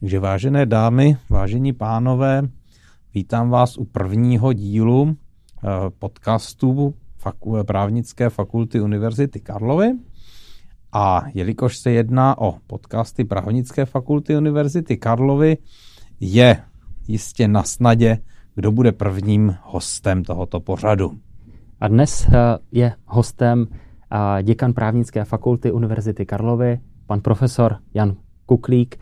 [0.00, 2.42] Takže vážené dámy, vážení pánové,
[3.14, 6.94] vítám vás u prvního dílu eh, podcastu
[7.66, 9.92] právnické fakulty Univerzity Karlovy.
[10.92, 15.58] A jelikož se jedná o podcasty právnické fakulty Univerzity Karlovy,
[16.20, 16.62] je
[17.08, 18.18] jistě na snadě,
[18.54, 21.18] kdo bude prvním hostem tohoto pořadu.
[21.80, 28.96] A dnes eh, je hostem eh, děkan právnické fakulty Univerzity Karlovy, pan profesor Jan Kuklík.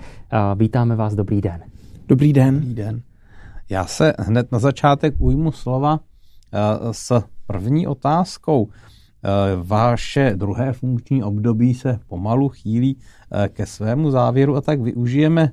[0.55, 1.62] Vítáme vás, dobrý den.
[2.09, 2.61] Dobrý den.
[2.61, 3.02] Dobrý den.
[3.71, 6.01] Já se hned na začátek ujmu slova
[6.52, 6.59] eh,
[6.93, 8.69] s první otázkou.
[8.69, 9.29] Eh,
[9.62, 12.97] vaše druhé funkční období se pomalu chýlí
[13.33, 15.51] eh, ke svému závěru a tak využijeme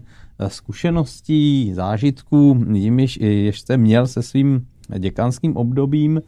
[0.48, 4.68] zkušeností, zážitků, jimiž jste měl se svým
[5.00, 6.22] děkanským obdobím.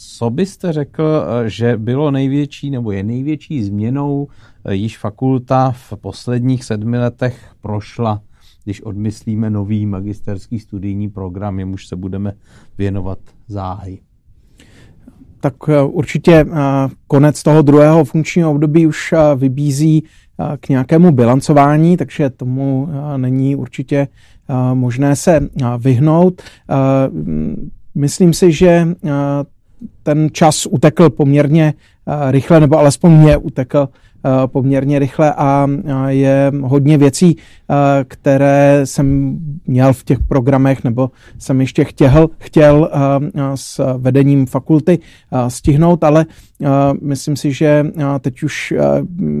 [0.00, 4.28] Co byste řekl, že bylo největší nebo je největší změnou,
[4.70, 8.22] již fakulta v posledních sedmi letech prošla,
[8.64, 12.32] když odmyslíme nový magisterský studijní program, jemuž se budeme
[12.78, 13.98] věnovat záhy?
[15.40, 16.54] Tak eh, určitě eh,
[17.06, 20.04] konec toho druhého funkčního období už eh, vybízí
[20.60, 24.08] k nějakému bilancování, takže tomu není určitě
[24.74, 25.40] možné se
[25.78, 26.42] vyhnout.
[27.94, 28.88] Myslím si, že
[30.02, 31.74] ten čas utekl poměrně
[32.30, 33.88] rychle, nebo alespoň mě utekl
[34.46, 35.66] poměrně rychle a
[36.08, 37.36] je hodně věcí,
[38.08, 42.90] které jsem měl v těch programech nebo jsem ještě chtěl, chtěl
[43.54, 44.98] s vedením fakulty
[45.48, 46.26] stihnout, ale
[47.02, 47.86] myslím si, že
[48.20, 48.74] teď už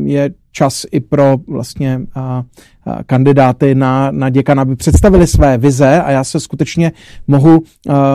[0.04, 2.00] je čas i pro vlastně
[3.06, 6.92] kandidáty na, na děkana, aby představili své vize a já se skutečně
[7.26, 7.62] mohu,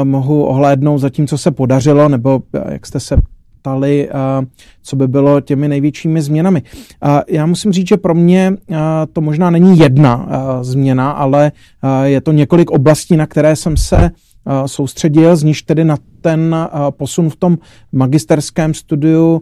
[0.03, 3.15] mohu ohlédnout za tím, co se podařilo, nebo jak jste se
[3.61, 4.09] ptali,
[4.83, 6.61] co by bylo těmi největšími změnami.
[7.27, 8.53] Já musím říct, že pro mě
[9.13, 10.27] to možná není jedna
[10.61, 11.51] změna, ale
[12.03, 14.11] je to několik oblastí, na které jsem se
[14.65, 16.55] soustředil, z níž tedy na ten
[16.89, 17.57] posun v tom
[17.91, 19.41] magisterském studiu,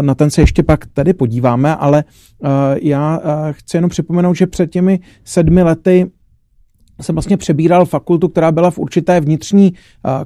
[0.00, 2.04] na ten se ještě pak tady podíváme, ale
[2.82, 6.10] já chci jenom připomenout, že před těmi sedmi lety
[7.00, 9.72] jsem vlastně přebíral fakultu, která byla v určité vnitřní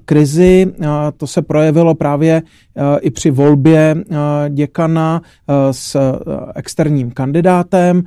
[0.04, 0.72] krizi.
[1.16, 2.42] To se projevilo právě
[3.00, 4.16] i při volbě uh,
[4.48, 5.96] děkana uh, s
[6.54, 8.02] externím kandidátem.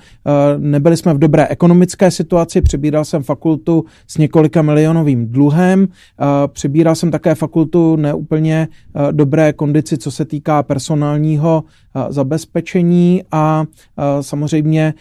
[0.58, 5.82] Nebyli jsme v dobré ekonomické situaci, přebíral jsem fakultu s několika milionovým dluhem.
[5.82, 5.88] Uh,
[6.48, 8.68] přebíral jsem také fakultu neúplně
[9.12, 11.64] dobré kondici, co se týká personálního
[12.10, 13.66] zabezpečení a
[14.22, 14.94] samozřejmě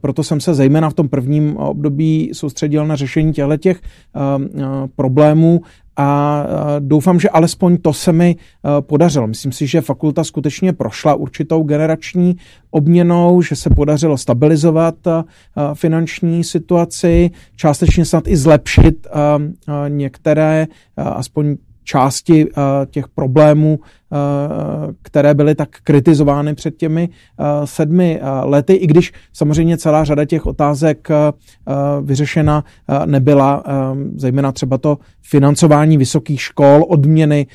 [0.00, 3.80] proto jsem se zejména v tom prvním období soustředil na řešení těchto těch
[4.96, 5.60] problémů
[5.96, 6.44] a
[6.78, 8.36] doufám, že alespoň to se mi
[8.80, 9.26] podařilo.
[9.26, 12.36] Myslím si, že fakulta skutečně prošla určitou generační
[12.70, 14.94] obměnou, že se podařilo stabilizovat
[15.74, 19.06] finanční situaci, částečně snad i zlepšit
[19.88, 22.46] některé, aspoň části
[22.90, 23.78] těch problémů,
[25.02, 27.08] které byly tak kritizovány před těmi
[27.64, 31.08] sedmi lety, i když samozřejmě celá řada těch otázek
[32.02, 32.64] vyřešena
[33.06, 33.64] nebyla,
[34.16, 37.46] zejména třeba to financování vysokých škol, odměny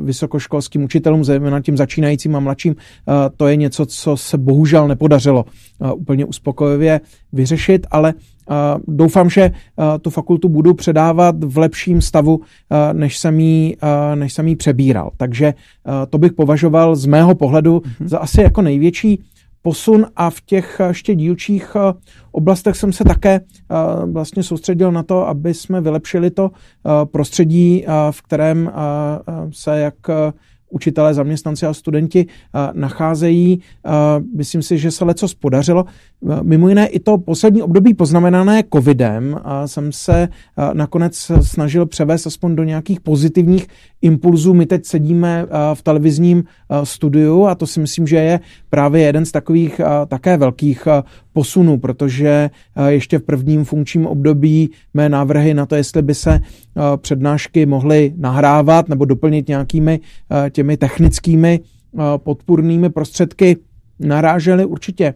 [0.00, 2.76] vysokoškolským učitelům, zejména tím začínajícím a mladším,
[3.36, 5.44] to je něco, co se bohužel nepodařilo
[5.96, 7.00] úplně uspokojivě
[7.32, 8.14] vyřešit, ale
[8.88, 9.50] Doufám, že
[10.02, 12.40] tu fakultu budu předávat v lepším stavu,
[12.92, 13.76] než jsem ji,
[14.14, 15.10] než jsem ji přebíral.
[15.16, 15.54] Takže
[16.10, 18.08] to bych považoval z mého pohledu mm-hmm.
[18.08, 19.22] za asi jako největší
[19.62, 21.76] posun a v těch ještě dílčích
[22.32, 23.40] oblastech jsem se také
[24.12, 26.50] vlastně soustředil na to, aby jsme vylepšili to
[27.04, 28.72] prostředí, v kterém
[29.50, 29.94] se jak
[30.70, 32.26] učitelé, zaměstnanci a studenti
[32.72, 33.60] nacházejí.
[34.36, 35.84] Myslím si, že se leco podařilo.
[36.42, 40.28] Mimo jiné i to poslední období poznamenané covidem jsem se
[40.72, 43.66] nakonec snažil převést aspoň do nějakých pozitivních
[44.02, 44.54] impulzů.
[44.54, 46.44] My teď sedíme v televizním
[46.84, 50.88] studiu a to si myslím, že je právě jeden z takových také velkých
[51.32, 52.50] posunů, protože
[52.88, 56.40] ještě v prvním funkčním období mé návrhy na to, jestli by se
[56.96, 60.00] přednášky mohly nahrávat nebo doplnit nějakými
[60.58, 61.60] těmi technickými
[62.16, 63.56] podpůrnými prostředky,
[64.00, 65.14] narážely určitě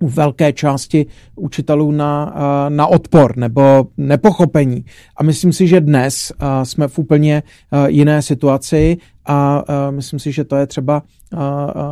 [0.00, 2.34] u velké části učitelů na,
[2.68, 4.84] na odpor nebo nepochopení.
[5.16, 7.42] A myslím si, že dnes jsme v úplně
[7.86, 8.96] jiné situaci
[9.26, 11.02] a myslím si, že to je třeba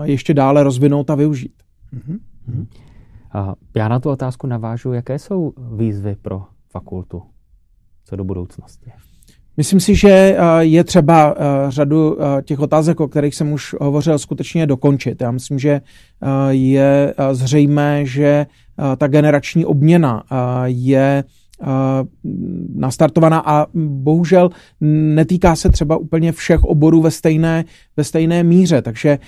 [0.02, 1.62] ještě dále rozvinout a využít.
[1.94, 3.54] Mm-hmm.
[3.74, 7.22] Já na tu otázku navážu, jaké jsou výzvy pro fakultu
[8.04, 8.92] co do budoucnosti.
[9.58, 11.34] Myslím si, že je třeba
[11.68, 15.20] řadu těch otázek, o kterých jsem už hovořil, skutečně dokončit.
[15.20, 15.80] Já myslím, že
[16.48, 18.46] je zřejmé, že
[18.96, 20.22] ta generační obměna
[20.64, 21.24] je
[22.74, 24.50] nastartovaná a bohužel
[25.14, 27.64] netýká se třeba úplně všech oborů ve stejné,
[27.96, 28.82] ve stejné míře.
[28.82, 29.18] Takže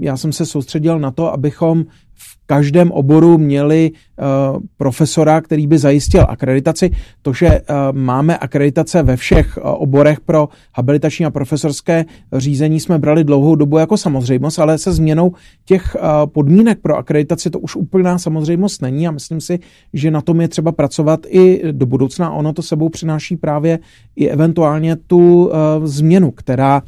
[0.00, 1.84] já jsem se soustředil na to, abychom
[2.16, 6.90] v každém oboru měli uh, profesora, který by zajistil akreditaci.
[7.22, 12.98] To, že uh, máme akreditace ve všech uh, oborech pro habilitační a profesorské řízení, jsme
[12.98, 15.32] brali dlouhou dobu jako samozřejmost, ale se změnou
[15.64, 15.96] těch
[16.26, 19.58] podmínek pro akreditaci to už úplná samozřejmost není a myslím si,
[19.92, 22.30] že na tom je třeba pracovat i do budoucna.
[22.30, 23.78] Ono to sebou přináší právě
[24.16, 25.50] i eventuálně tu
[25.84, 26.82] změnu, která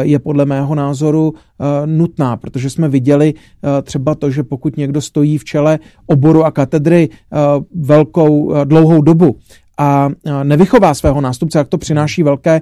[0.00, 1.34] je podle mého názoru
[1.86, 3.34] nutná, protože jsme viděli
[3.82, 7.36] třeba to, že pokud někdo kdo stojí v čele oboru a katedry eh,
[7.74, 9.36] velkou eh, dlouhou dobu
[9.78, 12.60] a eh, nevychová svého nástupce, jak to přináší velké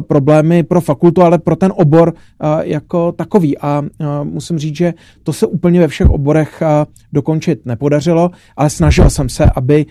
[0.00, 2.14] problémy pro fakultu, ale pro ten obor
[2.62, 3.58] jako takový.
[3.58, 3.82] A
[4.22, 6.62] musím říct, že to se úplně ve všech oborech
[7.12, 9.86] dokončit nepodařilo, ale snažil jsem se, aby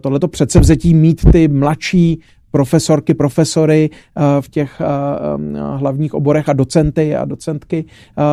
[0.00, 2.20] tohleto předsevzetí mít ty mladší
[2.56, 7.84] profesorky, profesory eh, v těch eh, eh, hlavních oborech a docenty a docentky,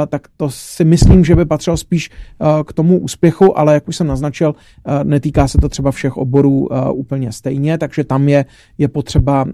[0.08, 2.10] tak to si myslím, že by patřilo spíš
[2.68, 4.56] k tomu úspěchu, ale jak už jsem naznačil,
[5.04, 8.46] netýká se to třeba všech oborů úplně stejně, takže tam je,
[8.78, 9.46] je potřeba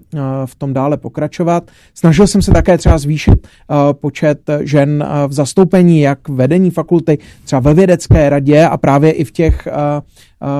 [0.46, 1.70] v tom dále pokračovat.
[1.94, 3.48] Snažil jsem se také třeba zvýšit
[3.92, 9.32] počet žen v zastoupení, jak vedení fakulty, třeba ve vědecké radě a právě i v
[9.32, 9.68] těch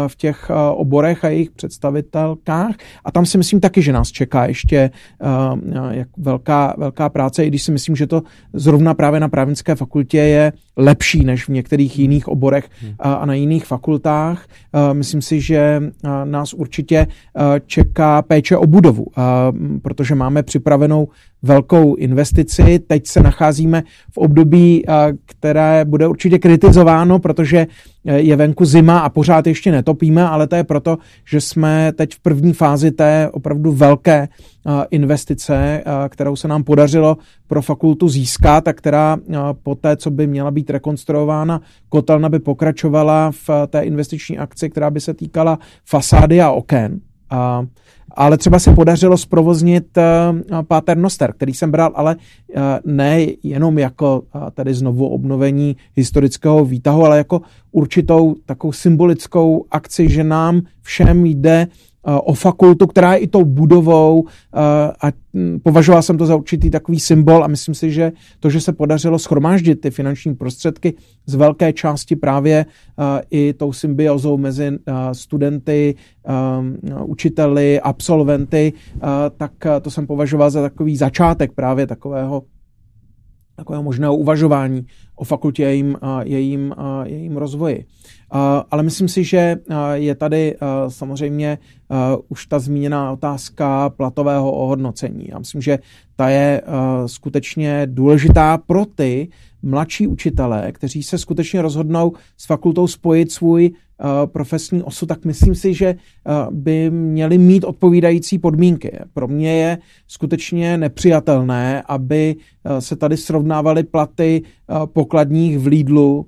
[0.07, 2.75] v těch eh, oborech a jejich představitelkách.
[3.05, 4.91] A tam si myslím taky, že nás čeká ještě eh,
[5.91, 8.23] jak velká, velká práce, i když si myslím, že to
[8.53, 12.95] zrovna právě na právnické fakultě je lepší než v některých jiných oborech hmm.
[12.99, 14.47] a na jiných fakultách.
[14.93, 15.83] Myslím si, že
[16.25, 17.07] nás určitě
[17.67, 19.07] čeká péče o budovu,
[19.83, 21.09] protože máme připravenou
[21.43, 22.79] velkou investici.
[22.79, 23.83] Teď se nacházíme
[24.13, 24.85] v období,
[25.27, 27.67] které bude určitě kritizováno, protože
[28.05, 32.21] je venku zima a pořád ještě netopíme, ale to je proto, že jsme teď v
[32.21, 34.29] první fázi té opravdu velké
[34.91, 39.19] investice, kterou se nám podařilo pro fakultu získat a která
[39.63, 44.91] po té, co by měla být rekonstruována, kotelna by pokračovala v té investiční akci, která
[44.91, 47.01] by se týkala fasády a oken.
[47.31, 47.67] A
[48.15, 53.79] ale třeba se podařilo zprovoznit uh, Páter Noster, který jsem bral, ale uh, ne jenom
[53.79, 57.41] jako uh, tady znovu obnovení historického výtahu, ale jako
[57.73, 63.45] určitou takovou symbolickou akci, že nám všem jde Eh, o fakultu, která je i tou
[63.45, 64.59] budovou eh,
[65.03, 68.61] a hm, považoval jsem to za určitý takový symbol a myslím si, že to, že
[68.61, 70.95] se podařilo schromáždit ty finanční prostředky
[71.27, 74.79] z velké části právě eh, i tou symbiozou mezi
[75.13, 75.95] studenty,
[77.05, 78.73] učiteli, absolventy,
[79.37, 82.43] tak to jsem považoval za takový začátek právě takového
[83.57, 84.87] takového možného uvažování
[85.17, 86.75] o fakultě a jejím, jejím,
[87.05, 87.85] jejím rozvoji.
[88.71, 89.57] Ale myslím si, že
[89.93, 90.57] je tady
[90.89, 91.59] samozřejmě
[92.29, 95.29] už ta zmíněná otázka platového ohodnocení.
[95.29, 95.79] Já myslím, že
[96.17, 96.63] ta je
[97.07, 99.29] skutečně důležitá pro ty
[99.63, 103.71] mladší učitelé, kteří se skutečně rozhodnou s fakultou spojit svůj
[104.27, 105.95] profesní osu, tak myslím si, že
[106.51, 108.99] by měli mít odpovídající podmínky.
[109.13, 109.79] Pro mě je
[110.09, 112.37] skutečně nepřijatelné, aby
[112.79, 114.43] se tady srovnávaly platy
[114.85, 116.27] pokladních v Lidlu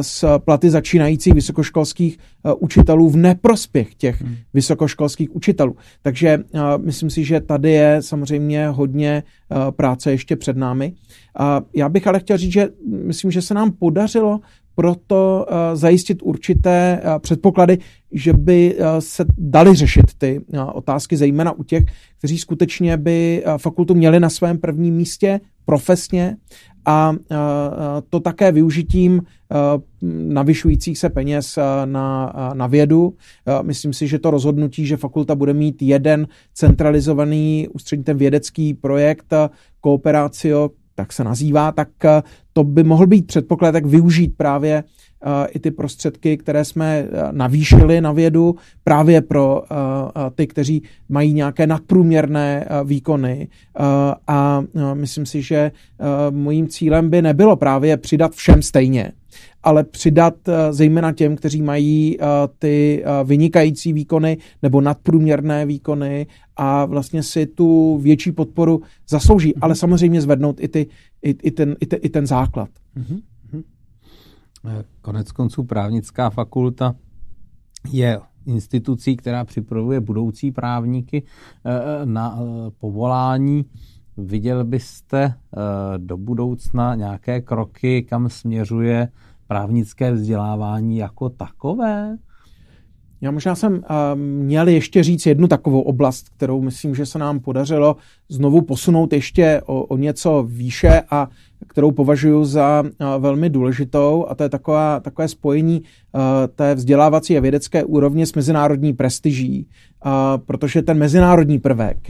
[0.00, 2.18] s platy začínajících vysokoškolských
[2.58, 4.36] učitelů v neprospěch těch hmm.
[4.54, 5.76] vysokoškolských učitelů.
[6.02, 6.38] Takže
[6.76, 9.22] myslím si, že tady je samozřejmě hodně
[9.70, 10.92] práce ještě před námi.
[11.74, 14.40] Já bych ale chtěl říct, že myslím, že se nám podařilo
[14.74, 17.78] proto uh, zajistit určité uh, předpoklady,
[18.12, 20.40] že by uh, se dali řešit ty
[20.72, 21.84] otázky, zejména u těch,
[22.18, 26.36] kteří skutečně by fakultu měli na svém prvním místě profesně
[26.86, 27.12] a
[28.10, 29.22] to také využitím
[30.28, 33.14] navyšujících se peněz na, na vědu.
[33.62, 39.34] Myslím si, že to rozhodnutí, že fakulta bude mít jeden centralizovaný ústřední ten vědecký projekt
[39.84, 42.22] Cooperatio, tak se nazývá, tak eh,
[42.52, 47.08] to by mohl být předpoklad, jak využít právě eh, i ty prostředky, které jsme eh,
[47.32, 49.62] navýšili na vědu právě pro
[50.34, 53.48] ty, kteří mají nějaké nadprůměrné výkony.
[54.26, 54.62] A
[54.94, 55.72] myslím si, že
[56.30, 59.12] mojím cílem by nebylo právě přidat všem stejně,
[59.62, 60.34] ale přidat
[60.70, 62.18] zejména těm, kteří mají
[62.58, 69.58] ty vynikající výkony nebo nadprůměrné výkony a vlastně si tu větší podporu zaslouží, mm-hmm.
[69.62, 70.86] ale samozřejmě zvednout i, ty,
[71.22, 72.70] i, i, ten, i, te, i ten základ.
[72.96, 73.22] Mm-hmm.
[75.00, 76.94] Konec konců právnická fakulta
[77.90, 81.22] je institucí, která připravuje budoucí právníky
[82.04, 82.38] na
[82.78, 83.64] povolání.
[84.16, 85.34] Viděl byste
[85.96, 89.08] do budoucna nějaké kroky, kam směřuje
[89.46, 92.16] právnické vzdělávání jako takové?
[93.22, 93.80] Já možná jsem uh,
[94.16, 97.96] měl ještě říct jednu takovou oblast, kterou myslím, že se nám podařilo
[98.28, 101.28] znovu posunout ještě o, o něco výše a
[101.66, 102.88] kterou považuji za uh,
[103.22, 106.20] velmi důležitou a to je taková, takové spojení uh,
[106.54, 109.66] té vzdělávací a vědecké úrovně s mezinárodní prestiží,
[110.46, 112.08] protože ten mezinárodní prvek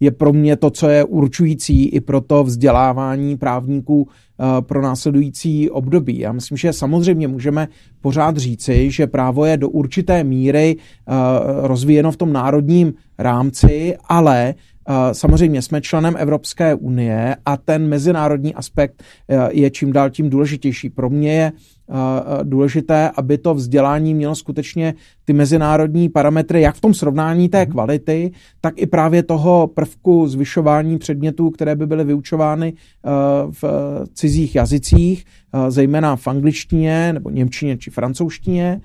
[0.00, 4.08] je pro mě to, co je určující i pro to vzdělávání právníků
[4.60, 6.18] pro následující období.
[6.18, 7.68] Já myslím, že samozřejmě můžeme
[8.00, 11.12] pořád říci, že právo je do určité míry eh,
[11.68, 14.54] rozvíjeno v tom národním rámci, ale
[14.88, 19.02] eh, Samozřejmě jsme členem Evropské unie a ten mezinárodní aspekt
[19.50, 20.90] je čím dál tím důležitější.
[20.90, 21.52] Pro mě je
[22.42, 27.72] důležité, aby to vzdělání mělo skutečně ty mezinárodní parametry, jak v tom srovnání té mhm.
[27.72, 32.72] kvality, tak i právě toho prvku zvyšování předmětů, které by byly vyučovány
[33.50, 33.64] v
[34.14, 35.24] cizích jazycích,
[35.68, 38.80] zejména v angličtině nebo němčině či francouzštině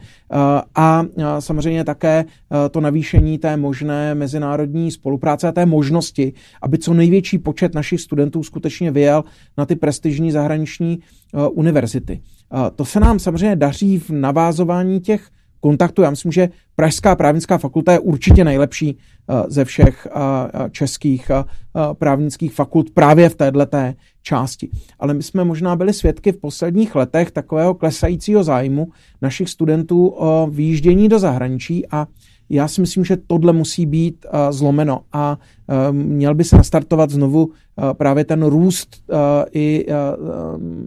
[0.76, 1.06] a
[1.40, 2.26] samozřejmě také
[2.72, 8.44] to navýšení té možné mezinárodní spolupráce a té možnosti, aby co největší počet našich studentů
[8.44, 9.24] skutečně vyjel
[9.58, 11.00] na ty prestižní zahraniční
[11.52, 12.22] univerzity.
[12.76, 15.30] To se nám samozřejmě daří v navázování těch
[15.60, 16.02] kontaktů.
[16.02, 18.98] Já myslím, že Pražská právnická fakulta je určitě nejlepší
[19.48, 20.08] ze všech
[20.72, 21.32] českých
[21.94, 23.78] právnických fakult právě v této
[24.22, 24.70] části.
[25.00, 28.88] Ale my jsme možná byli svědky v posledních letech takového klesajícího zájmu
[29.22, 32.08] našich studentů o výjíždění do zahraničí a
[32.50, 35.38] já si myslím, že tohle musí být uh, zlomeno a
[35.68, 37.54] uh, měl by se nastartovat znovu uh,
[37.94, 39.18] právě ten růst uh,
[39.52, 39.94] i uh,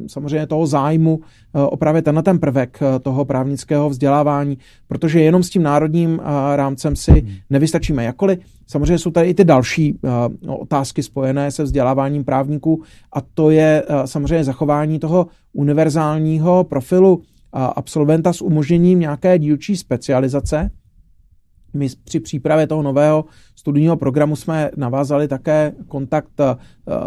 [0.07, 5.43] samozřejmě toho zájmu uh, o právě tenhle ten prvek uh, toho právnického vzdělávání, protože jenom
[5.43, 6.25] s tím národním uh,
[6.57, 7.31] rámcem si hmm.
[7.51, 8.05] nevystačíme.
[8.05, 9.99] Jakkoliv samozřejmě jsou tady i ty další
[10.45, 17.17] uh, otázky spojené se vzděláváním právníků a to je uh, samozřejmě zachování toho univerzálního profilu
[17.17, 20.71] uh, absolventa s umožněním nějaké dílčí specializace,
[21.75, 23.25] my při přípravě toho nového
[23.57, 26.57] studijního programu jsme navázali také kontakt eh,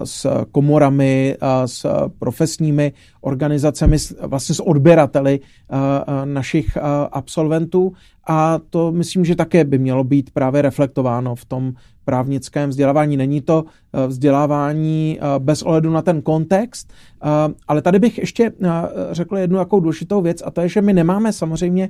[0.04, 1.86] s komorami, eh, s
[2.20, 2.94] profesními
[3.26, 6.78] organizacemi, vlastně s odběrateli eh, našich
[7.12, 7.94] absolventů
[8.28, 11.74] a to myslím, že také by mělo být právě reflektováno v tom
[12.06, 13.18] právnickém vzdělávání.
[13.18, 17.28] Není to eh, vzdělávání eh, bez ohledu na ten kontext, eh,
[17.68, 18.52] ale tady bych ještě
[19.12, 21.90] řekl jednu jakou důležitou věc a to je, že my nemáme samozřejmě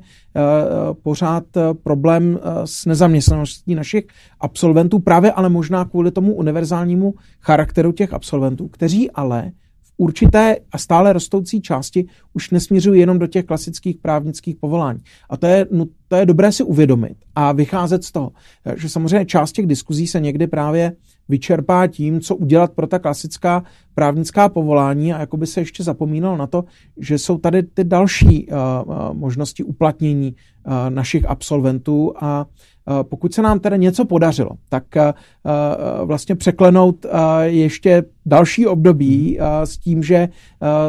[1.04, 1.44] pořád
[1.84, 4.06] problém s nezaměstnaností našich
[4.40, 9.52] absolventů, právě ale možná kvůli tomu univerzálnímu charakteru těch absolventů, kteří ale
[9.98, 15.00] určité a stále rostoucí části už nesměřují jenom do těch klasických právnických povolání.
[15.30, 18.32] A to je, no, to je dobré si uvědomit a vycházet z toho,
[18.76, 20.96] že samozřejmě část těch diskuzí se někdy právě
[21.30, 23.64] vyčerpá tím, co udělat pro ta klasická
[23.96, 26.64] právnická povolání a jakoby se ještě zapomínal na to,
[26.98, 33.34] že jsou tady ty další uh, uh, možnosti uplatnění uh, našich absolventů a Eh, pokud
[33.34, 37.06] se nám tedy něco podařilo, tak eh, eh, vlastně překlenout
[37.44, 40.30] ještě další období s tím, že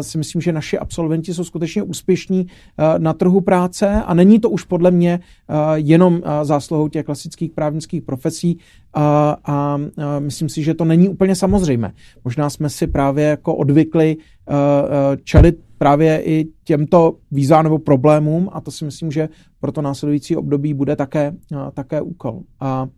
[0.00, 2.46] si myslím, že naši absolventi jsou skutečně úspěšní
[2.98, 5.20] na trhu práce a není to už podle mě
[5.74, 8.58] jenom zásluhou těch klasických právnických profesí
[8.94, 9.78] a, a
[10.18, 11.92] myslím si, že to není úplně samozřejmé.
[12.24, 14.16] Možná jsme si právě jako odvykli
[15.24, 19.28] čelit právě i těmto výzvám nebo problémům a to si myslím, že
[19.60, 21.32] pro to následující období bude také,
[21.74, 22.42] také úkol.
[22.60, 22.88] A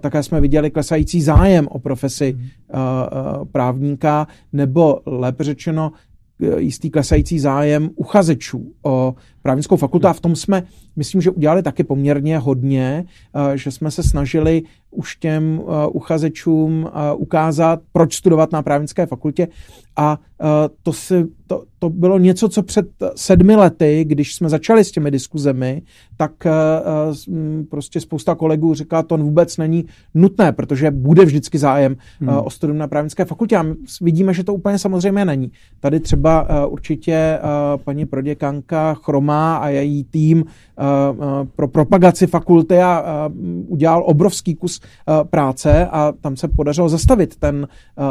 [0.00, 2.48] také jsme viděli klesající zájem o profesi hmm.
[3.52, 5.92] právníka, nebo lépe řečeno
[6.58, 9.14] jistý klesající zájem uchazečů o
[9.46, 10.62] právnickou fakultu a v tom jsme,
[10.96, 13.04] myslím, že udělali taky poměrně hodně,
[13.54, 15.62] že jsme se snažili už těm
[15.92, 19.48] uchazečům ukázat, proč studovat na právnické fakultě
[19.96, 20.18] a
[20.82, 25.10] to, si, to, to bylo něco, co před sedmi lety, když jsme začali s těmi
[25.10, 25.82] diskuzemi,
[26.16, 26.32] tak
[27.70, 29.84] prostě spousta kolegů říká, to vůbec není
[30.14, 32.28] nutné, protože bude vždycky zájem hmm.
[32.28, 35.52] o studium na právnické fakultě a my vidíme, že to úplně samozřejmě není.
[35.80, 37.38] Tady třeba určitě
[37.84, 40.44] paní proděkanka Chroma a její tým
[41.56, 43.30] pro propagaci fakulty a
[43.66, 44.80] udělal obrovský kus
[45.30, 47.68] práce a tam se podařilo zastavit ten,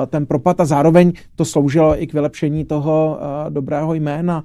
[0.08, 4.44] ten propad a zároveň to sloužilo i k vylepšení toho dobrého jména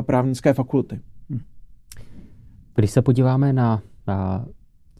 [0.00, 1.00] právnické fakulty.
[1.30, 1.40] Hm.
[2.74, 4.44] Když se podíváme na, na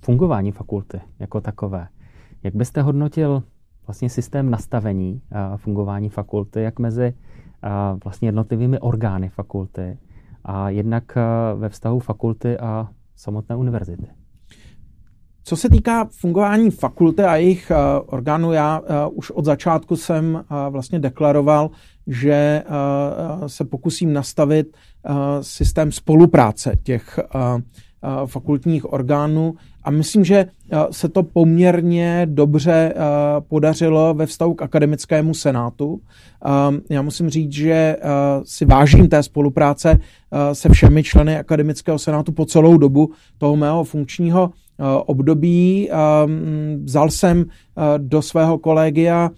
[0.00, 1.88] fungování fakulty jako takové,
[2.42, 3.42] jak byste hodnotil
[3.86, 5.22] vlastně systém nastavení
[5.56, 7.14] fungování fakulty, jak mezi
[8.04, 9.98] vlastně jednotlivými orgány fakulty
[10.50, 11.18] a jednak
[11.56, 14.06] ve vztahu fakulty a samotné univerzity?
[15.44, 17.72] Co se týká fungování fakulty a jejich
[18.06, 18.80] orgánů, já
[19.12, 21.70] už od začátku jsem vlastně deklaroval,
[22.06, 22.62] že
[23.46, 24.76] se pokusím nastavit
[25.40, 27.18] systém spolupráce těch
[28.26, 30.46] fakultních orgánů a myslím, že
[30.90, 32.94] se to poměrně dobře
[33.48, 36.00] podařilo ve vztahu k akademickému senátu.
[36.90, 37.96] Já musím říct, že
[38.44, 39.98] si vážím té spolupráce
[40.52, 44.50] se všemi členy akademického senátu po celou dobu toho mého funkčního
[45.06, 45.90] období.
[46.84, 47.44] Vzal jsem
[47.98, 49.30] do svého kolegia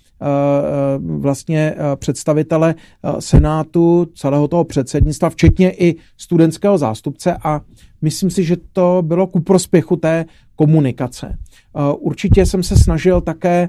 [0.99, 2.75] vlastně představitele
[3.18, 7.61] senátu, celého toho předsednictva, včetně i studentského zástupce a
[8.02, 10.25] myslím si, že to bylo ku prospěchu té
[10.56, 11.38] komunikace.
[11.99, 13.68] Určitě jsem se snažil také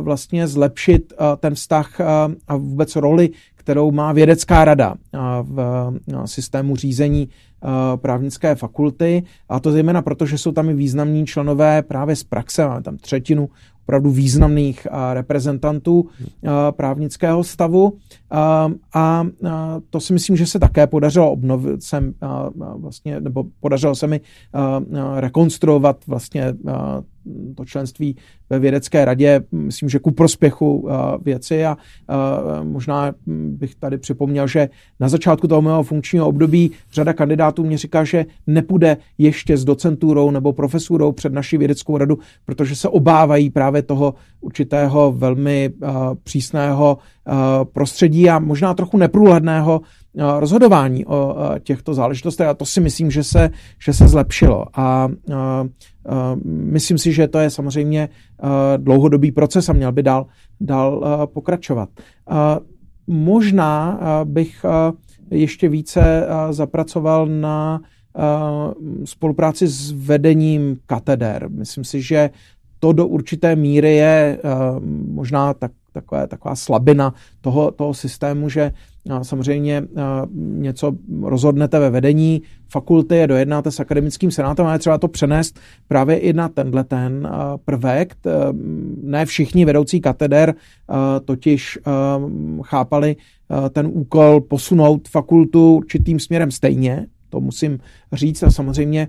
[0.00, 2.00] vlastně zlepšit ten vztah
[2.48, 3.30] a vůbec roli,
[3.64, 4.94] kterou má vědecká rada
[5.42, 5.92] v
[6.24, 7.28] systému řízení
[7.96, 12.68] právnické fakulty, a to zejména proto, že jsou tam i významní členové právě z praxe,
[12.68, 13.48] máme tam třetinu
[13.82, 16.08] opravdu významných reprezentantů
[16.70, 17.92] právnického stavu.
[18.94, 19.26] A
[19.90, 22.14] to si myslím, že se také podařilo obnovit jsem
[22.76, 24.20] vlastně, nebo podařilo se mi
[25.14, 26.54] rekonstruovat vlastně
[27.54, 28.16] to členství
[28.50, 30.88] ve vědecké radě, myslím, že ku prospěchu
[31.22, 31.64] věci.
[31.64, 31.76] A
[32.62, 34.68] možná bych tady připomněl, že
[35.00, 40.30] na začátku toho mého funkčního období řada kandidátů mě říká, že nepůjde ještě s docenturou
[40.30, 45.70] nebo profesurou před naší vědeckou radu, protože se obávají právě toho určitého velmi
[46.22, 46.98] přísného
[47.72, 49.80] prostředí a možná trochu neprůhledného
[50.38, 53.50] rozhodování o těchto záležitostech a to si myslím, že se,
[53.84, 54.64] že se zlepšilo.
[54.74, 55.08] A, a
[56.44, 58.08] myslím si, že to je samozřejmě
[58.76, 60.26] dlouhodobý proces a měl by dál,
[60.60, 61.88] dál pokračovat.
[63.06, 64.64] Možná bych
[65.30, 67.80] ještě více zapracoval na
[69.04, 71.48] spolupráci s vedením kateder.
[71.48, 72.30] Myslím si, že
[72.78, 74.38] to do určité míry je
[75.08, 78.72] možná tak, takové, taková slabina toho, toho systému, že
[79.22, 79.82] samozřejmě
[80.34, 86.16] něco rozhodnete ve vedení fakulty, dojednáte s akademickým senátem a je třeba to přenést právě
[86.16, 87.28] i na tenhle ten
[87.64, 88.16] prvek.
[89.02, 90.54] Ne všichni vedoucí kateder
[91.24, 91.78] totiž
[92.62, 93.16] chápali
[93.70, 97.78] ten úkol posunout fakultu určitým směrem stejně, to musím
[98.12, 99.08] říct a samozřejmě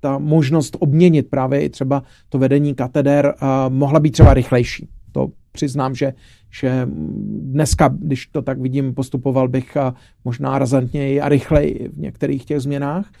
[0.00, 3.34] ta možnost obměnit právě i třeba to vedení kateder
[3.68, 4.88] mohla být třeba rychlejší.
[5.52, 6.12] Přiznám, že,
[6.50, 6.88] že
[7.40, 9.76] dneska, když to tak vidím, postupoval bych
[10.24, 13.12] možná razantněji a rychleji v některých těch změnách.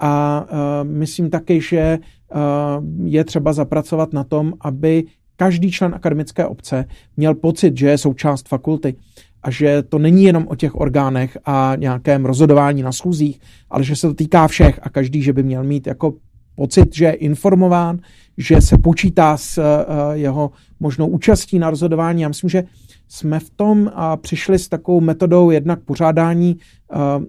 [0.00, 1.98] A uh, myslím taky, že
[2.34, 5.04] uh, je třeba zapracovat na tom, aby
[5.36, 6.84] každý člen akademické obce
[7.16, 8.94] měl pocit, že je součást fakulty
[9.42, 13.96] a že to není jenom o těch orgánech a nějakém rozhodování na schůzích, ale že
[13.96, 16.14] se to týká všech a každý, že by měl mít jako
[16.56, 17.98] pocit, že je informován,
[18.36, 19.64] že se počítá s uh,
[20.12, 22.22] jeho možnou účastí na rozhodování.
[22.22, 22.64] Já myslím, že
[23.08, 26.56] jsme v tom a přišli s takovou metodou jednak pořádání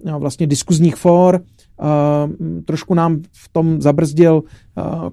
[0.08, 1.40] uh, vlastně diskuzních for.
[1.82, 4.42] Uh, trošku nám v tom zabrzdil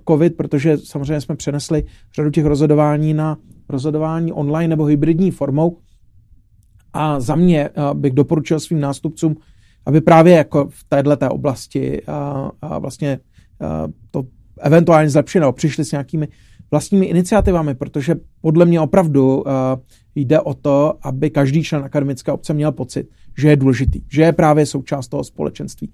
[0.08, 1.84] COVID, protože samozřejmě jsme přenesli
[2.15, 3.38] řadu těch rozhodování na
[3.69, 5.78] rozhodování online nebo hybridní formou.
[6.93, 9.36] A za mě bych doporučil svým nástupcům,
[9.86, 12.02] aby právě jako v této oblasti
[12.80, 13.19] vlastně
[14.12, 14.23] to
[14.62, 16.28] eventuálně zlepšili nebo přišli s nějakými
[16.71, 19.43] vlastními iniciativami, protože podle mě opravdu uh,
[20.15, 24.32] jde o to, aby každý člen akademické obce měl pocit, že je důležitý, že je
[24.32, 25.91] právě součást toho společenství.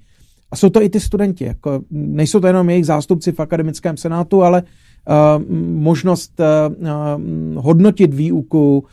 [0.52, 4.44] A jsou to i ty studenti, jako nejsou to jenom jejich zástupci v akademickém senátu,
[4.44, 6.42] ale uh, možnost
[7.56, 8.86] hodnotit výuku,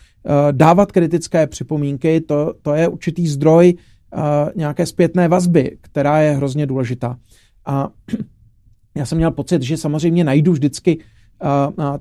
[0.52, 3.74] dávat kritické připomínky, to, to je určitý zdroj
[4.56, 7.18] nějaké zpětné vazby, která je hrozně důležitá.
[7.66, 7.88] A
[8.96, 10.98] já jsem měl pocit, že samozřejmě najdu vždycky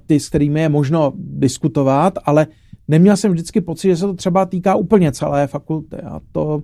[0.06, 2.48] ty, s kterými je možno diskutovat, ale
[2.88, 6.64] neměl jsem vždycky pocit, že se to třeba týká úplně celé fakulty a to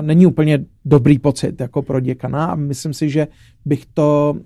[0.00, 3.28] není úplně dobrý pocit jako pro děkana a myslím si, že
[3.64, 4.36] bych to,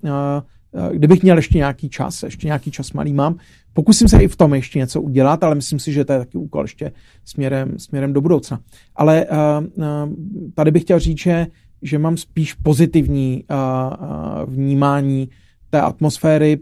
[0.91, 3.35] kdybych měl ještě nějaký čas, ještě nějaký čas malý mám,
[3.73, 6.37] pokusím se i v tom ještě něco udělat, ale myslím si, že to je taky
[6.37, 6.91] úkol ještě
[7.25, 8.59] směrem, směrem do budoucna.
[8.95, 9.25] Ale
[10.55, 11.47] tady bych chtěl říct, že,
[11.81, 13.43] že mám spíš pozitivní
[14.45, 15.29] vnímání
[15.69, 16.59] té atmosféry,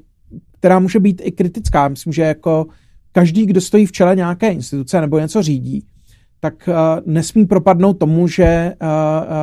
[0.59, 1.87] která může být i kritická.
[1.87, 2.67] Myslím, že jako
[3.11, 5.85] každý, kdo stojí v čele nějaké instituce nebo něco řídí,
[6.39, 6.69] tak
[7.05, 8.73] nesmí propadnout tomu, že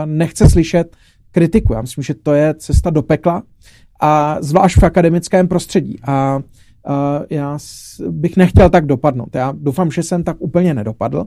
[0.05, 0.97] nechce slyšet
[1.31, 1.73] kritiku.
[1.73, 3.43] Já myslím, že to je cesta do pekla
[4.01, 5.97] a zvlášť v akademickém prostředí.
[6.07, 6.41] A
[7.31, 7.59] já
[8.09, 9.35] bych nechtěl tak dopadnout.
[9.35, 11.27] Já doufám, že jsem tak úplně nedopadl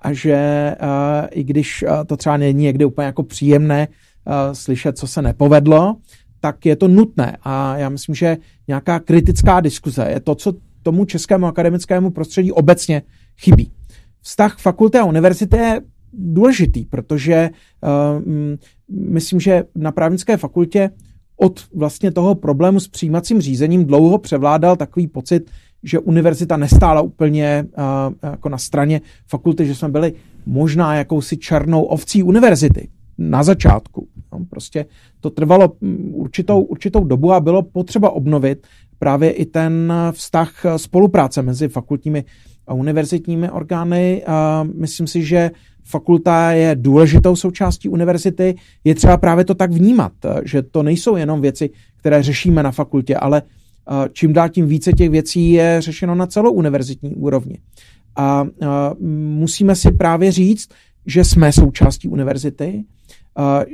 [0.00, 4.98] a že uh, i když uh, to třeba není někdy úplně jako příjemné uh, slyšet,
[4.98, 5.96] co se nepovedlo,
[6.40, 7.36] tak je to nutné.
[7.42, 8.36] A já myslím, že
[8.68, 13.02] nějaká kritická diskuze je to, co tomu českému akademickému prostředí obecně
[13.40, 13.72] chybí.
[14.22, 15.80] Vztah fakulty a univerzity je
[16.12, 17.50] důležitý, protože
[17.82, 18.22] uh,
[18.88, 20.90] myslím, že na právnické fakultě
[21.36, 25.50] od vlastně toho problému s přijímacím řízením dlouho převládal takový pocit,
[25.82, 30.12] že univerzita nestála úplně uh, jako na straně fakulty, že jsme byli
[30.46, 32.88] možná jakousi černou ovcí univerzity
[33.18, 34.08] na začátku.
[34.32, 34.86] No, prostě
[35.20, 35.72] to trvalo
[36.12, 38.66] určitou, určitou dobu a bylo potřeba obnovit
[38.98, 42.24] právě i ten vztah spolupráce mezi fakultními
[42.66, 44.24] a univerzitními orgány.
[44.26, 45.50] A myslím si, že
[45.84, 48.54] fakulta je důležitou součástí univerzity.
[48.84, 50.12] Je třeba právě to tak vnímat,
[50.44, 53.42] že to nejsou jenom věci, které řešíme na fakultě, ale
[54.12, 57.58] čím dál tím více těch věcí je řešeno na celou univerzitní úrovni.
[58.16, 58.46] A
[59.00, 60.68] musíme si právě říct,
[61.06, 62.84] že jsme součástí univerzity,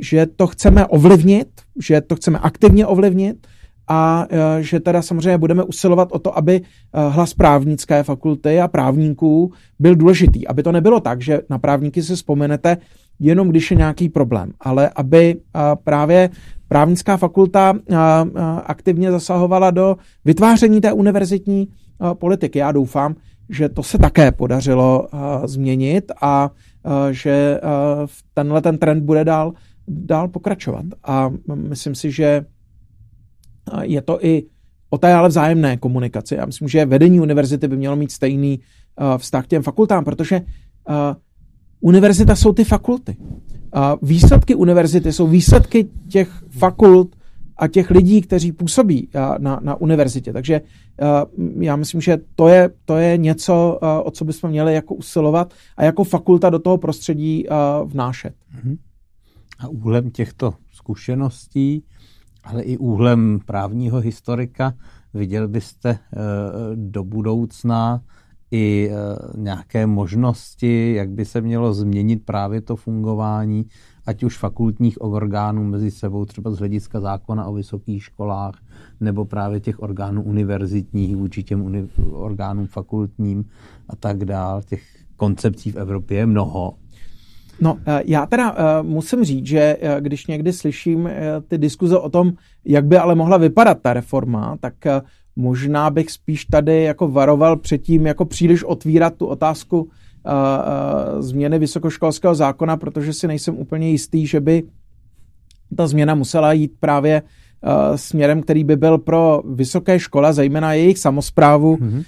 [0.01, 1.49] že to chceme ovlivnit,
[1.81, 3.47] že to chceme aktivně ovlivnit
[3.89, 4.27] a
[4.61, 6.61] že teda samozřejmě budeme usilovat o to, aby
[7.09, 10.47] hlas právnické fakulty a právníků byl důležitý.
[10.49, 12.77] Aby to nebylo tak, že na právníky si vzpomenete
[13.19, 15.37] jenom když je nějaký problém, ale aby
[15.85, 16.31] právě
[16.69, 17.75] právnická fakulta
[18.65, 21.69] aktivně zasahovala do vytváření té univerzitní
[22.15, 22.59] politiky.
[22.59, 23.15] Já doufám,
[23.49, 25.09] že to se také podařilo
[25.45, 26.51] změnit a
[27.11, 27.61] že
[28.35, 29.53] tenhle ten trend bude dál,
[29.89, 30.85] dál pokračovat.
[31.05, 32.45] A myslím si, že
[33.83, 34.43] je to i
[34.91, 36.35] o té ale vzájemné komunikaci.
[36.35, 38.61] Já myslím, že vedení univerzity by mělo mít stejný
[39.17, 40.41] vztah k těm fakultám, protože
[41.85, 43.17] univerzita jsou ty fakulty.
[44.03, 47.17] Výsledky univerzity jsou výsledky těch fakult
[47.57, 50.33] a těch lidí, kteří působí na, na univerzitě.
[50.33, 50.61] Takže
[51.61, 55.85] já myslím, že to je, to je něco, o co bychom měli jako usilovat a
[55.85, 57.47] jako fakulta do toho prostředí
[57.85, 58.35] vnášet.
[58.65, 58.77] Mhm.
[59.59, 61.85] A úhlem těchto zkušeností,
[62.45, 64.75] ale i úhlem právního historika,
[65.15, 65.99] viděl byste e,
[66.75, 68.01] do budoucna
[68.55, 68.95] i e,
[69.39, 73.67] nějaké možnosti, jak by se mělo změnit právě to fungování,
[74.07, 78.55] ať už fakultních orgánů mezi sebou, třeba z hlediska zákona o vysokých školách,
[79.01, 83.45] nebo právě těch orgánů univerzitních vůči těm uni- orgánům fakultním
[83.89, 84.63] a tak dál.
[84.63, 84.83] Těch
[85.17, 86.75] koncepcí v Evropě je mnoho.
[87.61, 91.09] No, e, já teda e, musím říct, že když někdy slyším
[91.49, 92.33] ty diskuze o tom,
[92.65, 94.75] jak by ale mohla vypadat ta reforma, tak
[95.37, 101.59] Možná bych spíš tady jako varoval předtím jako příliš otvírat tu otázku uh, uh, změny
[101.59, 104.63] vysokoškolského zákona, protože si nejsem úplně jistý, že by
[105.77, 110.99] ta změna musela jít právě uh, směrem, který by byl pro vysoké škola, zejména jejich
[110.99, 112.05] samozprávu, mm-hmm.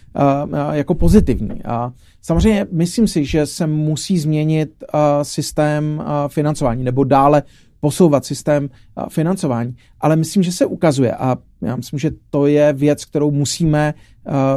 [0.68, 1.64] uh, jako pozitivní.
[1.64, 7.42] A samozřejmě myslím si, že se musí změnit uh, systém uh, financování nebo dále
[7.80, 8.70] posouvat systém
[9.08, 9.76] financování.
[10.00, 13.94] Ale myslím, že se ukazuje a já myslím, že to je věc, kterou musíme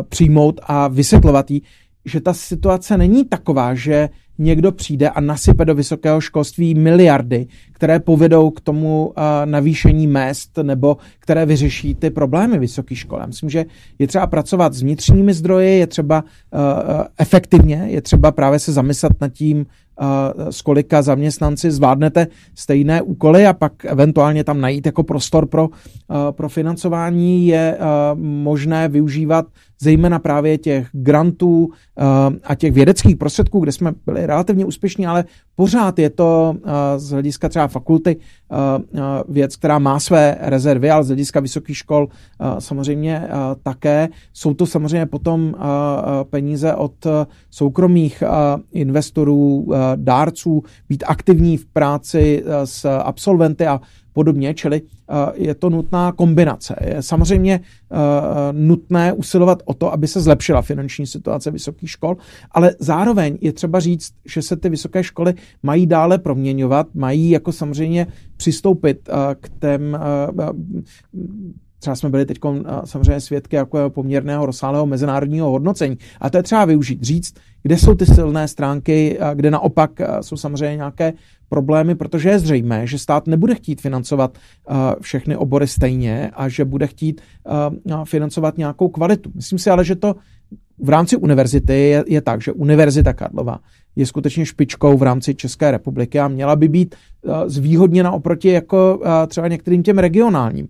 [0.10, 1.62] přijmout a vysvětlovat jí,
[2.06, 4.10] že ta situace není taková, že
[4.42, 9.14] někdo přijde a nasype do vysokého školství miliardy, které povedou k tomu
[9.46, 13.20] navýšení mest nebo které vyřeší ty problémy vysokých škol.
[13.20, 13.66] Já myslím, že
[14.00, 16.24] je třeba pracovat s vnitřními zdroji, je třeba
[17.18, 19.66] efektivně, je třeba právě se zamyslet nad tím,
[20.50, 25.70] s kolika zaměstnanci zvládnete stejné úkoly a pak eventuálně tam najít jako prostor pro,
[26.32, 27.78] pro financování je
[28.16, 29.46] možné využívat
[29.82, 31.70] zejména právě těch grantů
[32.44, 36.56] a těch vědeckých prostředků, kde jsme byli relativně úspěšní, ale pořád je to
[36.98, 38.18] z hlediska třeba fakulty
[39.30, 42.08] věc, která má své rezervy, ale z hlediska vysokých škol
[42.60, 43.28] samozřejmě
[43.64, 44.10] také.
[44.34, 45.56] Jsou to samozřejmě potom
[46.30, 47.08] peníze od
[47.50, 48.24] soukromých
[48.72, 53.82] investorů, dárců, být aktivní v práci s absolventy a
[54.20, 54.82] podobně, čili
[55.34, 56.76] je to nutná kombinace.
[56.82, 57.60] Je samozřejmě
[58.52, 62.18] nutné usilovat o to, aby se zlepšila finanční situace vysokých škol,
[62.52, 67.52] ale zároveň je třeba říct, že se ty vysoké školy mají dále proměňovat, mají jako
[67.52, 69.98] samozřejmě přistoupit k těm
[71.80, 72.38] Třeba jsme byli teď
[72.86, 75.98] samozřejmě svědky jako poměrného rozsáhlého mezinárodního hodnocení.
[76.22, 80.76] A to je třeba využít, říct, kde jsou ty silné stránky, kde naopak jsou samozřejmě
[80.76, 81.14] nějaké
[81.50, 84.38] problémy, protože je zřejmé, že stát nebude chtít financovat
[85.02, 87.22] všechny obory stejně a že bude chtít
[88.04, 89.32] financovat nějakou kvalitu.
[89.36, 90.16] Myslím si ale, že to
[90.82, 93.60] v rámci univerzity je, je tak, že Univerzita Karlova
[93.96, 99.02] je skutečně špičkou v rámci České republiky a měla by být uh, zvýhodněna oproti jako
[99.28, 100.68] třeba některým těm regionálním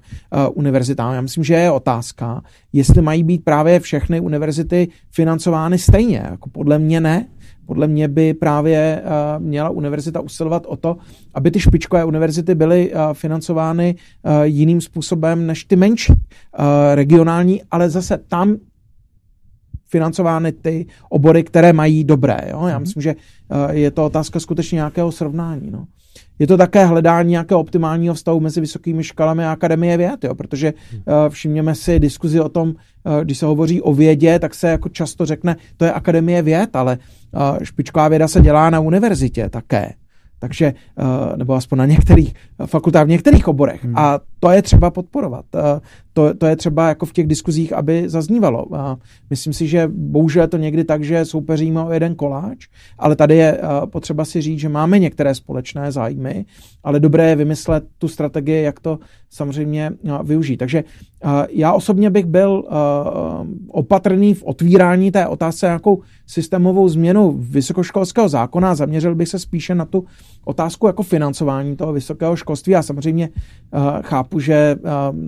[0.53, 1.13] univerzitám.
[1.13, 2.41] Já myslím, že je otázka,
[2.73, 6.21] jestli mají být právě všechny univerzity financovány stejně.
[6.29, 7.25] Jako podle mě ne,
[7.69, 9.03] podle mě by právě
[9.39, 10.97] měla univerzita usilovat o to,
[11.33, 13.95] aby ty špičkové univerzity byly financovány
[14.43, 16.13] jiným způsobem než ty menší
[16.93, 18.55] regionální, ale zase tam
[19.85, 22.37] financovány ty obory, které mají dobré.
[22.49, 22.67] Jo?
[22.67, 22.81] Já mhm.
[22.81, 23.15] myslím, že
[23.71, 25.71] je to otázka skutečně nějakého srovnání.
[25.71, 25.85] No
[26.39, 30.35] je to také hledání nějakého optimálního vztahu mezi vysokými školami a akademie věd, jo?
[30.35, 34.69] protože uh, všimněme si diskuzi o tom, uh, když se hovoří o vědě, tak se
[34.69, 36.97] jako často řekne, to je akademie věd, ale
[37.31, 39.93] uh, špičková věda se dělá na univerzitě také.
[40.41, 40.73] Takže,
[41.35, 42.33] nebo aspoň na některých
[42.65, 43.83] fakultách, v některých oborech.
[43.83, 43.97] Hmm.
[43.97, 45.45] A to je třeba podporovat.
[46.19, 48.75] To, to je třeba jako v těch diskuzích, aby zaznívalo.
[48.75, 48.97] A
[49.29, 53.37] myslím si, že bohužel je to někdy tak, že soupeříme o jeden koláč, ale tady
[53.37, 56.45] je potřeba si říct, že máme některé společné zájmy,
[56.83, 59.91] ale dobré je vymyslet tu strategii, jak to samozřejmě
[60.23, 60.57] využít.
[60.57, 60.83] Takže
[61.49, 62.63] já osobně bych byl
[63.67, 68.75] opatrný v otvírání té otázce nějakou systémovou změnu vysokoškolského zákona.
[68.75, 70.05] Zaměřil bych se spíše na tu
[70.45, 72.75] otázku jako financování toho vysokého školství.
[72.75, 73.29] A samozřejmě
[74.01, 74.75] chápu, že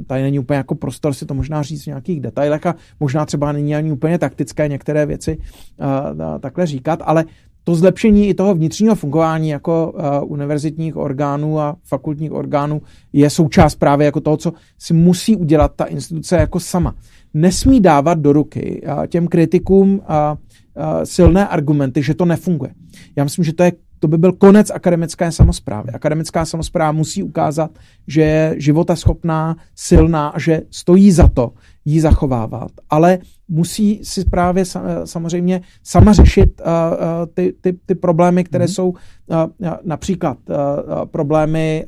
[0.08, 3.52] tady není úplně jako prostor si to možná říct v nějakých detailech a možná třeba
[3.52, 5.38] není ani úplně taktické některé věci
[6.42, 7.26] takhle říkat, ale
[7.64, 12.82] to zlepšení i toho vnitřního fungování jako uh, univerzitních orgánů a fakultních orgánů
[13.14, 16.96] je součást právě jako toho, co si musí udělat ta instituce jako sama.
[17.34, 22.74] Nesmí dávat do ruky uh, těm kritikům uh, uh, silné argumenty, že to nefunguje.
[23.16, 25.92] Já myslím, že to je to by byl konec akademické samozprávy.
[25.94, 27.72] Akademická samozpráva musí ukázat,
[28.08, 31.54] že je životaschopná, silná a že stojí za to
[31.86, 32.72] ji zachovávat.
[32.90, 34.66] Ale musí si právě
[35.06, 36.62] samozřejmě sama řešit
[37.34, 38.68] ty, ty, ty problémy, které mm.
[38.68, 38.94] jsou
[39.86, 40.38] například
[41.06, 41.86] problémy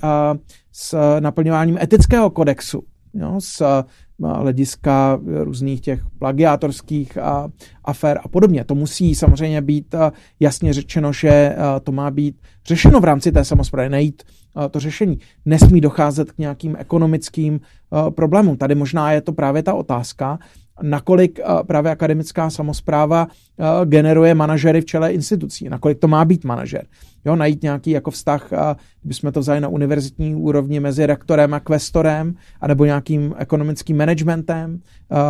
[0.72, 3.84] s naplňováním etického kodexu, jo, s
[4.20, 7.18] hlediska různých těch plagiátorských
[7.84, 8.64] afér a podobně.
[8.64, 9.96] To musí samozřejmě být
[10.40, 14.24] jasně řečeno, že to má být řešeno v rámci té samozprávy, najít
[14.72, 15.20] to řešení.
[15.46, 17.60] Nesmí docházet k nějakým ekonomickým
[18.10, 18.58] problémům.
[18.58, 20.40] Tady možná je to právě ta otázka,
[20.82, 23.28] nakolik právě akademická samozpráva
[23.86, 26.86] generuje manažery v čele institucí, nakolik to má být manažer.
[27.26, 28.50] Jo, najít nějaký jako vztah,
[29.02, 34.80] kdybychom to vzali na univerzitní úrovni mezi rektorem a kvestorem, anebo nějakým ekonomickým managementem,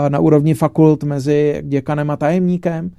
[0.10, 2.91] na úrovni fakult mezi děkanem a tajemníkem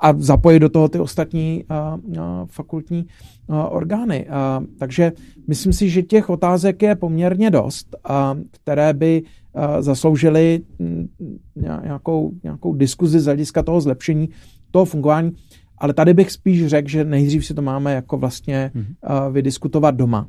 [0.00, 1.64] a zapojit do toho ty ostatní
[2.46, 3.06] fakultní
[3.68, 4.26] orgány.
[4.78, 5.12] Takže
[5.48, 7.96] myslím si, že těch otázek je poměrně dost,
[8.50, 9.22] které by
[9.80, 11.08] zasloužily mm,
[11.82, 14.28] nějakou, nějakou diskuzi z hlediska toho zlepšení
[14.70, 15.32] toho fungování.
[15.78, 19.32] Ale tady bych spíš řekl, že nejdřív si to máme jako vlastně mm-hmm.
[19.32, 20.28] vydiskutovat doma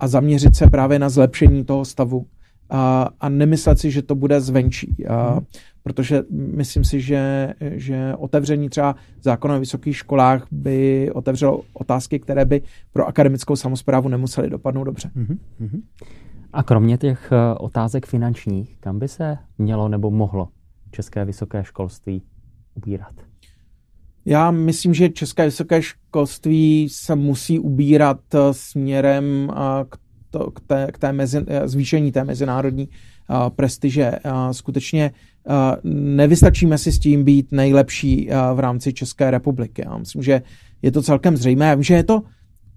[0.00, 2.26] a zaměřit se právě na zlepšení toho stavu
[2.70, 5.06] a, a nemyslet si, že to bude zvenčí.
[5.06, 5.44] A, mm-hmm.
[5.82, 12.44] Protože myslím si, že, že otevření třeba zákona o vysokých školách by otevřelo otázky, které
[12.44, 12.62] by
[12.92, 15.10] pro akademickou samozprávu nemusely dopadnout dobře.
[15.16, 15.80] Mm-hmm.
[16.56, 20.48] A kromě těch eh, otázek finančních, kam by se mělo nebo mohlo
[20.90, 22.22] české vysoké školství
[22.74, 23.12] ubírat?
[24.24, 29.96] Já myslím, že české vysoké školství se musí ubírat eh, směrem eh, k,
[30.30, 32.88] to, k, té, k té mezi, zvýšení té mezinárodní
[33.56, 34.12] prestiže.
[34.52, 35.10] Skutečně
[35.92, 39.82] nevystačíme si s tím být nejlepší v rámci České republiky.
[39.84, 40.42] Já myslím, že
[40.82, 41.66] je to celkem zřejmé.
[41.66, 42.22] Já vím, že je to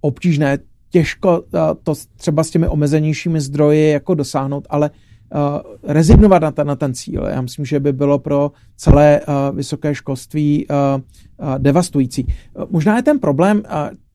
[0.01, 0.57] obtížné
[0.89, 4.89] těžko eh, to třeba s těmi omezenějšími zdroji jako dosáhnout, ale
[5.35, 5.39] uh,
[5.83, 7.23] rezignovat na ten, na ten cíl.
[7.23, 10.67] Já myslím, že by bylo pro celé uh, vysoké školství
[11.57, 12.27] devastující.
[12.69, 13.63] Možná je ten problém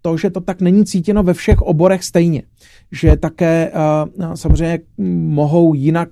[0.03, 2.43] to, že to tak není cítěno ve všech oborech stejně.
[2.93, 4.79] Že také uh, samozřejmě
[5.29, 6.09] mohou jinak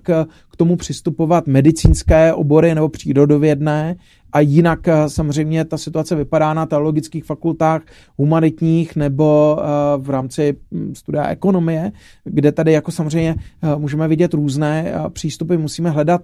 [0.50, 3.96] k tomu přistupovat medicínské obory nebo přírodovědné
[4.32, 7.82] a jinak eh, samozřejmě ta situace vypadá na teologických fakultách
[8.16, 9.64] humanitních nebo eh,
[9.98, 11.92] v rámci hm, studia ekonomie,
[12.24, 16.22] kde tady jako samozřejmě eh, můžeme vidět různé přístupy, musíme hledat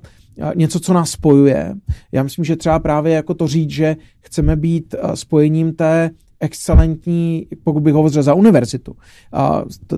[0.54, 1.74] něco, co nás spojuje.
[2.12, 6.10] Já myslím, že třeba právě jako to říct, že chceme být spojením té
[6.40, 8.96] excelentní, pokud bych hovořil za univerzitu,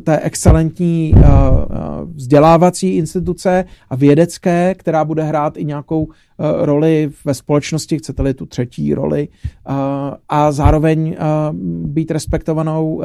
[0.03, 1.15] té excelentní
[2.15, 8.95] vzdělávací instituce a vědecké, která bude hrát i nějakou roli ve společnosti, chcete-li tu třetí
[8.95, 9.29] roli,
[10.29, 11.17] a zároveň
[11.85, 13.03] být respektovanou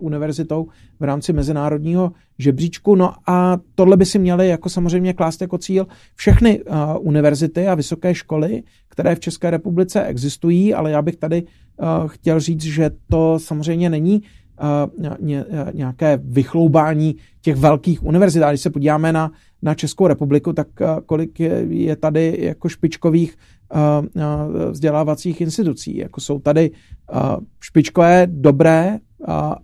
[0.00, 0.68] univerzitou
[1.00, 2.94] v rámci mezinárodního žebříčku.
[2.94, 6.60] No a tohle by si měly jako samozřejmě klást jako cíl všechny
[7.00, 11.42] univerzity a vysoké školy, které v České republice existují, ale já bych tady
[12.06, 14.22] chtěl říct, že to samozřejmě není
[15.72, 18.42] nějaké vychloubání těch velkých univerzit.
[18.42, 20.68] A když se podíváme na, na Českou republiku, tak
[21.06, 23.36] kolik je tady jako špičkových
[24.70, 25.96] vzdělávacích institucí.
[25.96, 26.70] Jako jsou tady
[27.60, 28.98] špičkové, dobré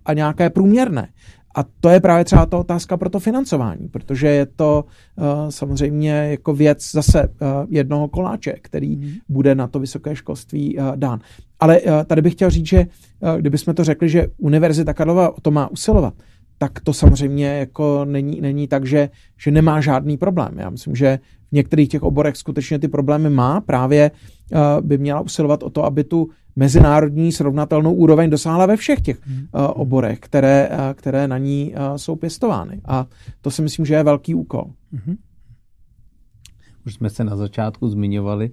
[0.05, 1.09] a nějaké průměrné.
[1.55, 4.85] A to je právě třeba ta otázka pro to financování, protože je to
[5.15, 9.13] uh, samozřejmě jako věc zase uh, jednoho koláče, který hmm.
[9.29, 11.19] bude na to vysoké školství uh, dán.
[11.59, 15.41] Ale uh, tady bych chtěl říct, že uh, kdybychom to řekli, že Univerzita Karlova o
[15.41, 16.13] to má usilovat,
[16.57, 20.59] tak to samozřejmě jako není, není tak, že, že nemá žádný problém.
[20.59, 21.19] Já myslím, že
[21.51, 25.85] v některých těch oborech skutečně ty problémy má, právě uh, by měla usilovat o to,
[25.85, 31.37] aby tu mezinárodní srovnatelnou úroveň dosáhla ve všech těch uh, oborech, které, uh, které na
[31.37, 32.81] ní jsou pěstovány.
[32.85, 33.07] A
[33.41, 34.65] to si myslím, že je velký úkol.
[34.93, 35.17] Mm-hmm.
[36.85, 38.51] Už jsme se na začátku zmiňovali,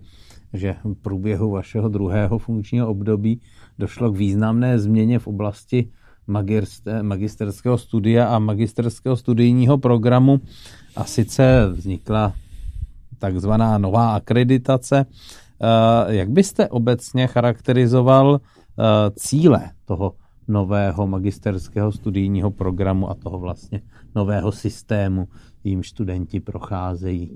[0.53, 3.41] že v průběhu vašeho druhého funkčního období
[3.79, 5.89] došlo k významné změně v oblasti
[7.03, 10.41] magisterského studia a magisterského studijního programu
[10.97, 12.33] a sice vznikla
[13.19, 15.07] takzvaná nová akreditace.
[15.63, 18.83] Eh, jak byste obecně charakterizoval eh,
[19.17, 20.15] cíle toho
[20.49, 23.81] nového magisterského studijního programu a toho vlastně
[24.15, 25.29] nového systému,
[25.65, 27.31] jim studenti procházejí?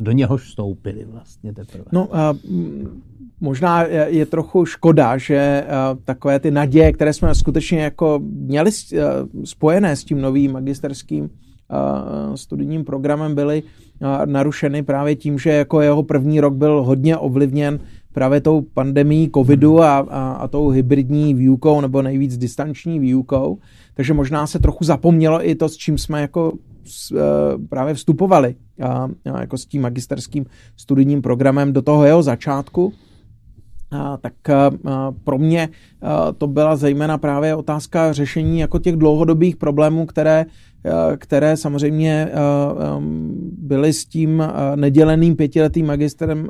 [0.00, 1.84] Do něhož vstoupili vlastně teprve.
[1.92, 2.16] No, uh,
[3.40, 8.70] možná je, trochu škoda, že uh, takové ty naděje, které jsme skutečně jako měli
[9.44, 11.30] spojené s tím novým magisterským
[12.34, 13.62] studijním programem byly
[14.24, 17.78] narušeny právě tím, že jako jeho první rok byl hodně ovlivněn
[18.12, 23.58] právě tou pandemí covidu a, a, a tou hybridní výukou nebo nejvíc distanční výukou.
[23.94, 26.52] Takže možná se trochu zapomnělo i to, s čím jsme jako
[26.84, 27.16] s, e,
[27.68, 32.92] právě vstupovali a, a jako s tím magisterským studijním programem do toho jeho začátku.
[34.20, 34.32] Tak
[35.24, 35.68] pro mě
[36.38, 40.46] to byla zejména právě otázka řešení jako těch dlouhodobých problémů, které
[41.16, 42.28] které samozřejmě
[43.58, 44.42] byly s tím
[44.74, 46.48] neděleným pětiletým magistrem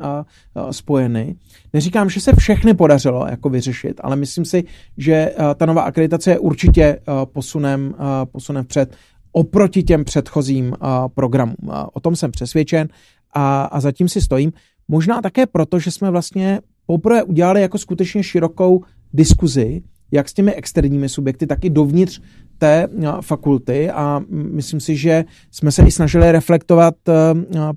[0.70, 1.36] spojeny.
[1.72, 4.64] Neříkám, že se všechny podařilo jako vyřešit, ale myslím si,
[4.98, 7.94] že ta nová akreditace je určitě posunem,
[8.32, 8.96] posunem před
[9.32, 10.76] oproti těm předchozím
[11.14, 11.70] programům.
[11.92, 12.88] O tom jsem přesvědčen
[13.34, 14.52] a, a zatím si stojím.
[14.88, 20.54] Možná také proto, že jsme vlastně poprvé udělali jako skutečně širokou diskuzi, jak s těmi
[20.54, 22.20] externími subjekty, tak i dovnitř
[22.58, 22.88] té
[23.20, 23.90] fakulty.
[23.90, 26.94] A myslím si, že jsme se i snažili reflektovat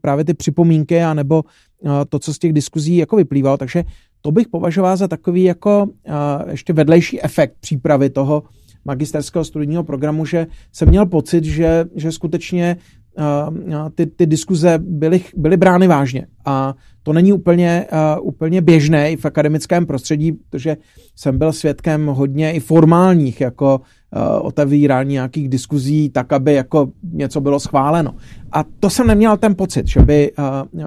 [0.01, 1.43] právě ty připomínky a nebo
[2.09, 3.83] to, co z těch diskuzí jako vyplývalo, takže
[4.21, 5.87] to bych považoval za takový jako
[6.51, 8.43] ještě vedlejší efekt přípravy toho
[8.85, 12.77] magisterského studijního programu, že jsem měl pocit, že, že skutečně
[13.95, 16.27] ty, ty diskuze byly, byly brány vážně.
[16.45, 20.77] A to není úplně, uh, úplně běžné i v akademickém prostředí, protože
[21.15, 27.41] jsem byl svědkem hodně i formálních jako uh, otevírání nějakých diskuzí tak, aby jako něco
[27.41, 28.15] bylo schváleno.
[28.51, 30.31] A to jsem neměl ten pocit, že by,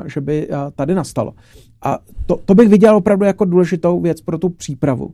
[0.06, 1.32] že by tady nastalo.
[1.82, 5.10] A to, to bych viděl opravdu jako důležitou věc pro tu přípravu.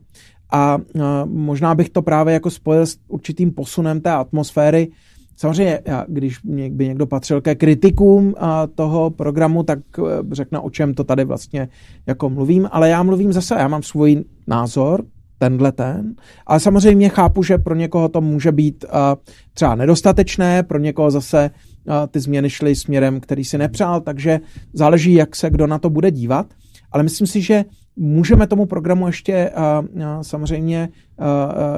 [0.51, 0.77] A
[1.25, 4.87] možná bych to právě jako spojil s určitým posunem té atmosféry,
[5.37, 8.35] Samozřejmě, když by někdo patřil ke kritikům
[8.75, 11.69] toho programu, tak eh, řekne, o čem to tady vlastně
[12.07, 15.05] jako mluvím, ale já mluvím zase, já mám svůj názor,
[15.37, 19.15] tenhle ten, ale samozřejmě chápu, že pro někoho to může být eh,
[19.53, 24.39] třeba nedostatečné, pro někoho zase eh, ty změny šly směrem, který si nepřál, takže
[24.73, 26.53] záleží, jak se kdo na to bude dívat,
[26.91, 29.51] ale myslím si, že můžeme tomu programu ještě
[30.21, 30.89] samozřejmě,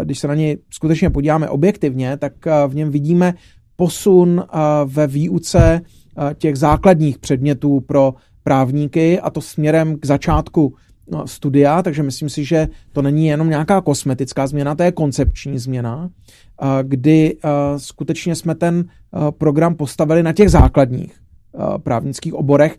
[0.03, 2.33] když se na něj skutečně podíváme objektivně, tak
[2.67, 3.33] v něm vidíme
[3.75, 4.43] posun
[4.85, 5.81] ve výuce
[6.37, 10.75] těch základních předmětů pro právníky a to směrem k začátku
[11.11, 15.59] no, studia, takže myslím si, že to není jenom nějaká kosmetická změna, to je koncepční
[15.59, 16.09] změna,
[16.83, 17.37] kdy
[17.77, 18.85] skutečně jsme ten
[19.37, 21.19] program postavili na těch základních
[21.83, 22.77] právnických oborech,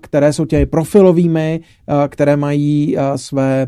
[0.00, 1.60] které jsou těmi profilovými,
[2.08, 3.66] které mají své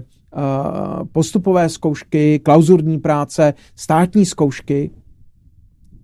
[1.13, 4.91] postupové zkoušky, klauzurní práce, státní zkoušky.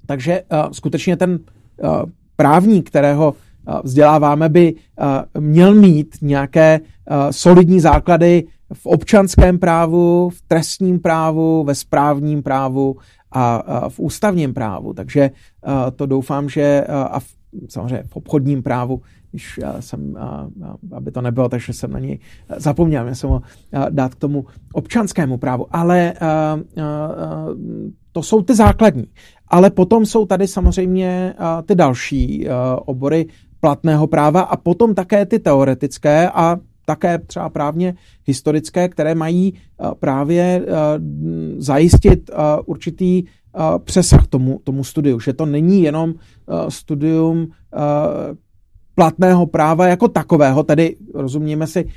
[0.07, 1.39] Takže skutečně ten
[2.37, 3.35] právník, kterého
[3.83, 4.75] vzděláváme, by
[5.39, 6.81] měl mít nějaké
[7.31, 12.97] solidní základy v občanském právu, v trestním právu, ve správním právu
[13.33, 14.93] a v ústavním právu.
[14.93, 15.31] Takže
[15.97, 17.38] to doufám, že a v,
[17.69, 20.17] samozřejmě v obchodním právu když jsem,
[20.93, 22.19] aby to nebylo, takže jsem na něj
[22.57, 23.43] zapomněl, já jsem ho
[23.91, 26.13] dát k tomu občanskému právu, ale
[28.13, 29.05] to jsou ty základní.
[29.49, 31.35] Ale potom jsou tady samozřejmě
[31.67, 33.27] ty další obory
[33.61, 37.95] platného práva a potom také ty teoretické a také třeba právně
[38.25, 39.55] historické, které mají
[40.01, 40.67] právě
[41.59, 42.31] zajistit
[42.67, 43.25] určitý
[43.85, 46.15] přesah tomu, tomu studiu, že to není jenom
[46.69, 47.49] studium
[48.95, 51.89] platného práva jako takového, tedy rozumíme si,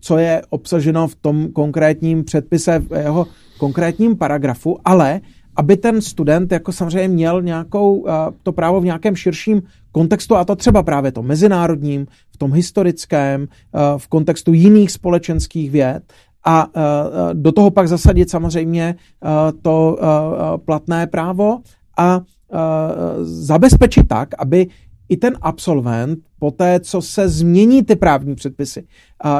[0.00, 3.26] co je obsaženo v tom konkrétním předpise, v jeho
[3.58, 5.20] konkrétním paragrafu, ale
[5.56, 8.06] aby ten student jako samozřejmě měl nějakou,
[8.42, 13.48] to právo v nějakém širším kontextu, a to třeba právě to mezinárodním, v tom historickém,
[13.96, 16.02] v kontextu jiných společenských věd,
[16.48, 16.66] a
[17.32, 18.94] do toho pak zasadit samozřejmě
[19.62, 19.98] to
[20.64, 21.58] platné právo
[21.98, 22.20] a
[23.22, 24.66] zabezpečit tak, aby
[25.08, 28.86] i ten absolvent, po té, co se změní ty právní předpisy,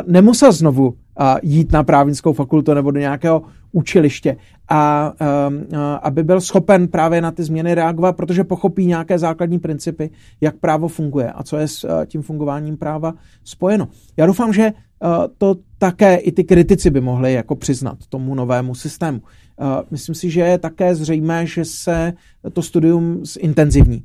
[0.07, 0.95] nemusel znovu
[1.43, 3.43] jít na právnickou fakultu nebo do nějakého
[3.73, 4.37] učiliště
[4.69, 5.13] a
[6.03, 10.89] aby byl schopen právě na ty změny reagovat, protože pochopí nějaké základní principy, jak právo
[10.89, 13.89] funguje a co je s tím fungováním práva spojeno.
[14.17, 14.73] Já doufám, že
[15.39, 19.23] to také i ty kritici by mohli jako přiznat tomu novému systému.
[19.91, 22.13] Myslím si, že je také zřejmé, že se
[22.53, 24.03] to studium zintenzivní,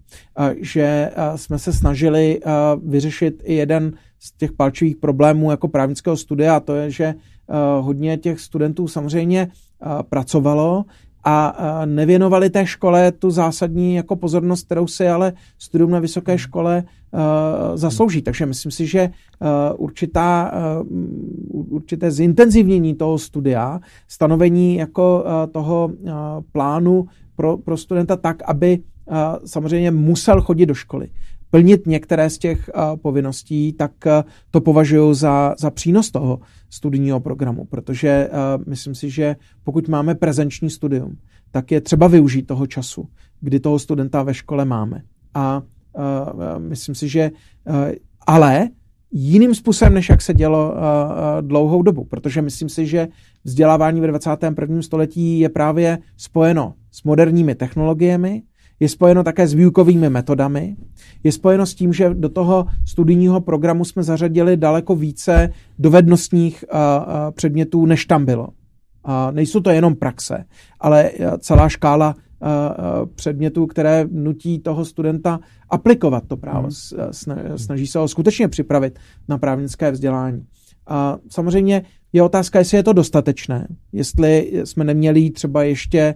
[0.62, 2.40] že jsme se snažili
[2.86, 7.14] vyřešit i jeden z těch palčivých problémů jako právnického studia, a to je, že
[7.80, 9.48] hodně těch studentů samozřejmě
[10.10, 10.86] pracovalo
[11.24, 11.56] a
[11.86, 16.84] nevěnovali té škole tu zásadní jako pozornost, kterou si ale studium na vysoké škole
[17.76, 18.22] zaslouží.
[18.22, 19.10] Takže myslím si, že
[19.78, 20.52] určitá,
[21.50, 25.92] určité zintenzivnění toho studia, stanovení jako toho
[26.52, 27.06] plánu
[27.36, 28.80] pro, pro studenta tak, aby
[29.46, 31.10] samozřejmě musel chodit do školy,
[31.54, 32.70] plnit některé z těch
[33.02, 33.92] povinností, tak
[34.52, 36.40] to považuji za, za přínos toho
[36.70, 38.30] studijního programu, protože
[38.68, 41.18] myslím si, že pokud máme prezenční studium,
[41.52, 43.08] tak je třeba využít toho času,
[43.42, 45.02] kdy toho studenta ve škole máme.
[45.34, 45.62] A
[46.58, 47.32] myslím si, že
[48.28, 48.70] ale
[49.12, 50.76] jiným způsobem, než jak se dělo
[51.42, 53.08] dlouhou dobu, protože myslím si, že
[53.44, 54.82] vzdělávání ve 21.
[54.82, 58.44] století je právě spojeno s moderními technologiemi,
[58.84, 60.76] je spojeno také s výukovými metodami,
[61.24, 66.66] je spojeno s tím, že do toho studijního programu jsme zařadili daleko více dovednostních
[67.32, 68.48] předmětů, než tam bylo.
[69.32, 70.46] Nejsou to jenom praxe,
[70.80, 72.16] ale celá škála
[73.16, 76.68] předmětů, které nutí toho studenta aplikovat to právo.
[76.68, 77.58] Hmm.
[77.58, 80.46] Snaží se ho skutečně připravit na právnické vzdělání.
[80.88, 86.16] A samozřejmě je otázka, jestli je to dostatečné, jestli jsme neměli třeba ještě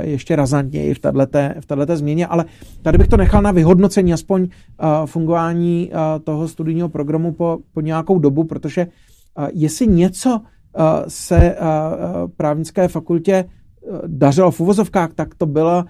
[0.00, 1.18] ještě razantněji v této,
[1.60, 2.44] v této změně, ale
[2.82, 4.48] tady bych to nechal na vyhodnocení aspoň
[5.06, 5.90] fungování
[6.24, 8.86] toho studijního programu po, po nějakou dobu, protože
[9.52, 10.40] jestli něco
[11.08, 11.56] se
[12.36, 13.44] právnické fakultě
[14.06, 15.86] dařilo v uvozovkách, tak to byla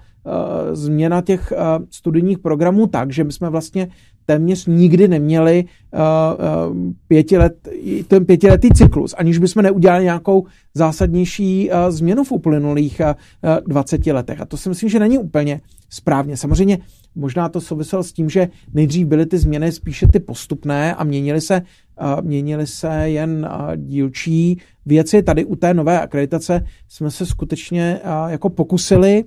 [0.71, 1.53] změna těch
[1.89, 3.87] studijních programů tak, že my jsme vlastně
[4.29, 7.67] téměř nikdy neměli uh, uh, pětilet,
[8.07, 13.01] ten pětiletý cyklus, aniž bychom neudělali nějakou zásadnější uh, změnu v uplynulých
[13.43, 14.41] uh, 20 letech.
[14.41, 16.37] A to si myslím, že není úplně správně.
[16.37, 16.77] Samozřejmě
[17.15, 21.41] možná to souviselo s tím, že nejdřív byly ty změny spíše ty postupné a měnily
[21.41, 21.61] se,
[22.01, 25.23] uh, měnily se jen uh, dílčí věci.
[25.23, 29.23] Tady u té nové akreditace jsme se skutečně uh, jako pokusili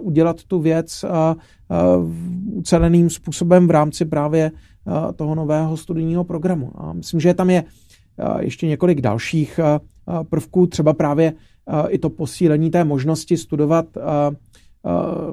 [0.00, 1.04] udělat tu věc
[2.52, 4.50] uceleným způsobem v rámci právě
[5.16, 6.70] toho nového studijního programu.
[6.74, 7.64] A myslím, že tam je
[8.38, 9.60] ještě několik dalších
[10.30, 11.32] prvků, třeba právě
[11.88, 13.86] i to posílení té možnosti studovat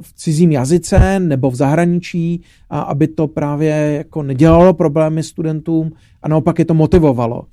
[0.02, 6.60] v cizím jazyce nebo v zahraničí, aby to právě jako nedělalo problémy studentům a naopak
[6.60, 7.44] je to motivovalo.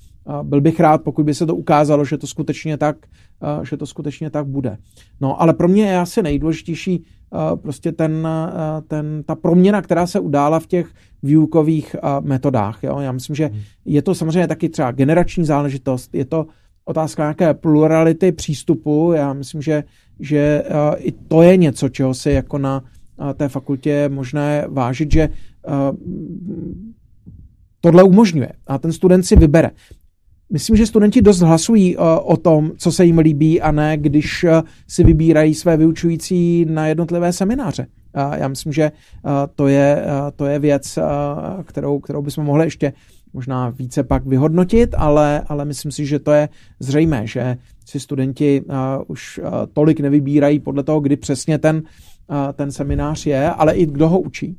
[0.43, 2.97] Byl bych rád, pokud by se to ukázalo, že to skutečně tak,
[3.63, 4.77] že to skutečně tak bude.
[5.21, 7.05] No, ale pro mě je asi nejdůležitější
[7.63, 8.29] prostě ten,
[8.89, 10.91] ten, ta proměna, která se udála v těch
[11.23, 12.83] výukových metodách.
[12.83, 12.99] Jo?
[12.99, 13.61] Já myslím, že hmm.
[13.85, 16.47] je to samozřejmě taky třeba generační záležitost, je to
[16.85, 19.13] otázka nějaké plurality přístupu.
[19.13, 19.85] Já myslím, že,
[20.21, 20.65] že
[20.97, 22.85] i to je něco, čeho si jako na
[23.35, 25.29] té fakultě je možné vážit, že
[27.81, 29.71] tohle umožňuje a ten student si vybere.
[30.53, 34.45] Myslím, že studenti dost hlasují uh, o tom, co se jim líbí a ne, když
[34.45, 34.51] uh,
[34.89, 37.87] si vybírají své vyučující na jednotlivé semináře.
[38.35, 38.93] Já myslím, že
[39.55, 40.05] to je,
[40.37, 40.99] to je věc,
[41.65, 42.93] kterou, kterou bychom mohli ještě
[43.33, 46.49] možná více pak vyhodnotit, ale, ale myslím si, že to je
[46.81, 48.65] zřejmé, že si studenti
[49.07, 49.41] už
[49.73, 51.83] tolik nevybírají podle toho, kdy přesně ten,
[52.55, 54.57] ten seminář je, ale i kdo ho učí.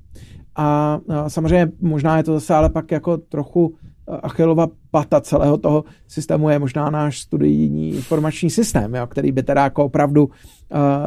[0.56, 3.74] A samozřejmě možná je to zase ale pak jako trochu
[4.08, 9.64] Achilova pata celého toho systému je možná náš studijní informační systém, jo, který by teda
[9.64, 10.32] jako opravdu uh,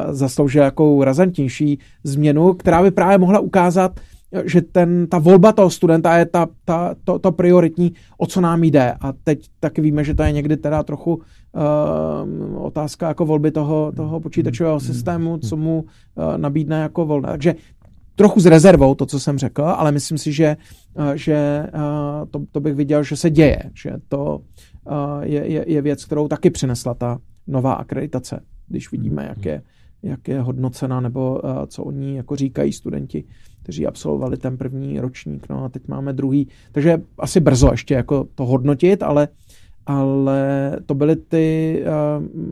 [0.09, 3.99] zasloužil jako razantnější změnu, která by právě mohla ukázat,
[4.45, 8.63] že ten, ta volba toho studenta je ta, ta, to, to prioritní, o co nám
[8.63, 8.93] jde.
[9.01, 13.91] A teď taky víme, že to je někdy teda trochu uh, otázka jako volby toho,
[13.95, 17.29] toho počítačového systému, co mu uh, nabídne jako volné.
[17.29, 17.55] Takže
[18.17, 20.57] trochu s rezervou to, co jsem řekl, ale myslím si, že,
[20.93, 21.81] uh, že uh,
[22.29, 24.41] to, to bych viděl, že se děje, že to
[24.89, 29.61] uh, je, je, je věc, kterou taky přinesla ta nová akreditace, když vidíme, jak je,
[30.03, 33.23] jak je hodnocena, nebo co oni jako říkají studenti
[33.67, 38.27] kteří absolvovali ten první ročník, no a teď máme druhý, takže asi brzo ještě jako
[38.35, 39.27] to hodnotit, ale,
[39.87, 41.79] ale to byly ty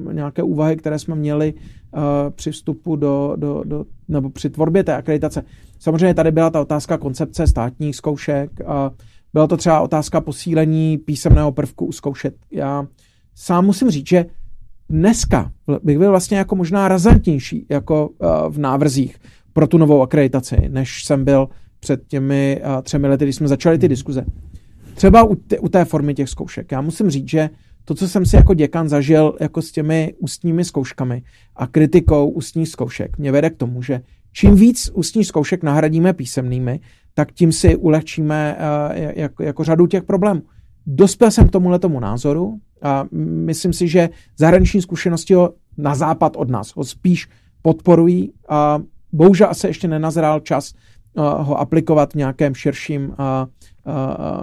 [0.07, 4.83] uh, nějaké úvahy, které jsme měli uh, při vstupu do, do, do, nebo při tvorbě
[4.83, 5.43] té akreditace.
[5.79, 8.91] Samozřejmě tady byla ta otázka koncepce státních zkoušek, a
[9.33, 12.35] byla to třeba otázka posílení písemného prvku u zkoušet.
[12.51, 12.87] Já
[13.35, 14.25] sám musím říct, že
[14.89, 15.51] dneska
[15.83, 19.17] bych byl vlastně jako možná razantnější jako uh, v návrzích
[19.53, 23.77] pro tu novou akreditaci, než jsem byl před těmi uh, třemi lety, když jsme začali
[23.77, 24.25] ty diskuze.
[24.95, 26.71] Třeba u, t- u té formy těch zkoušek.
[26.71, 27.49] Já musím říct, že
[27.85, 31.23] to, co jsem si jako děkan zažil jako s těmi ústními zkouškami
[31.55, 34.01] a kritikou ústních zkoušek, mě vede k tomu, že
[34.33, 36.79] čím víc ústních zkoušek nahradíme písemnými,
[37.13, 40.41] tak tím si ulehčíme uh, jako, jako řadu těch problémů.
[40.85, 46.35] Dospěl jsem k tomuhle tomu názoru a myslím si, že zahraniční zkušenosti ho na západ
[46.35, 47.27] od nás ho spíš
[47.61, 48.79] podporují a
[49.11, 50.73] bohužel se ještě nenazrál čas
[51.17, 53.13] ho aplikovat v nějakém širším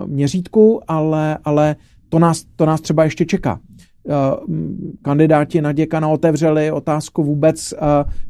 [0.06, 1.76] měřítku, ale, ale
[2.08, 3.60] to, nás, to nás třeba ještě čeká.
[5.02, 7.74] Kandidáti na děkana otevřeli otázku vůbec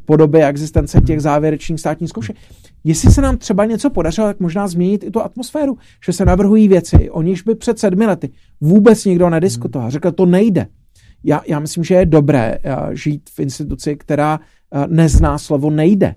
[0.05, 2.35] podoby existence těch závěrečných státních zkoušek.
[2.83, 6.67] Jestli se nám třeba něco podařilo, tak možná změnit i tu atmosféru, že se navrhují
[6.67, 8.29] věci, o nichž by před sedmi lety
[8.61, 9.91] vůbec nikdo nediskutoval.
[9.91, 10.67] Řekl, to nejde.
[11.23, 12.57] Já, já myslím, že je dobré
[12.91, 14.39] žít v instituci, která
[14.87, 16.15] nezná slovo nejde.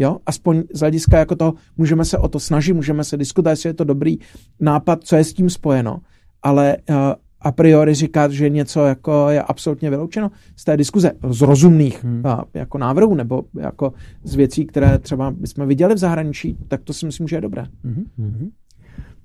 [0.00, 0.18] Jo?
[0.26, 3.74] Aspoň z hlediska jako toho, můžeme se o to snažit, můžeme se diskutovat, jestli je
[3.74, 4.18] to dobrý
[4.60, 6.00] nápad, co je s tím spojeno,
[6.42, 6.96] ale uh,
[7.40, 12.22] a priori říkat, že něco jako je absolutně vyloučeno z té diskuze, z rozumných hmm.
[12.24, 13.92] uh, jako návrhů nebo jako
[14.24, 17.66] z věcí, které třeba bychom viděli v zahraničí, tak to si myslím, že je dobré.
[17.84, 18.04] Hmm.
[18.18, 18.50] Hmm.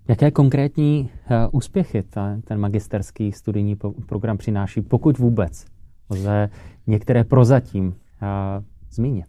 [0.08, 1.00] Jaké konkrétní
[1.30, 5.66] uh, úspěchy ta, ten magisterský studijní program přináší, pokud vůbec
[6.10, 6.50] lze
[6.88, 7.94] některé prozatím uh,
[8.92, 9.26] zmínit?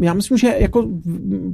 [0.00, 0.88] Já myslím, že jako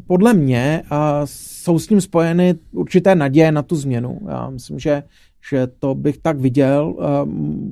[0.06, 0.82] podle mě
[1.24, 4.20] jsou s ním spojeny určité naděje na tu změnu.
[4.28, 5.02] Já myslím, že,
[5.50, 6.94] že to bych tak viděl.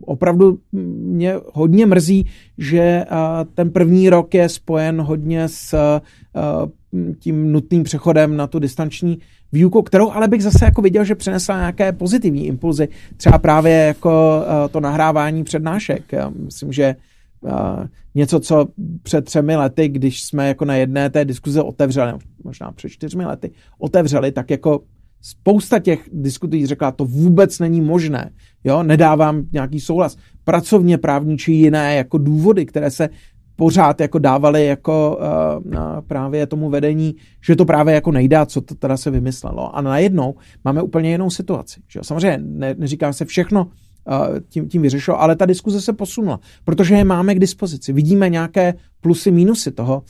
[0.01, 0.59] Opravdu
[1.03, 2.27] mě hodně mrzí,
[2.59, 3.05] že
[3.55, 5.75] ten první rok je spojen hodně s
[7.19, 9.19] tím nutným přechodem na tu distanční
[9.53, 14.43] výuku, kterou ale bych zase jako viděl, že přinesla nějaké pozitivní impulzy, třeba právě jako
[14.71, 16.13] to nahrávání přednášek.
[16.13, 16.97] Já myslím, že
[18.15, 18.69] něco, co
[19.03, 22.13] před třemi lety, když jsme jako na jedné té diskuze otevřeli,
[22.45, 24.81] možná před čtyřmi lety, otevřeli, tak jako
[25.23, 28.31] spousta těch diskutí řekla, to vůbec není možné,
[28.65, 30.17] jo, nedávám nějaký souhlas.
[30.45, 33.09] Pracovně právní či jiné jako důvody, které se
[33.57, 35.77] pořád jako dávali jako uh,
[36.07, 37.15] právě tomu vedení,
[37.47, 39.77] že to právě jako nejdá, co to teda se vymyslelo.
[39.77, 40.35] A najednou
[40.65, 41.81] máme úplně jinou situaci.
[41.89, 42.01] Že?
[42.03, 43.71] Samozřejmě ne, neříká se všechno
[44.49, 47.93] tím, tím vyřešilo, ale ta diskuze se posunula, protože je máme k dispozici.
[47.93, 50.03] Vidíme nějaké plusy, mínusy toho,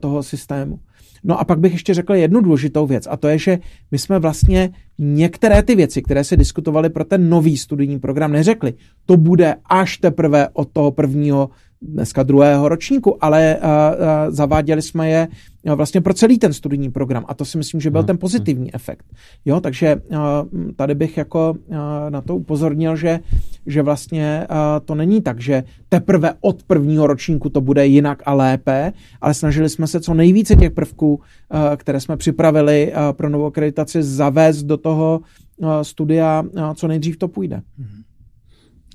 [0.00, 0.78] toho systému.
[1.24, 3.58] No a pak bych ještě řekl jednu důležitou věc a to je, že
[3.90, 8.74] my jsme vlastně některé ty věci, které se diskutovaly pro ten nový studijní program, neřekli.
[9.06, 11.50] To bude až teprve od toho prvního
[11.82, 15.28] dneska druhého ročníku, ale uh, uh, zaváděli jsme je
[15.62, 18.06] uh, vlastně pro celý ten studijní program a to si myslím, že byl hmm.
[18.06, 18.70] ten pozitivní hmm.
[18.74, 19.06] efekt.
[19.44, 20.18] Jo, takže uh,
[20.76, 21.76] tady bych jako uh,
[22.08, 23.20] na to upozornil, že,
[23.66, 28.34] že vlastně uh, to není tak, že teprve od prvního ročníku to bude jinak a
[28.34, 31.20] lépe, ale snažili jsme se co nejvíce těch prvků, uh,
[31.76, 35.20] které jsme připravili uh, pro novou akreditaci, zavést do toho
[35.56, 37.62] uh, studia, uh, co nejdřív to půjde.
[37.78, 38.02] Hmm.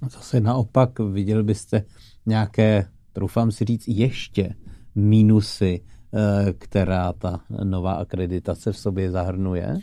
[0.02, 1.84] A zase naopak viděl byste
[2.26, 4.54] nějaké, troufám si říct, ještě
[4.96, 5.82] mínusy,
[6.14, 9.78] eh, která ta nová akreditace v sobě zahrnuje?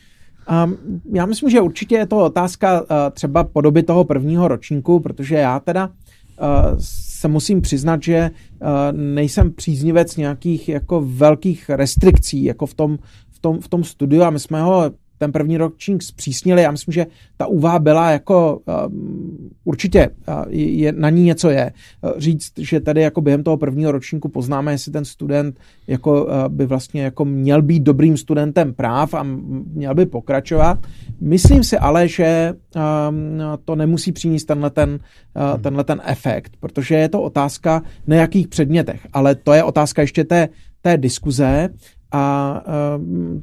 [0.65, 5.35] Um, já myslím, že určitě je to otázka uh, třeba podoby toho prvního ročníku, protože
[5.35, 12.67] já teda uh, se musím přiznat, že uh, nejsem příznivec nějakých jako velkých restrikcí jako
[12.67, 12.99] v tom,
[13.31, 14.91] v tom, v tom studiu a my jsme ho
[15.23, 16.63] ten první ročník zpřísnili.
[16.63, 17.07] Já myslím, že
[17.37, 21.73] ta úvaha byla jako um, určitě uh, je, na ní něco je.
[22.03, 26.31] Uh, říct, že tady jako během toho prvního ročníku poznáme, jestli ten student jako uh,
[26.49, 29.23] by vlastně jako měl být dobrým studentem práv a
[29.73, 30.79] měl by pokračovat.
[31.21, 36.95] Myslím si ale, že um, to nemusí přinést tenhle ten, uh, tenhle ten efekt, protože
[36.95, 40.49] je to otázka na jakých předmětech, ale to je otázka ještě té,
[40.83, 41.69] té diskuze
[42.13, 42.63] a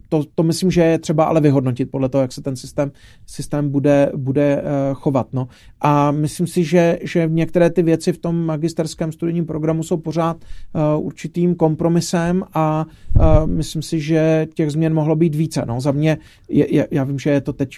[0.10, 2.92] to, to myslím, že je třeba ale vyhodnotit podle toho, jak se ten systém,
[3.26, 4.64] systém bude, bude
[4.94, 5.28] chovat.
[5.34, 5.48] No.
[5.82, 10.38] A myslím si, že, že některé ty věci v tom magisterském studijním programu jsou pořád
[10.98, 12.86] určitým kompromisem a
[13.46, 15.64] myslím si, že těch změn mohlo být více.
[15.68, 15.82] No.
[15.82, 16.18] Za mě,
[16.50, 17.78] je, já vím, že je to teď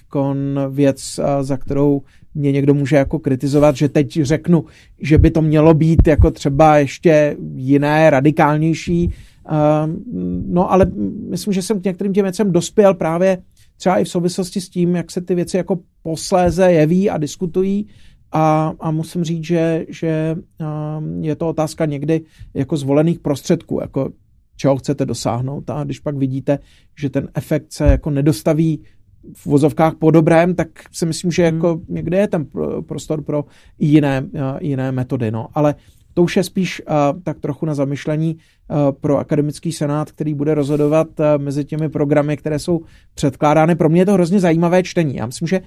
[0.70, 2.02] věc, za kterou
[2.36, 4.66] mě někdo může jako kritizovat, že teď řeknu,
[5.02, 9.14] že by to mělo být jako třeba ještě jiné, radikálnější.
[10.48, 10.92] No ale
[11.30, 13.44] myslím, že jsem k některým těm věcem dospěl právě
[13.78, 17.88] třeba i v souvislosti s tím, jak se ty věci jako posléze jeví a diskutují.
[18.32, 20.36] A, a musím říct, že, že
[21.22, 22.22] je to otázka někdy
[22.54, 24.10] jako zvolených prostředků, jako
[24.56, 25.70] čeho chcete dosáhnout.
[25.70, 26.60] A když pak vidíte,
[27.00, 28.84] že ten efekt se jako nedostaví
[29.34, 31.86] v vozovkách po dobrém, tak si myslím, že jako hmm.
[31.90, 32.46] někde je ten
[32.88, 33.46] prostor pro
[33.80, 34.30] jiné,
[34.60, 35.32] jiné metody.
[35.32, 35.48] No.
[35.54, 35.76] Ale
[36.14, 40.54] to už je spíš uh, tak trochu na zamyšlení uh, pro akademický senát, který bude
[40.54, 42.82] rozhodovat uh, mezi těmi programy, které jsou
[43.14, 43.76] předkládány.
[43.76, 45.16] Pro mě je to hrozně zajímavé čtení.
[45.16, 45.62] Já myslím, že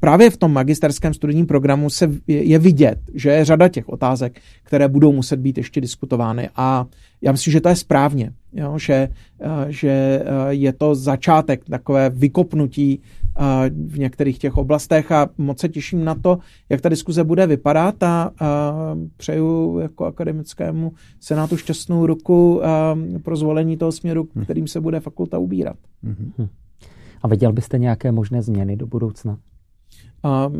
[0.00, 4.88] právě v tom magisterském studijním programu se je vidět, že je řada těch otázek, které
[4.88, 6.86] budou muset být ještě diskutovány a
[7.22, 9.08] já myslím, že to je správně, jo, že,
[9.68, 13.00] že je to začátek takové vykopnutí
[13.86, 16.38] v některých těch oblastech a moc se těším na to,
[16.68, 18.72] jak ta diskuze bude vypadat a, a
[19.16, 22.62] přeju jako akademickému senátu šťastnou ruku
[23.22, 24.44] pro zvolení toho směru, hm.
[24.44, 25.76] kterým se bude fakulta ubírat.
[26.04, 26.48] Mm-hmm.
[27.22, 29.38] A viděl byste nějaké možné změny do budoucna?
[30.24, 30.56] Uh,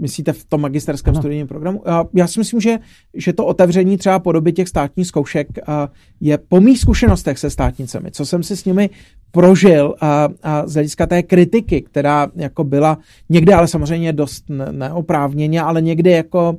[0.00, 1.20] myslíte v tom magisterském no.
[1.20, 1.78] studijním programu?
[1.78, 2.78] Uh, já si myslím, že,
[3.14, 5.74] že to otevření třeba podoby těch státních zkoušek uh,
[6.20, 8.90] je po mých zkušenostech se státnicemi, co jsem si s nimi
[9.30, 12.98] prožil a, a z hlediska té kritiky, která jako byla
[13.28, 16.56] někde ale samozřejmě dost neoprávněně, ale někdy jako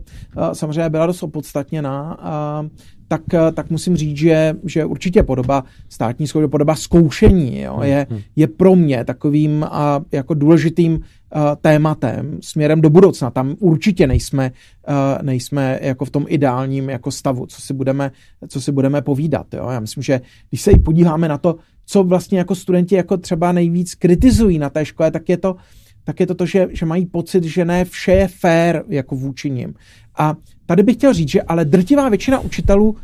[0.53, 2.17] samozřejmě byla dost opodstatněná.
[2.61, 2.69] Uh,
[3.11, 3.21] tak,
[3.53, 8.19] tak musím říct, že, že určitě podoba státní zkoušky, podoba zkoušení jo, je, hmm.
[8.35, 10.99] je pro mě takovým a, jako důležitým
[11.31, 13.29] a, tématem směrem do budoucna.
[13.29, 14.51] Tam určitě nejsme,
[14.87, 18.11] a, nejsme jako v tom ideálním jako stavu, co si budeme,
[18.47, 19.53] co si budeme povídat.
[19.53, 19.69] Jo.
[19.69, 21.55] Já myslím, že když se i podíváme na to,
[21.85, 25.55] co vlastně jako studenti jako třeba nejvíc kritizují na té škole, tak je to,
[26.03, 29.49] tak je to to, že, že mají pocit, že ne vše je fair jako vůči
[29.49, 29.73] nim.
[30.17, 30.35] A
[30.71, 32.97] tady bych chtěl říct, že ale drtivá většina učitelů uh,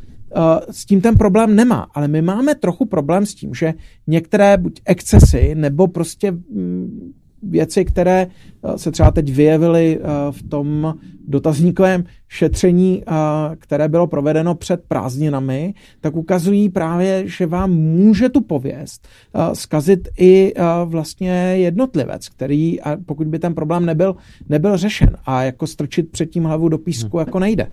[0.72, 3.74] s tím ten problém nemá, ale my máme trochu problém s tím, že
[4.07, 7.13] některé buď excesy nebo prostě mm,
[7.43, 10.95] věci, které eh, se třeba teď vyjevily eh, v tom
[11.27, 13.11] dotazníkovém šetření, eh,
[13.55, 19.07] které bylo provedeno před prázdninami, tak ukazují právě, že vám může tu pověst
[19.53, 20.53] zkazit i
[20.85, 24.15] vlastně jednotlivec, který, pokud by ten problém nebyl,
[24.49, 27.25] nebyl řešen a jako strčit předtím hlavu do písku hmm.
[27.25, 27.67] jako nejde.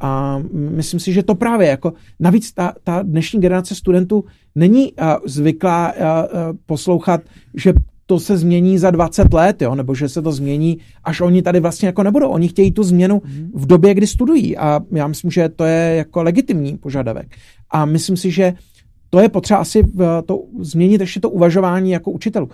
[0.00, 4.92] A myslím si, že to právě jako, navíc ta, ta dnešní generace studentů není
[5.26, 5.94] zvyklá
[6.66, 7.20] poslouchat,
[7.54, 7.72] že
[8.10, 9.74] to se změní za 20 let, jo?
[9.74, 12.28] nebo že se to změní, až oni tady vlastně jako nebudou.
[12.28, 13.50] Oni chtějí tu změnu mhm.
[13.54, 17.36] v době, kdy studují a já myslím, že to je jako legitimní požadavek.
[17.70, 18.54] A myslím si, že
[19.10, 19.82] to je potřeba asi
[20.26, 22.48] to změnit ještě to uvažování jako učitelů.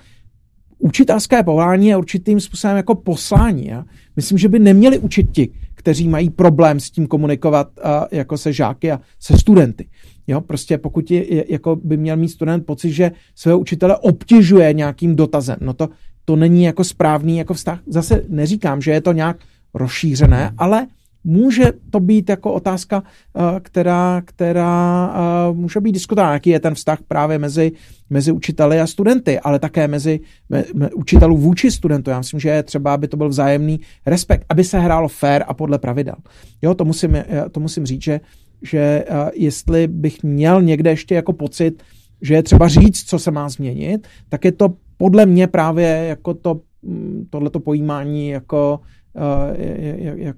[0.78, 3.66] Učitelské povolání je určitým způsobem jako poslání.
[3.66, 3.84] Já
[4.16, 7.68] myslím, že by neměli učit ti, kteří mají problém s tím komunikovat
[8.12, 9.88] jako se žáky a se studenty.
[10.26, 15.16] Jo, prostě pokud je, jako by měl mít student pocit, že svého učitele obtěžuje nějakým
[15.16, 15.88] dotazem, no to,
[16.24, 17.80] to není jako správný jako vztah.
[17.86, 19.36] Zase neříkám, že je to nějak
[19.74, 20.86] rozšířené, ale
[21.26, 23.02] může to být jako otázka,
[23.36, 27.72] eh, která, která eh, může být diskutována, jaký je ten vztah právě mezi,
[28.10, 32.10] mezi učiteli a studenty, ale také mezi me, me, učitelů vůči studentu.
[32.10, 35.54] Já myslím, že je třeba, aby to byl vzájemný respekt, aby se hrálo fair a
[35.54, 36.14] podle pravidel.
[36.62, 37.16] Jo, to musím,
[37.50, 38.20] to musím říct, že
[38.66, 39.04] že
[39.34, 41.82] jestli bych měl někde ještě jako pocit,
[42.22, 46.34] že je třeba říct, co se má změnit, tak je to podle mě právě jako
[46.34, 48.80] to, mm, tohleto pojímání jako jak,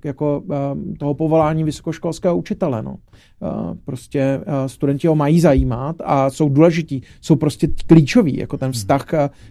[0.05, 0.43] jako
[0.99, 2.83] toho povolání vysokoškolského učitele.
[2.83, 2.97] No.
[3.85, 8.72] Prostě studenti ho mají zajímat a jsou důležití, jsou prostě klíčoví, jako ten hmm.
[8.72, 9.07] vztah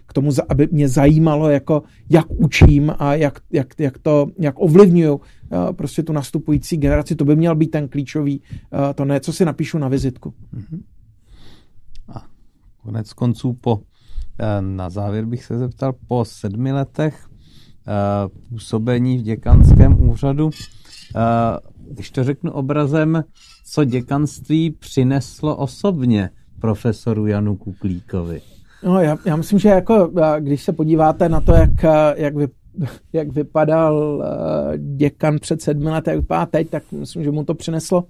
[0.06, 5.20] k tomu, aby mě zajímalo, jako jak učím a jak, jak, jak to, jak ovlivňuju
[5.72, 8.42] prostě tu nastupující generaci, to by měl být ten klíčový,
[8.94, 10.34] to ne, co si napíšu na vizitku.
[10.52, 10.82] Mhm.
[12.08, 12.24] A
[12.82, 13.80] konec konců po,
[14.60, 17.27] na závěr bych se zeptal, po sedmi letech
[18.48, 21.20] působení v děkanském úřadu, e,
[21.92, 23.24] když to řeknu obrazem,
[23.64, 26.30] co děkanství přineslo osobně
[26.60, 28.40] profesoru Janu Kuklíkovi?
[28.84, 31.70] No, já, já myslím, že jako, když se podíváte na to, jak,
[32.16, 32.48] jak vy,
[33.12, 34.24] jak vypadal
[34.76, 38.04] děkan před sedmi lety, jak vypadá teď, tak myslím, že mu to přineslo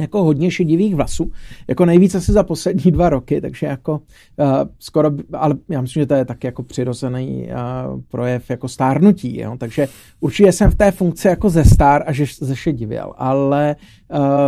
[0.00, 1.32] jako hodně šedivých vlasů,
[1.68, 4.46] jako nejvíc asi za poslední dva roky, takže jako uh,
[4.78, 9.56] skoro, ale já myslím, že to je tak jako přirozený uh, projev jako stárnutí, jo?
[9.58, 9.88] takže
[10.20, 13.76] určitě jsem v té funkci jako ze stár a že zešedivěl, ale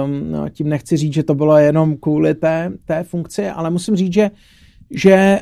[0.04, 4.12] um, tím nechci říct, že to bylo jenom kvůli té, té funkci, ale musím říct,
[4.12, 4.30] že
[4.94, 5.40] že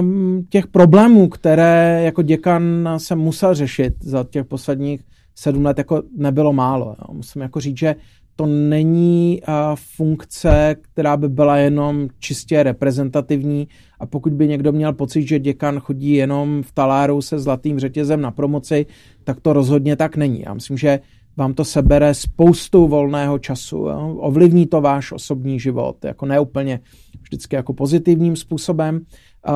[0.00, 5.00] um, těch problémů, které jako děkan jsem musel řešit za těch posledních
[5.34, 6.96] sedm let, jako nebylo málo.
[6.98, 7.14] Jo.
[7.14, 7.96] Musím jako říct, že
[8.40, 9.54] to není uh,
[9.96, 13.68] funkce, která by byla jenom čistě reprezentativní
[14.00, 18.20] a pokud by někdo měl pocit, že děkan chodí jenom v taláru se zlatým řetězem
[18.20, 18.86] na promoci,
[19.24, 20.42] tak to rozhodně tak není.
[20.46, 21.00] Já myslím, že
[21.36, 24.16] vám to sebere spoustu volného času, jo?
[24.18, 26.80] ovlivní to váš osobní život, jako neúplně
[27.28, 29.00] vždycky jako pozitivním způsobem,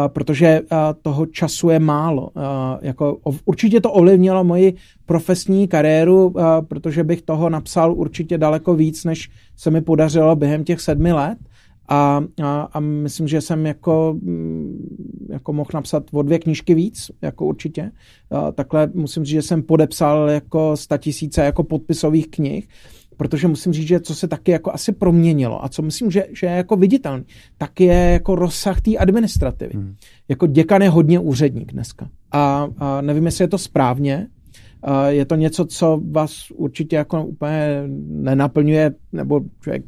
[0.09, 0.61] protože
[1.03, 2.31] toho času je málo.
[2.83, 4.75] Jako, určitě to ovlivnilo moji
[5.07, 6.35] profesní kariéru,
[6.69, 11.39] protože bych toho napsal určitě daleko víc, než se mi podařilo během těch sedmi let.
[11.89, 17.11] A, a, a myslím, že jsem jako, mm, jako mohl napsat o dvě knížky víc,
[17.23, 17.91] jako určitě.
[18.31, 22.69] A takhle musím říct, že jsem podepsal jako tisíce jako podpisových knih
[23.23, 26.47] protože musím říct, že co se taky jako asi proměnilo a co myslím, že, že
[26.47, 27.25] je jako viditelný,
[27.59, 29.73] tak je jako rozsah té administrativy.
[29.75, 29.95] Hmm.
[30.29, 32.09] Jako děkan je hodně úředník dneska.
[32.33, 34.27] A, a nevím, jestli je to správně,
[34.83, 39.85] a je to něco, co vás určitě jako úplně nenaplňuje, nebo člověk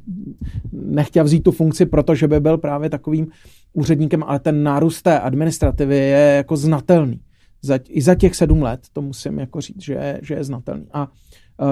[0.72, 3.26] nechtěl vzít tu funkci, protože by byl právě takovým
[3.72, 7.20] úředníkem, ale ten nárůst té administrativy je jako znatelný.
[7.62, 10.86] Za, I za těch sedm let, to musím jako říct, že, že je znatelný.
[10.92, 11.08] A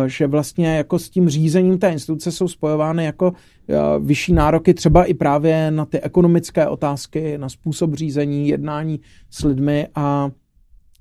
[0.06, 3.32] že vlastně jako s tím řízením té instituce jsou spojovány jako
[3.68, 9.44] eh, vyšší nároky třeba i právě na ty ekonomické otázky, na způsob řízení, jednání s
[9.44, 10.30] lidmi a,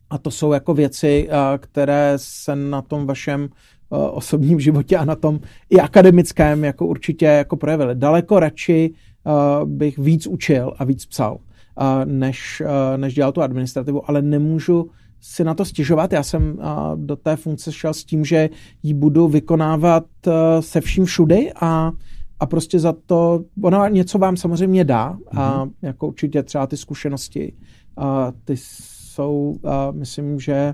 [0.09, 3.49] a to jsou jako věci, eh, které se na tom vašem
[4.11, 7.95] osobním životě a na tom i akademickém jako určitě jako projevily.
[7.95, 8.93] Daleko radši
[9.65, 11.37] bych víc učil a víc psal,
[12.05, 12.61] než,
[12.97, 14.89] než dělal tu administrativu, ale nemůžu
[15.21, 16.13] si na to stěžovat.
[16.13, 16.59] Já jsem
[16.95, 18.49] do té funkce šel s tím, že
[18.83, 21.91] ji budu vykonávat e, se vším všudy a,
[22.39, 25.71] a prostě za to, ona něco vám samozřejmě dá a mm-hmm.
[25.81, 27.53] jako určitě třeba ty zkušenosti,
[27.97, 30.73] a ty jsou, a myslím, že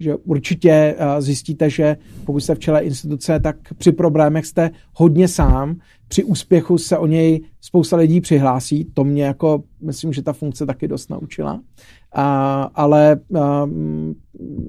[0.00, 5.76] že určitě zjistíte, že pokud jste v čele instituce, tak při problémech jste hodně sám,
[6.08, 10.66] při úspěchu se o něj spousta lidí přihlásí, to mě jako, myslím, že ta funkce
[10.66, 11.60] taky dost naučila.
[12.12, 13.66] A, ale a,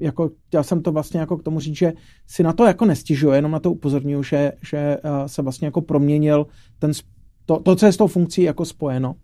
[0.00, 1.92] jako chtěl jsem to vlastně jako k tomu říct, že
[2.26, 6.46] si na to jako nestěžuje, jenom na to upozorňuji, že, že se vlastně jako proměnil
[6.78, 6.92] ten,
[7.46, 9.14] to, to, co je s tou funkcí jako spojeno.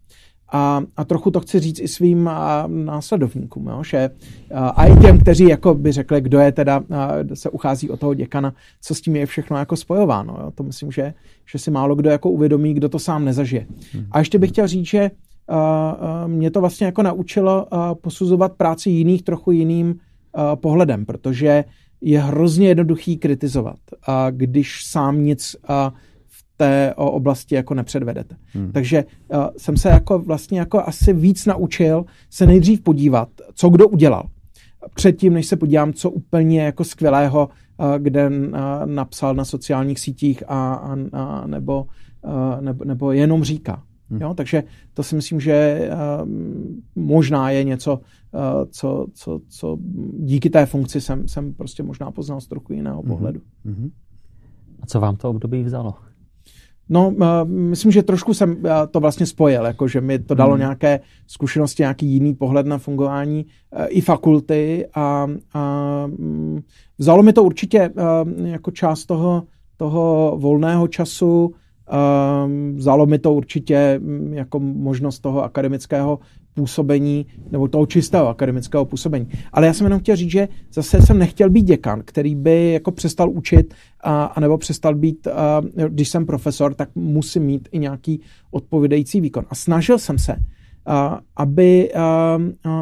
[0.52, 4.10] A, a trochu to chci říct i svým a, následovníkům, jo, že
[4.54, 7.96] a, a i těm, kteří jako by řekli, kdo je teda, a, se uchází o
[7.96, 10.38] toho děkana, co s tím je všechno jako spojováno.
[10.40, 10.50] Jo.
[10.54, 11.14] To myslím, že,
[11.52, 13.66] že si málo kdo jako uvědomí, kdo to sám nezažije.
[13.92, 14.06] Hmm.
[14.10, 15.10] A ještě bych chtěl říct, že
[15.48, 19.94] a, a, mě to vlastně jako naučilo a, posuzovat práci jiných trochu jiným
[20.34, 21.64] a, pohledem, protože
[22.00, 25.92] je hrozně jednoduchý kritizovat, a když sám nic a,
[26.58, 28.36] té oblasti jako nepředvedete.
[28.52, 28.72] Hmm.
[28.72, 33.88] Takže uh, jsem se jako vlastně jako asi víc naučil se nejdřív podívat, co kdo
[33.88, 34.28] udělal.
[34.94, 37.48] Předtím, než se podívám, co úplně jako skvělého,
[37.78, 38.34] uh, kde uh,
[38.84, 41.86] napsal na sociálních sítích a, a, a nebo,
[42.24, 43.82] uh, nebo, nebo jenom říká.
[44.10, 44.20] Hmm.
[44.20, 44.62] Jo, takže
[44.94, 46.28] to si myslím, že uh,
[46.94, 48.00] možná je něco, uh,
[48.70, 49.78] co, co, co
[50.18, 53.10] díky té funkci jsem, jsem prostě možná poznal z trochu jiného hmm.
[53.10, 53.40] pohledu.
[53.64, 53.90] Hmm.
[54.82, 55.94] A co vám to období vzalo?
[56.88, 57.14] No,
[57.44, 58.56] myslím, že trošku jsem
[58.90, 60.60] to vlastně spojil, jako že mi to dalo hmm.
[60.60, 66.60] nějaké zkušenosti, nějaký jiný pohled na fungování e, i fakulty a, a mm,
[66.98, 67.90] vzalo mi to určitě
[68.44, 69.42] jako část toho,
[69.76, 71.54] toho volného času,
[72.74, 76.18] vzalo mi to určitě mm, jako možnost toho akademického
[76.58, 79.28] působení, nebo toho čistého akademického působení.
[79.52, 82.90] Ale já jsem jenom chtěl říct, že zase jsem nechtěl být děkan, který by jako
[82.90, 87.78] přestal učit, a, a nebo přestal být, a, když jsem profesor, tak musím mít i
[87.78, 89.44] nějaký odpovídající výkon.
[89.50, 90.36] A snažil jsem se,
[90.86, 92.38] a, aby, a,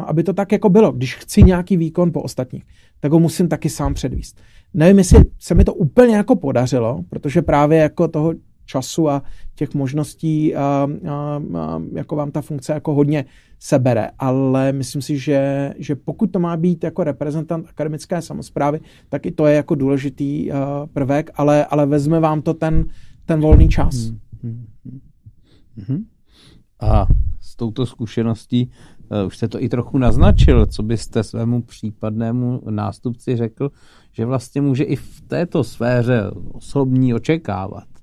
[0.07, 0.91] aby to tak jako bylo.
[0.91, 2.63] Když chci nějaký výkon po ostatních,
[2.99, 4.41] tak ho musím taky sám předvíst.
[4.73, 8.33] Nevím, jestli se mi to úplně jako podařilo, protože právě jako toho
[8.67, 9.23] času a
[9.55, 13.25] těch možností, a, a, a, jako vám ta funkce jako hodně
[13.59, 19.25] sebere, ale myslím si, že, že pokud to má být jako reprezentant akademické samozprávy, tak
[19.25, 20.57] i to je jako důležitý uh,
[20.93, 22.85] prvek, ale, ale vezme vám to ten,
[23.25, 23.95] ten volný čas.
[23.95, 25.85] Hmm, hmm, hmm.
[25.87, 26.05] hmm.
[26.79, 27.07] A
[27.41, 28.69] s touto zkušeností
[29.09, 33.71] uh, už jste to i trochu naznačil, co byste svému případnému nástupci řekl,
[34.11, 37.96] že vlastně může i v této sféře osobní očekávat.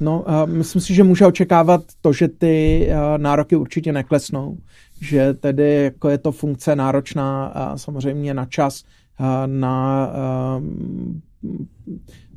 [0.00, 4.56] No, myslím si, že může očekávat to, že ty nároky určitě neklesnou,
[5.00, 8.84] že tedy jako je to funkce náročná samozřejmě na čas,
[9.46, 10.10] na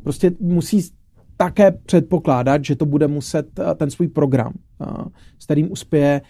[0.04, 0.90] prostě musí
[1.38, 4.54] také předpokládat, že to bude muset ten svůj program,
[5.40, 6.22] s kterým uspěje,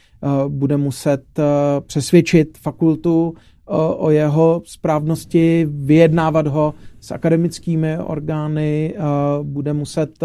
[0.48, 1.24] bude muset
[1.86, 3.34] přesvědčit fakultu
[3.98, 8.96] o jeho správnosti, vyjednávat ho s akademickými orgány,
[9.44, 10.24] bude muset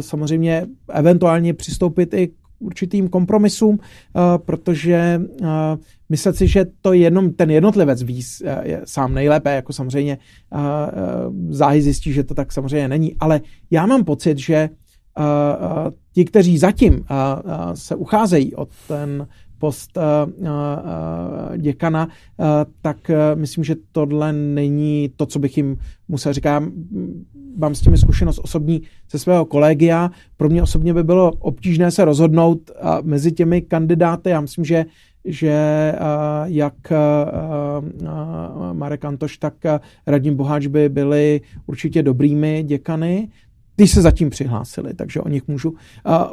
[0.00, 3.78] samozřejmě eventuálně přistoupit i k určitým kompromisům,
[4.36, 5.20] protože
[6.08, 8.22] myslet si, že to jenom ten jednotlivec ví
[8.62, 10.18] je sám nejlépe, jako samozřejmě
[11.48, 13.40] záhy zjistí, že to tak samozřejmě není, ale
[13.70, 14.68] já mám pocit, že
[16.12, 17.04] ti, kteří zatím
[17.74, 19.26] se ucházejí o ten
[19.60, 20.02] post uh,
[20.42, 22.46] uh, děkana, uh,
[22.82, 25.76] tak myslím, že tohle není to, co bych jim
[26.08, 26.62] musel říkat.
[27.56, 30.10] Mám s tím zkušenost osobní ze svého kolegia.
[30.36, 32.70] Pro mě osobně by bylo obtížné se rozhodnout
[33.02, 34.30] mezi těmi kandidáty.
[34.30, 34.84] Já myslím, že
[35.24, 35.92] že
[36.44, 36.92] jak
[38.72, 39.54] Marek Antoš, tak
[40.06, 43.28] Radim Boháč by byli určitě dobrými děkany
[43.80, 45.76] ty se zatím přihlásili, takže o nich můžu uh,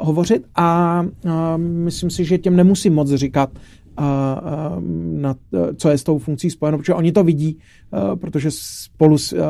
[0.00, 3.50] hovořit a uh, myslím si, že těm nemusím moc říkat,
[3.98, 4.82] uh, uh,
[5.20, 5.36] na,
[5.76, 7.58] co je s tou funkcí spojeno, protože oni to vidí,
[7.92, 9.40] uh, protože spolu s, uh,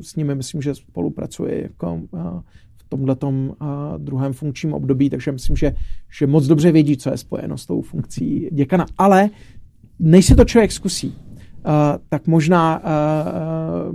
[0.00, 2.20] s nimi myslím, že spolupracuje jako uh,
[2.76, 3.56] v tomhletom uh,
[3.98, 5.74] druhém funkčním období, takže myslím, že,
[6.18, 8.86] že moc dobře vědí, co je spojeno s tou funkcí děkana.
[8.98, 9.30] Ale
[9.98, 11.14] než si to člověk zkusí, uh,
[12.08, 13.94] tak možná uh,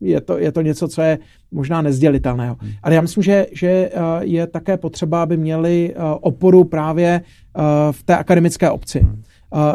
[0.00, 1.18] je to, je to něco, co je
[1.50, 2.56] možná nezdělitelného.
[2.60, 2.70] Hmm.
[2.82, 3.90] Ale já myslím, že, že eh,
[4.20, 9.00] je také potřeba, aby měli eh, oporu právě eh, v té akademické obci.
[9.00, 9.22] Hmm.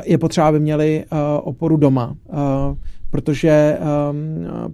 [0.04, 1.06] Je potřeba, aby měli
[1.42, 2.16] oporu doma,
[3.10, 3.78] protože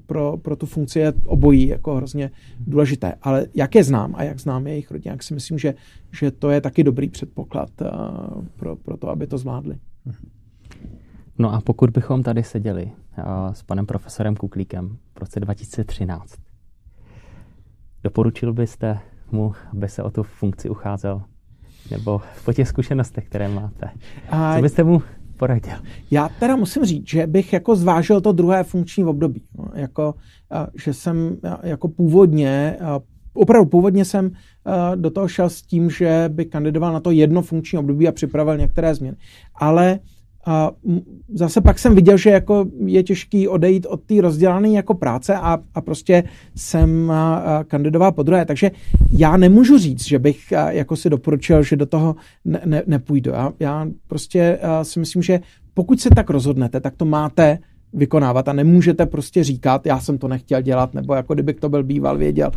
[0.05, 3.13] pro, pro tu funkci je obojí jako hrozně důležité.
[3.21, 5.73] Ale jak je znám a jak znám jejich rodinu, jak si myslím, že,
[6.11, 7.69] že to je taky dobrý předpoklad
[8.55, 9.75] pro, pro to, aby to zvládli.
[11.39, 12.91] No a pokud bychom tady seděli
[13.51, 16.35] s panem profesorem Kuklíkem v roce 2013.
[18.03, 18.99] Doporučil byste
[19.31, 21.21] mu, aby se o tu funkci ucházel?
[21.91, 23.89] Nebo po těch zkušenostech, které máte?
[24.55, 25.01] Co byste mu
[25.37, 25.75] poradil?
[26.11, 29.43] Já teda musím říct, že bych jako zvážil to druhé funkční období.
[29.57, 30.15] No, jako,
[30.83, 32.77] že jsem jako původně,
[33.33, 34.31] opravdu původně jsem
[34.95, 38.57] do toho šel s tím, že by kandidoval na to jedno funkční období a připravil
[38.57, 39.17] některé změny.
[39.55, 39.99] Ale
[40.45, 40.71] a
[41.33, 45.57] zase pak jsem viděl, že jako je těžký odejít od té rozdělané jako práce a,
[45.73, 46.23] a prostě
[46.55, 47.11] jsem
[47.67, 48.45] kandidoval po druhé.
[48.45, 48.71] Takže
[49.11, 52.15] já nemůžu říct, že bych jako si doporučil, že do toho
[52.45, 53.31] ne, ne, nepůjdu.
[53.31, 55.39] Já, já prostě si myslím, že
[55.73, 57.59] pokud se tak rozhodnete, tak to máte
[57.93, 61.83] vykonávat a nemůžete prostě říkat, já jsem to nechtěl dělat, nebo jako kdybych to byl
[61.83, 62.51] býval věděl.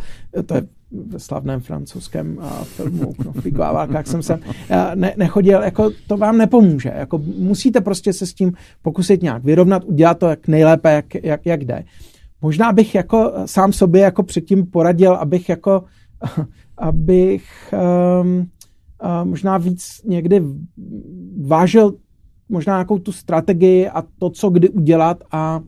[0.45, 4.41] To je ve slavném francouzském uh, filmu Knoflíku a válkách jsem se uh,
[4.95, 6.93] ne, nechodil, jako to vám nepomůže.
[6.95, 11.45] Jako musíte prostě se s tím pokusit nějak vyrovnat, udělat to jak nejlépe, jak, jak,
[11.45, 11.83] jak jde.
[12.41, 15.83] Možná bych jako sám sobě jako předtím poradil, abych jako
[16.77, 17.73] abych
[18.21, 18.45] um, uh,
[19.23, 20.43] možná víc někdy
[21.45, 21.93] vážil
[22.49, 25.61] možná nějakou tu strategii a to, co kdy udělat a,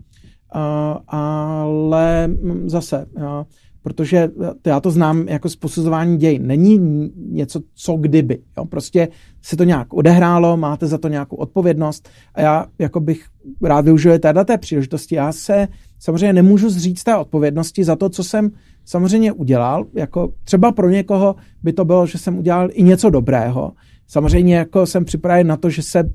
[0.53, 2.29] a ale
[2.65, 3.45] zase, a,
[3.83, 4.29] protože
[4.65, 6.39] já to znám jako z posuzování děj.
[6.39, 6.79] Není
[7.15, 8.39] něco, co kdyby.
[8.57, 8.65] Jo?
[8.65, 9.07] Prostě
[9.41, 13.25] se to nějak odehrálo, máte za to nějakou odpovědnost a já jako bych
[13.61, 15.15] rád využil této té příležitosti.
[15.15, 15.67] Já se
[15.99, 18.51] samozřejmě nemůžu zříct té odpovědnosti za to, co jsem
[18.85, 19.85] samozřejmě udělal.
[19.93, 23.71] Jako třeba pro někoho by to bylo, že jsem udělal i něco dobrého.
[24.07, 26.09] Samozřejmě jako jsem připraven na to, že se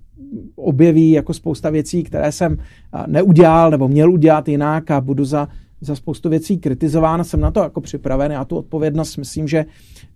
[0.56, 2.58] objeví jako spousta věcí, které jsem
[3.06, 5.48] neudělal nebo měl udělat jinak a budu za,
[5.80, 7.24] za spoustu věcí kritizován.
[7.24, 8.32] Jsem na to jako připraven.
[8.32, 9.66] Já tu odpovědnost myslím, že,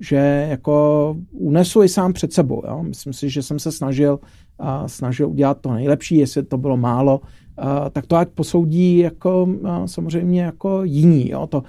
[0.01, 2.63] že jako unesu i sám před sebou.
[2.67, 2.83] Jo?
[2.83, 4.21] Myslím si, že jsem se snažil,
[4.59, 7.21] a snažil udělat to nejlepší, jestli to bylo málo,
[7.57, 9.49] a, tak to ať posoudí jako
[9.87, 11.31] samozřejmě jako jiní.
[11.31, 11.47] Jo?
[11.47, 11.63] To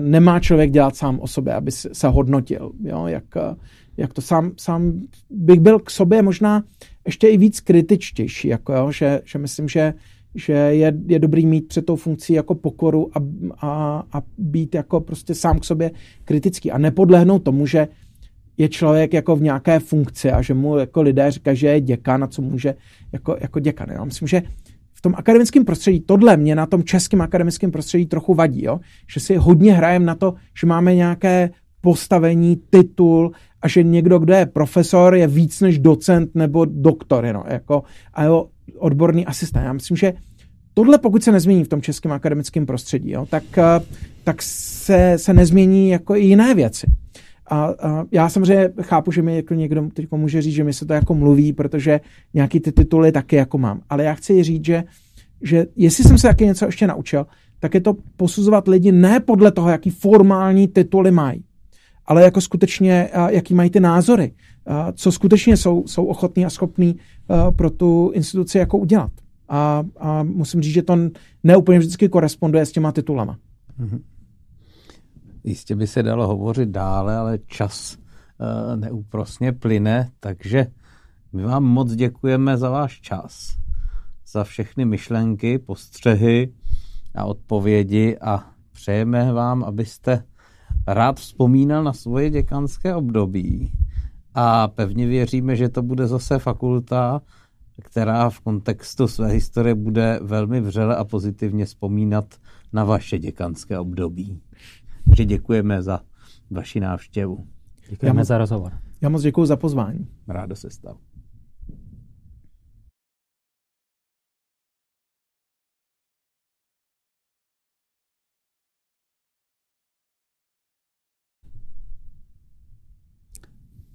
[0.00, 2.72] nemá člověk dělat sám o sobě, aby se hodnotil.
[2.82, 3.06] Jo?
[3.06, 3.24] Jak,
[3.96, 6.62] jak to sám, sám bych byl k sobě možná
[7.06, 9.94] ještě i víc kritičtější, jako jo, že, že myslím, že,
[10.34, 13.20] že je, je dobrý mít před tou funkcí jako pokoru a,
[13.60, 15.90] a, a být jako prostě sám k sobě
[16.24, 17.88] kritický a nepodlehnout tomu, že
[18.58, 22.24] je člověk jako v nějaké funkci a že mu jako lidé říkají, že je děkan
[22.24, 22.74] a co může
[23.12, 23.88] jako, jako děkan.
[23.90, 24.42] Já myslím, že
[24.94, 28.80] v tom akademickém prostředí, tohle mě na tom českém akademickém prostředí trochu vadí, jo?
[29.12, 33.32] že si hodně hrajeme na to, že máme nějaké postavení, titul
[33.62, 37.82] a že někdo, kdo je profesor, je víc než docent nebo doktor, no, jako,
[38.14, 38.46] a jo,
[38.78, 39.64] odborný asistent.
[39.64, 40.12] Já myslím, že
[40.74, 43.80] tohle, pokud se nezmění v tom českém akademickém prostředí, jo, tak, eh,
[44.24, 46.86] tak se, se nezmění jako i jiné věci.
[47.46, 50.86] A, a já samozřejmě chápu, že mi jako někdo teď může říct, že mi se
[50.86, 52.00] to jako mluví, protože
[52.34, 53.80] nějaký ty tituly taky jako mám.
[53.90, 54.84] Ale já chci říct, že,
[55.42, 57.26] že jestli jsem se taky něco ještě naučil,
[57.60, 61.44] tak je to posuzovat lidi ne podle toho, jaký formální tituly mají,
[62.06, 64.34] ale jako skutečně, jaký mají ty názory,
[64.94, 66.96] co skutečně jsou, jsou ochotní a schopní
[67.56, 69.12] pro tu instituci jako udělat.
[69.48, 70.96] A, a musím říct, že to
[71.44, 73.38] neúplně vždycky koresponduje s těma titulama.
[73.80, 74.00] Mm-hmm.
[75.44, 80.66] Jistě by se dalo hovořit dále, ale čas uh, neúprosně plyne, takže
[81.32, 83.56] my vám moc děkujeme za váš čas,
[84.32, 86.52] za všechny myšlenky, postřehy
[87.14, 90.24] a odpovědi a přejeme vám, abyste
[90.86, 93.72] rád vzpomínal na svoje děkanské období
[94.34, 97.22] a pevně věříme, že to bude zase fakulta,
[97.82, 102.34] která v kontextu své historie bude velmi vřele a pozitivně vzpomínat
[102.72, 104.40] na vaše děkanské období.
[105.04, 106.00] Takže děkujeme za
[106.50, 107.46] vaši návštěvu.
[107.90, 108.72] Děkujeme já za rozhovor.
[109.00, 110.08] Já moc děkuji za pozvání.
[110.28, 110.96] Rádo se stalo.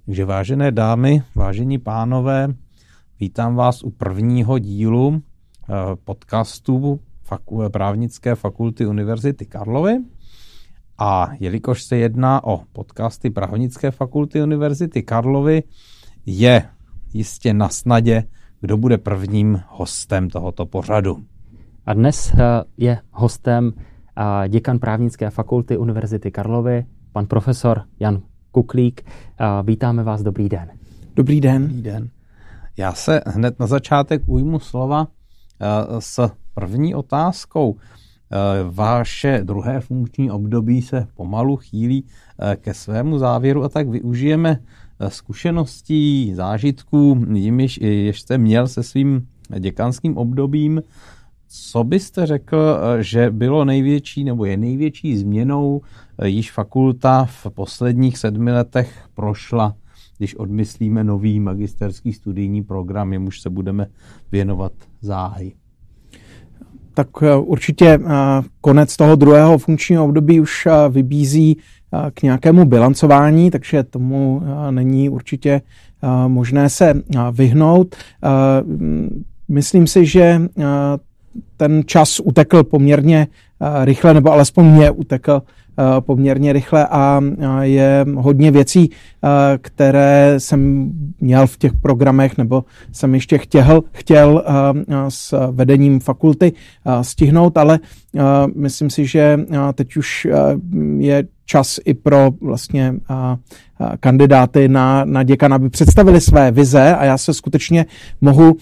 [0.09, 2.47] Takže vážené dámy, vážení pánové,
[3.19, 6.99] vítám vás u prvního dílu eh, podcastu
[7.71, 9.97] právnické fakulty Univerzity Karlovy.
[10.97, 15.63] A jelikož se jedná o podcasty Právnické fakulty Univerzity Karlovy,
[16.25, 16.69] je
[17.13, 18.23] jistě na snadě,
[18.61, 21.23] kdo bude prvním hostem tohoto pořadu.
[21.85, 23.73] A dnes eh, je hostem
[24.17, 28.21] eh, děkan Právnické fakulty Univerzity Karlovy, pan profesor Jan
[28.51, 29.01] Kuklík.
[29.63, 30.69] Vítáme vás, dobrý den.
[31.15, 31.67] Dobrý den.
[31.67, 32.09] Dobrý den.
[32.77, 35.07] Já se hned na začátek ujmu slova
[35.99, 37.75] s první otázkou.
[38.31, 38.35] Eh,
[38.69, 42.05] vaše druhé funkční období se pomalu chýlí
[42.39, 44.59] eh, ke svému závěru a tak využijeme
[45.07, 49.27] zkušeností, zážitků, jimiž jste měl se svým
[49.59, 50.81] děkanským obdobím.
[51.51, 55.81] Co byste řekl, že bylo největší nebo je největší změnou,
[56.25, 59.75] již fakulta v posledních sedmi letech prošla,
[60.17, 63.87] když odmyslíme nový magisterský studijní program, jemuž se budeme
[64.31, 64.71] věnovat
[65.01, 65.53] záhy?
[66.99, 67.99] tak eh, určitě eh,
[68.61, 71.57] konec toho druhého funkčního období už eh, vybízí
[72.13, 74.41] k nějakému bilancování, takže tomu
[74.71, 75.61] není určitě
[76.27, 76.93] možné se
[77.31, 77.95] vyhnout.
[79.47, 80.41] Myslím si, že
[81.57, 83.27] ten čas utekl poměrně
[83.83, 85.41] rychle, nebo alespoň mě utekl.
[85.41, 85.68] Eh,
[85.99, 87.21] poměrně rychle a
[87.61, 89.29] je hodně věcí, eh,
[89.61, 96.53] které jsem měl v těch programech nebo jsem ještě chtěl, chtěl eh, s vedením fakulty
[97.01, 97.79] stihnout, ale
[98.55, 99.39] myslím si, že
[99.73, 100.27] teď už
[100.97, 102.93] je čas i pro vlastně
[103.99, 107.85] kandidáty na, na děkana, aby představili své vize a já se skutečně
[108.21, 108.55] mohu,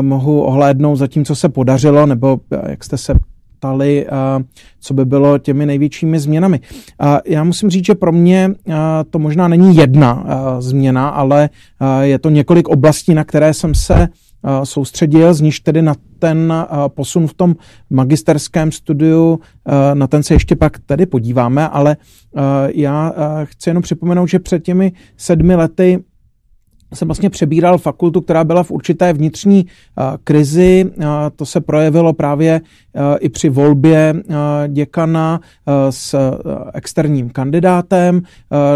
[0.00, 3.14] mohu ohlédnout za tím, co se podařilo, nebo jak jste se
[3.58, 4.06] ptali,
[4.80, 6.60] co by bylo těmi největšími změnami.
[7.26, 8.50] Já musím říct, že pro mě
[9.10, 10.26] to možná není jedna
[10.58, 11.50] změna, ale
[12.00, 14.08] je to několik oblastí, na které jsem se
[14.64, 16.54] soustředil, z níž tedy na ten
[16.88, 17.56] posun v tom
[17.90, 19.40] magisterském studiu,
[19.94, 21.96] na ten se ještě pak tedy podíváme, ale
[22.74, 26.04] já chci jenom připomenout, že před těmi sedmi lety
[26.94, 30.84] jsem vlastně přebíral fakultu, která byla v určité vnitřní uh, krizi.
[30.96, 31.04] Uh,
[31.36, 34.14] to se projevilo právě uh, i při volbě
[34.68, 35.40] děkana
[35.90, 36.34] s
[36.74, 38.22] externím kandidátem.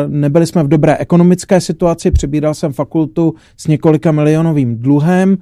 [0.07, 5.31] Nebyli jsme v dobré ekonomické situaci, přebíral jsem fakultu s několika milionovým dluhem.
[5.31, 5.37] Uh,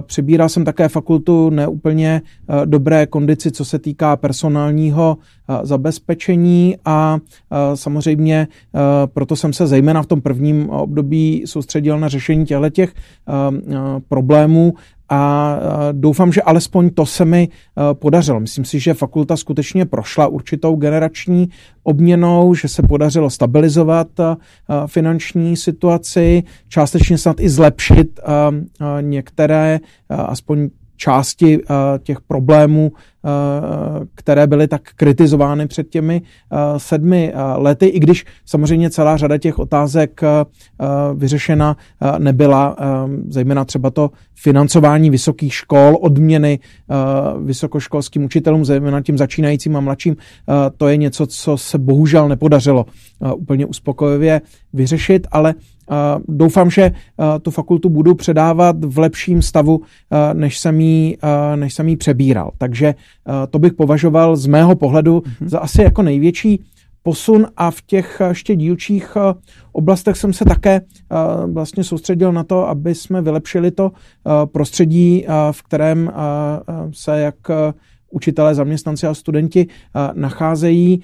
[0.00, 2.22] přebíral jsem také fakultu neúplně
[2.64, 5.16] dobré kondici, co se týká personálního
[5.62, 7.18] zabezpečení a
[7.74, 8.48] samozřejmě
[9.14, 13.56] proto jsem se zejména v tom prvním období soustředil na na řešení těchto těch uh,
[13.56, 14.74] uh, problémů
[15.08, 15.56] a
[15.92, 17.48] doufám, že alespoň to se mi
[17.92, 18.40] podařilo.
[18.40, 21.48] Myslím si, že fakulta skutečně prošla určitou generační
[21.82, 24.08] obměnou, že se podařilo stabilizovat
[24.86, 28.20] finanční situaci, částečně snad i zlepšit
[29.00, 31.60] některé, aspoň části
[32.02, 32.92] těch problémů,
[34.14, 36.22] které byly tak kritizovány před těmi
[36.76, 40.20] sedmi lety, i když samozřejmě celá řada těch otázek
[41.14, 41.76] vyřešena
[42.18, 42.76] nebyla,
[43.28, 46.58] zejména třeba to financování vysokých škol, odměny
[47.44, 50.16] vysokoškolským učitelům, zejména tím začínajícím a mladším,
[50.76, 52.86] to je něco, co se bohužel nepodařilo
[53.36, 54.40] úplně uspokojivě
[54.72, 55.54] vyřešit, ale
[56.28, 56.92] Doufám, že
[57.42, 59.80] tu fakultu budu předávat v lepším stavu,
[60.32, 61.18] než jsem ji,
[61.56, 62.50] než jsem ji přebíral.
[62.58, 62.94] Takže
[63.50, 65.48] to bych považoval z mého pohledu mm-hmm.
[65.48, 66.64] za asi jako největší
[67.02, 69.16] posun a v těch ještě dílčích
[69.72, 70.80] oblastech jsem se také
[71.52, 73.92] vlastně soustředil na to, aby jsme vylepšili to
[74.44, 76.12] prostředí, v kterém
[76.92, 77.34] se jak
[78.10, 79.66] učitelé, zaměstnanci a studenti
[80.14, 81.00] nacházejí.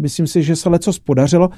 [0.00, 1.50] Myslím si, že se leco podařilo.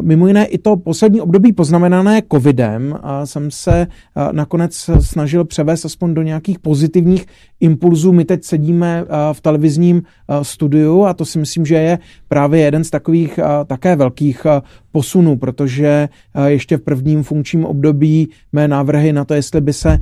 [0.00, 3.86] Mimo jiné i to poslední období poznamenané covidem jsem se
[4.32, 7.26] nakonec snažil převést aspoň do nějakých pozitivních
[7.60, 8.12] impulzů.
[8.12, 10.02] My teď sedíme v televizním
[10.42, 11.98] studiu a to si myslím, že je
[12.28, 14.46] právě jeden z takových také velkých
[14.92, 16.08] posunů, protože
[16.46, 19.98] ještě v prvním funkčním období mé návrhy na to, jestli by se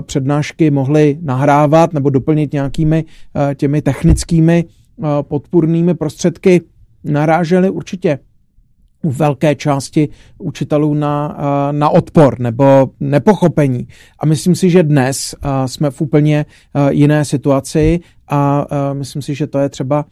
[0.00, 3.04] přednášky mohly nahrávat nebo doplnit nějakými
[3.60, 4.64] těmi technickými
[5.22, 6.60] podpůrnými prostředky,
[7.04, 8.18] narážely určitě
[9.02, 10.08] u velké části
[10.38, 11.38] učitelů na,
[11.72, 13.88] na odpor nebo nepochopení.
[14.18, 15.34] A myslím si, že dnes
[15.66, 16.46] jsme v úplně
[16.90, 20.04] jiné situaci a myslím si, že to je třeba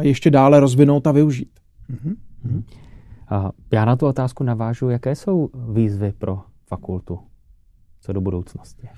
[0.00, 1.50] ještě dále rozvinout a využít.
[1.90, 2.62] Mm-hmm.
[3.72, 7.18] Já na tu otázku navážu, jaké jsou výzvy pro fakultu
[8.00, 8.88] co do budoucnosti?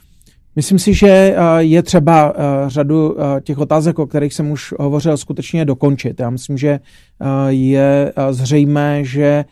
[0.57, 4.75] Myslím si, že eh, je třeba eh, řadu eh, těch otázek, o kterých jsem už
[4.79, 6.21] hovořil, skutečně dokončit.
[6.21, 6.81] Já myslím, že
[7.49, 9.45] je zřejmé, že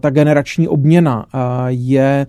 [0.00, 1.26] ta generační obměna
[1.68, 2.26] je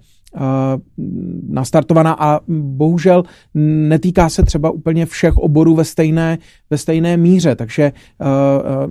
[1.50, 3.24] nastartovaná a bohužel
[3.54, 6.38] netýká se třeba úplně všech oborů ve stejné,
[6.70, 7.56] ve stejné míře.
[7.56, 7.92] Takže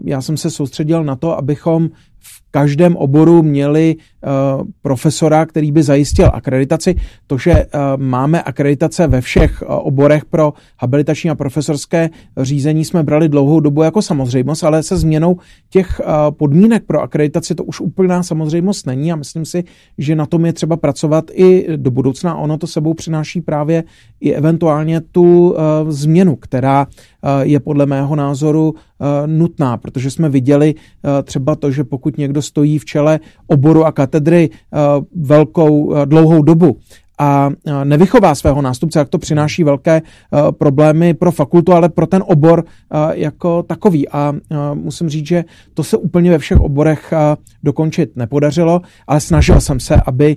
[0.05, 1.91] já jsem se soustředil na to, abychom
[2.29, 6.95] v každém oboru měli uh, profesora, který by zajistil akreditaci.
[7.27, 13.03] To, že uh, máme akreditace ve všech uh, oborech pro habilitační a profesorské řízení, jsme
[13.03, 15.37] brali dlouhou dobu jako samozřejmost, ale se změnou
[15.71, 16.01] těch
[16.31, 19.65] podmínek pro akreditaci to už úplná samozřejmost není a myslím si,
[19.99, 22.37] že na tom je třeba pracovat i do budoucna.
[22.37, 23.85] Ono to sebou přináší právě
[24.21, 25.57] i eventuálně tu
[25.89, 26.87] změnu, která
[27.43, 28.75] je podle mého názoru
[29.27, 30.75] nutná, protože jsme viděli
[31.25, 34.51] třeba to, že pokud někdo stojí v čele oboru a katedry
[35.15, 36.79] velkou, dlouhou dobu
[37.19, 37.51] a
[37.85, 40.03] nevychová svého nástupce, jak to přináší velké
[40.51, 42.65] problémy pro fakultu, ale pro ten obor
[43.13, 44.09] jako takový.
[44.09, 44.35] A
[44.75, 45.45] musím říct, že
[45.75, 47.13] to se úplně ve všech oborech
[47.63, 50.37] dokončit nepodařilo, ale snažil jsem se, aby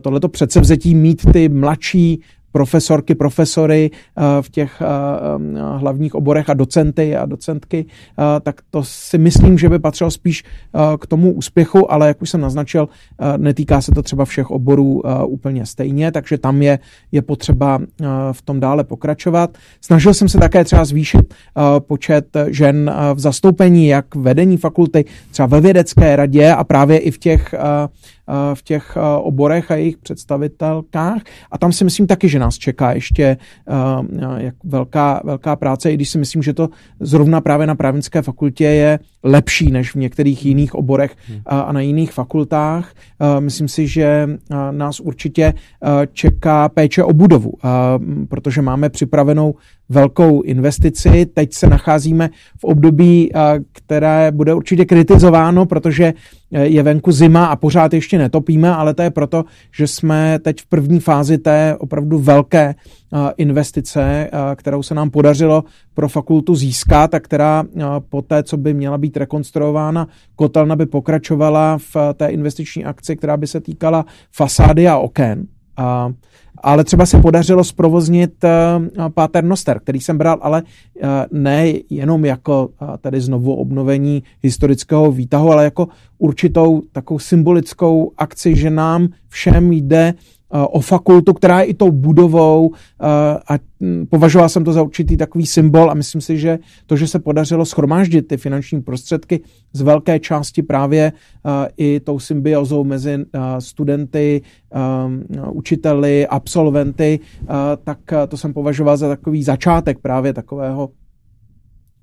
[0.00, 2.20] tohleto předsevzetí mít ty mladší
[2.54, 7.86] profesorky, profesory eh, v těch eh, eh, hlavních oborech a docenty a docentky,
[8.42, 10.44] tak to si myslím, že by patřilo spíš
[11.00, 12.88] k tomu úspěchu, ale jak už jsem naznačil,
[13.36, 16.78] netýká se to třeba všech oborů úplně stejně, takže tam je,
[17.12, 17.78] je potřeba
[18.32, 19.58] v tom dále pokračovat.
[19.80, 21.34] Snažil jsem se také třeba zvýšit
[21.78, 27.18] počet žen v zastoupení, jak vedení fakulty, třeba ve vědecké radě a právě i v
[27.18, 27.54] těch
[28.54, 31.22] v těch oborech a jejich představitelkách.
[31.50, 33.36] A tam si myslím taky, že nás čeká ještě
[34.38, 36.68] jak velká, velká práce, i když si myslím, že to
[37.00, 40.48] zrovna právě na právnické fakultě je lepší než v některých hmm.
[40.48, 41.40] jiných oborech hmm.
[41.46, 42.92] a na jiných fakultách.
[43.38, 44.28] Myslím si, že
[44.70, 45.54] nás určitě
[46.12, 47.52] čeká péče o budovu,
[48.28, 49.54] protože máme připravenou
[49.88, 51.26] velkou investici.
[51.26, 53.30] Teď se nacházíme v období,
[53.72, 56.14] které bude určitě kritizováno, protože
[56.52, 59.44] e, je venku zima a pořád ještě netopíme, ale to je proto,
[59.76, 62.74] že jsme teď v první fázi té opravdu velké
[63.36, 67.64] investice, kterou se nám podařilo pro fakultu získat a která
[68.08, 73.36] po té, co by měla být rekonstruována, kotelna by pokračovala v té investiční akci, která
[73.36, 75.46] by se týkala fasády a oken.
[75.76, 76.12] A
[76.56, 80.62] ale třeba se podařilo zprovoznit uh, Páter Noster, který jsem bral, ale
[81.32, 85.88] ne jenom jako tady znovu obnovení historického výtahu, ale jako
[86.18, 90.14] určitou takovou symbolickou akci, že nám všem jde
[90.54, 92.70] o fakultu, která je i tou budovou
[93.48, 97.06] a hm, považoval jsem to za určitý takový symbol a myslím si, že to, že
[97.06, 99.40] se podařilo schromáždit ty finanční prostředky
[99.72, 101.12] z velké části právě
[101.76, 103.24] i tou symbiozou mezi
[103.58, 104.42] studenty,
[105.52, 107.20] učiteli, absolventy,
[107.84, 107.98] tak
[108.28, 110.90] to jsem považoval za takový začátek právě takového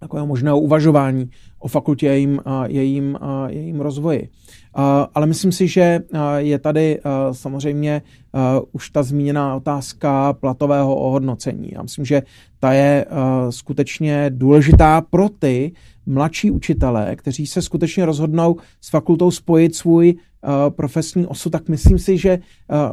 [0.02, 1.30] takového možného uvažování
[1.60, 3.18] o fakultě a jejím, jejím,
[3.48, 4.30] jejím rozvoji.
[5.14, 6.00] Ale myslím si, že
[6.38, 7.00] je tady
[7.32, 8.02] samozřejmě
[8.72, 11.70] už ta zmíněná otázka platového ohodnocení.
[11.72, 12.24] Já myslím, že
[12.60, 13.06] ta je
[13.50, 15.72] skutečně důležitá pro ty
[16.06, 20.16] mladší učitelé, kteří se skutečně rozhodnou s fakultou spojit svůj
[20.70, 22.40] profesní osu, tak myslím si, že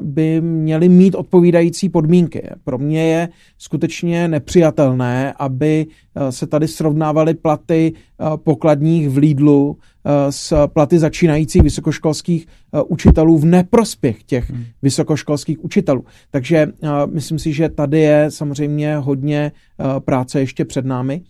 [0.01, 2.49] by měli mít odpovídající podmínky.
[2.65, 5.87] Pro mě je skutečně nepřijatelné, aby
[6.31, 7.93] se tady srovnávaly platy
[8.37, 9.77] pokladních v Lidlu
[10.31, 12.47] s platy začínajících vysokoškolských
[12.89, 14.65] učitelů v neprospěch těch hmm.
[14.83, 16.05] vysokoškolských učitelů.
[16.31, 16.69] Takže
[17.12, 19.53] myslím si, že tady je samozřejmě hodně
[19.99, 21.20] práce ještě před námi.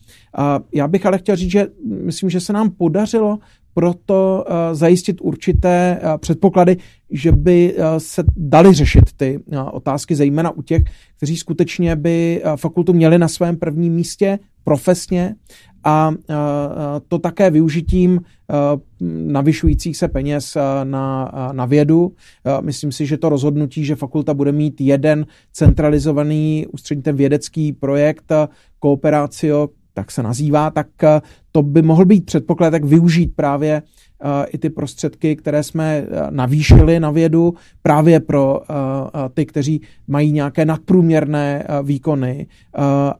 [0.74, 1.66] Já bych ale chtěl říct, že
[2.04, 3.38] myslím, že se nám podařilo
[3.78, 6.76] proto zajistit určité předpoklady,
[7.10, 9.40] že by se dali řešit ty
[9.72, 10.82] otázky, zejména u těch,
[11.16, 15.34] kteří skutečně by fakultu měli na svém prvním místě profesně
[15.84, 16.12] a
[17.08, 18.20] to také využitím
[19.26, 22.12] navyšujících se peněz na, na vědu.
[22.60, 28.32] Myslím si, že to rozhodnutí, že fakulta bude mít jeden centralizovaný ústřední ten vědecký projekt
[28.78, 29.68] Kooperácio,
[29.98, 30.86] tak se nazývá, tak
[31.52, 33.82] to by mohl být předpoklad, jak využít právě
[34.52, 38.60] i ty prostředky, které jsme navýšili na vědu právě pro
[39.34, 42.46] ty, kteří mají nějaké nadprůměrné výkony.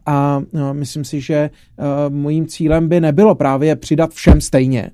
[0.07, 0.43] A
[0.73, 1.51] myslím si, že
[2.09, 4.91] mojím cílem by nebylo právě přidat všem stejně,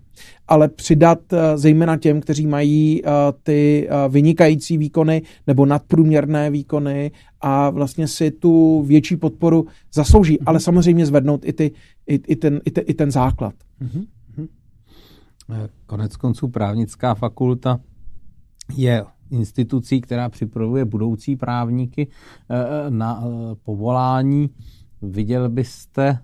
[0.48, 1.18] ale přidat
[1.54, 3.02] zejména těm, kteří mají
[3.42, 7.10] ty vynikající výkony nebo nadprůměrné výkony
[7.40, 11.70] a vlastně si tu větší podporu zaslouží, ale samozřejmě zvednout i, ty,
[12.06, 13.54] i, i, ten, i, te, i ten základ.
[13.82, 14.04] Mm-hmm.
[15.86, 17.80] Konec konců právnická fakulta
[18.76, 22.08] je institucí, která připravuje budoucí právníky
[22.50, 24.50] eh, na eh, povolání.
[25.02, 26.18] Viděl byste eh,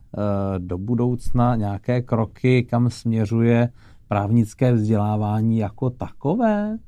[0.59, 3.69] do budoucna nějaké kroky, kam směřuje
[4.09, 6.79] právnické vzdělávání jako takové?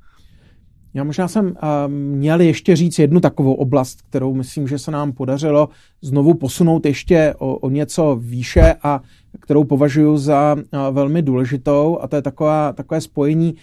[0.94, 1.54] Já možná jsem
[1.88, 5.68] měl ještě říct jednu takovou oblast, kterou myslím, že se nám podařilo
[6.02, 9.02] znovu posunout ještě o, o něco výše a
[9.40, 10.56] kterou považuji za
[10.90, 13.54] velmi důležitou a to je taková, takové spojení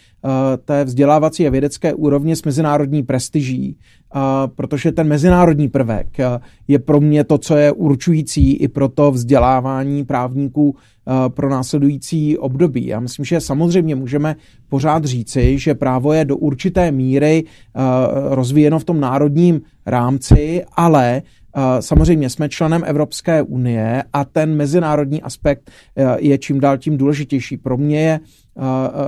[0.65, 3.77] té vzdělávací a vědecké úrovně s mezinárodní prestiží,
[4.56, 6.18] protože ten mezinárodní prvek
[6.68, 10.76] je pro mě to, co je určující i pro to vzdělávání právníků
[11.27, 12.88] pro následující období.
[12.88, 14.36] Já myslím, že samozřejmě můžeme
[14.69, 17.44] pořád říci, že právo je do určité míry
[18.30, 21.22] rozvíjeno v tom národním rámci, ale
[21.80, 25.72] Samozřejmě jsme členem Evropské unie a ten mezinárodní aspekt
[26.18, 27.57] je čím dál tím důležitější.
[27.57, 28.19] Pro mě je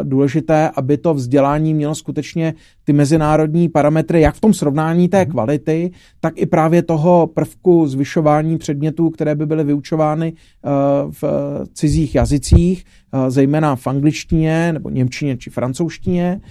[0.04, 2.54] důležité, aby to vzdělání mělo skutečně
[2.84, 5.32] ty mezinárodní parametry, jak v tom srovnání té mhm.
[5.32, 10.34] kvality, tak i právě toho prvku zvyšování předmětů, které by byly vyučovány
[11.12, 11.24] v
[11.74, 12.86] cizích jazycích,
[13.28, 16.42] zejména v angličtině nebo němčině či francouzštině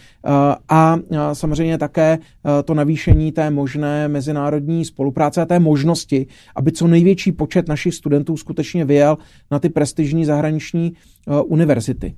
[0.69, 0.99] a
[1.33, 2.19] samozřejmě také
[2.65, 8.37] to navýšení té možné mezinárodní spolupráce a té možnosti, aby co největší počet našich studentů
[8.37, 9.19] skutečně vyjel
[9.51, 10.93] na ty prestižní zahraniční
[11.45, 12.15] univerzity.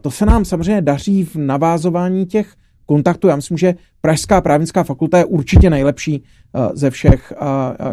[0.00, 2.54] To se nám samozřejmě daří v navázování těch
[2.86, 3.28] kontaktů.
[3.28, 6.24] Já myslím, že Pražská právnická fakulta je určitě nejlepší
[6.74, 7.32] ze všech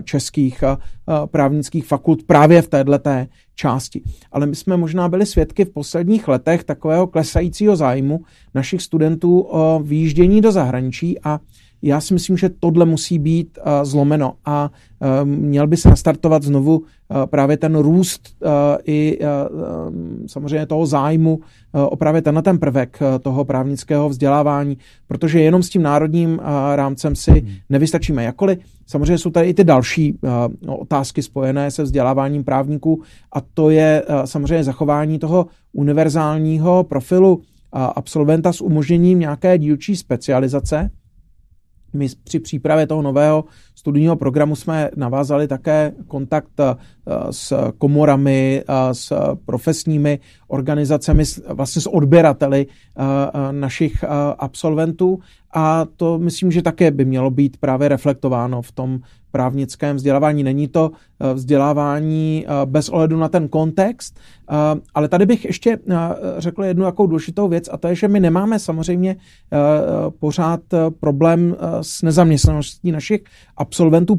[0.04, 0.64] českých
[1.26, 2.92] právnických fakult právě v této
[3.56, 4.02] části.
[4.32, 8.22] Ale my jsme možná byli svědky v posledních letech takového klesajícího zájmu
[8.56, 11.40] našich studentů o výjíždění do zahraničí a
[11.82, 16.44] já si myslím, že tohle musí být uh, zlomeno a uh, měl by se nastartovat
[16.44, 16.86] znovu uh,
[17.26, 18.50] právě ten růst uh,
[18.86, 19.28] i uh,
[20.28, 21.42] samozřejmě toho zájmu uh,
[21.72, 24.78] o právě tenhle ten prvek uh, toho právnického vzdělávání,
[25.08, 26.40] protože jenom s tím národním uh,
[26.76, 27.50] rámcem si hmm.
[27.70, 28.24] nevystačíme.
[28.24, 33.02] Jakkoliv samozřejmě jsou tady i ty další uh, otázky spojené se vzděláváním právníků
[33.34, 37.42] a to je uh, samozřejmě zachování toho univerzálního profilu uh,
[37.72, 40.90] absolventa s umožněním nějaké dílčí specializace,
[41.94, 43.44] my při přípravě toho nového
[43.80, 46.76] studijního programu jsme navázali také kontakt eh,
[47.32, 53.04] s komorami, eh, s profesními organizacemi, vlastně s odběrateli eh,
[53.52, 54.04] našich
[54.38, 55.20] absolventů
[55.54, 59.00] a to myslím, že také by mělo být právě reflektováno v tom
[59.32, 60.44] právnickém vzdělávání.
[60.44, 60.92] Není to
[61.34, 64.20] vzdělávání bez ohledu na ten kontext,
[64.94, 65.80] ale tady bych ještě
[66.38, 69.16] řekl jednu jakou důležitou věc a to je, že my nemáme samozřejmě
[70.20, 70.62] pořád
[71.00, 73.22] problém s nezaměstnaností našich
[73.58, 73.69] absolventů,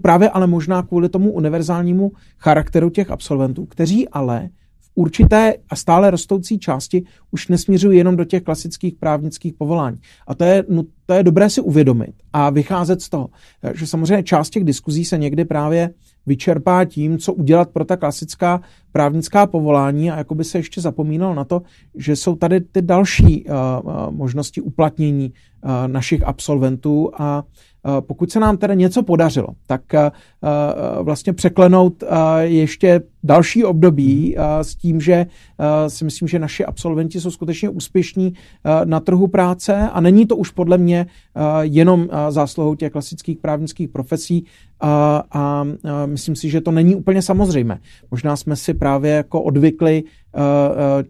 [0.03, 4.49] právě ale možná kvůli tomu univerzálnímu charakteru těch absolventů, kteří ale
[4.95, 9.99] určité a stále rostoucí části už nesměřují jenom do těch klasických právnických povolání.
[10.27, 13.29] A to je, no, to je dobré si uvědomit a vycházet z toho,
[13.75, 15.91] že samozřejmě část těch diskuzí se někdy právě
[16.27, 18.61] vyčerpá tím, co udělat pro ta klasická
[18.93, 21.63] právnická povolání a jako by se ještě zapomínalo na to,
[21.95, 27.45] že jsou tady ty další uh, uh, možnosti uplatnění uh, našich absolventů a
[28.01, 29.83] pokud se nám tedy něco podařilo, tak
[31.01, 32.05] vlastně překlenout
[32.41, 35.27] ještě další období s tím, že
[35.89, 38.33] si myslím, že naši absolventi jsou skutečně úspěšní
[38.85, 41.07] na trhu práce a není to už podle mě
[41.61, 44.45] jenom zásluhou těch klasických právnických profesí
[44.81, 45.65] a, a
[46.07, 47.79] myslím si, že to není úplně samozřejmé.
[48.11, 50.03] Možná jsme si právě jako odvykli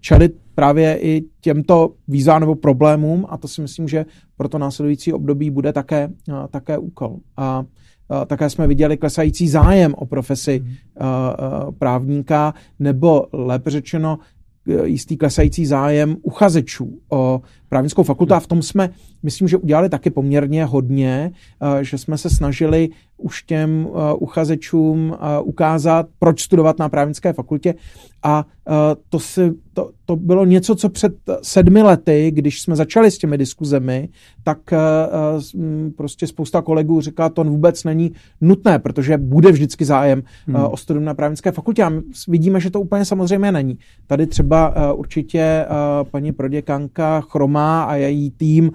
[0.01, 4.07] čelit právě i těmto výzvám nebo problémům a to si myslím, že
[4.37, 6.11] pro to následující období bude také,
[6.51, 7.16] také úkol.
[7.37, 7.65] A
[8.27, 10.74] také jsme viděli klesající zájem o profesi hmm.
[11.78, 14.19] právníka, nebo lépe řečeno,
[14.85, 18.90] jistý klesající zájem uchazečů o právnickou fakultu a v tom jsme,
[19.22, 21.32] myslím, že udělali taky poměrně hodně,
[21.80, 23.88] že jsme se snažili už těm
[24.18, 27.74] uchazečům ukázat, proč studovat na právnické fakultě
[28.22, 28.47] a
[29.09, 33.38] to, si, to, to bylo něco, co před sedmi lety, když jsme začali s těmi
[33.38, 34.09] diskuzemi,
[34.44, 34.59] tak
[35.97, 40.56] prostě spousta kolegů říká, to vůbec není nutné, protože bude vždycky zájem hmm.
[40.56, 41.92] o studium na právnické fakultě a
[42.28, 43.78] vidíme, že to úplně samozřejmě není.
[44.06, 45.66] Tady třeba určitě
[46.10, 48.73] paní proděkanka Chroma a její tým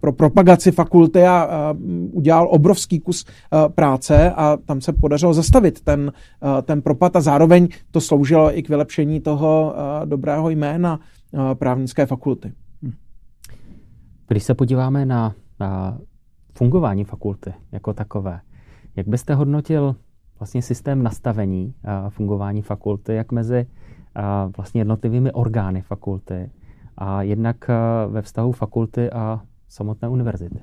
[0.00, 1.74] pro propagaci fakulty a
[2.12, 3.24] udělal obrovský kus
[3.68, 6.12] práce a tam se podařilo zastavit ten,
[6.62, 9.74] ten propad a zároveň to sloužilo i k vylepšení toho
[10.04, 11.00] dobrého jména
[11.54, 12.52] právnické fakulty.
[12.82, 12.92] Hm.
[14.28, 15.98] Když se podíváme na, na
[16.54, 18.40] fungování fakulty jako takové,
[18.96, 19.96] jak byste hodnotil
[20.38, 21.74] vlastně systém nastavení
[22.08, 23.66] fungování fakulty, jak mezi
[24.56, 26.50] vlastně jednotlivými orgány fakulty
[26.98, 27.56] a jednak
[28.08, 30.60] ve vztahu fakulty a samotné univerzity?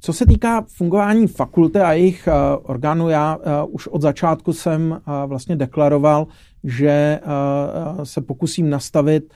[0.00, 3.42] Co se týká fungování fakulty a jejich uh, orgánů, já uh,
[3.74, 6.26] už od začátku jsem vlastně deklaroval,
[6.64, 7.20] že
[8.02, 9.34] se pokusím nastavit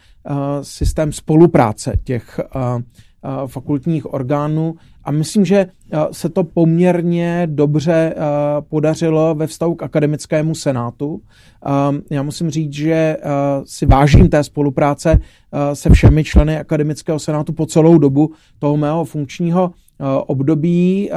[0.62, 2.40] systém spolupráce těch
[3.46, 4.74] fakultních orgánů
[5.04, 5.66] a myslím, že
[6.12, 8.14] se to poměrně dobře
[8.60, 11.20] podařilo ve vztahu k akademickému senátu.
[12.10, 13.16] Já musím říct, že
[13.64, 15.18] si vážím té spolupráce
[15.72, 21.10] se všemi členy akademického senátu po celou dobu toho mého funkčního Eh, období.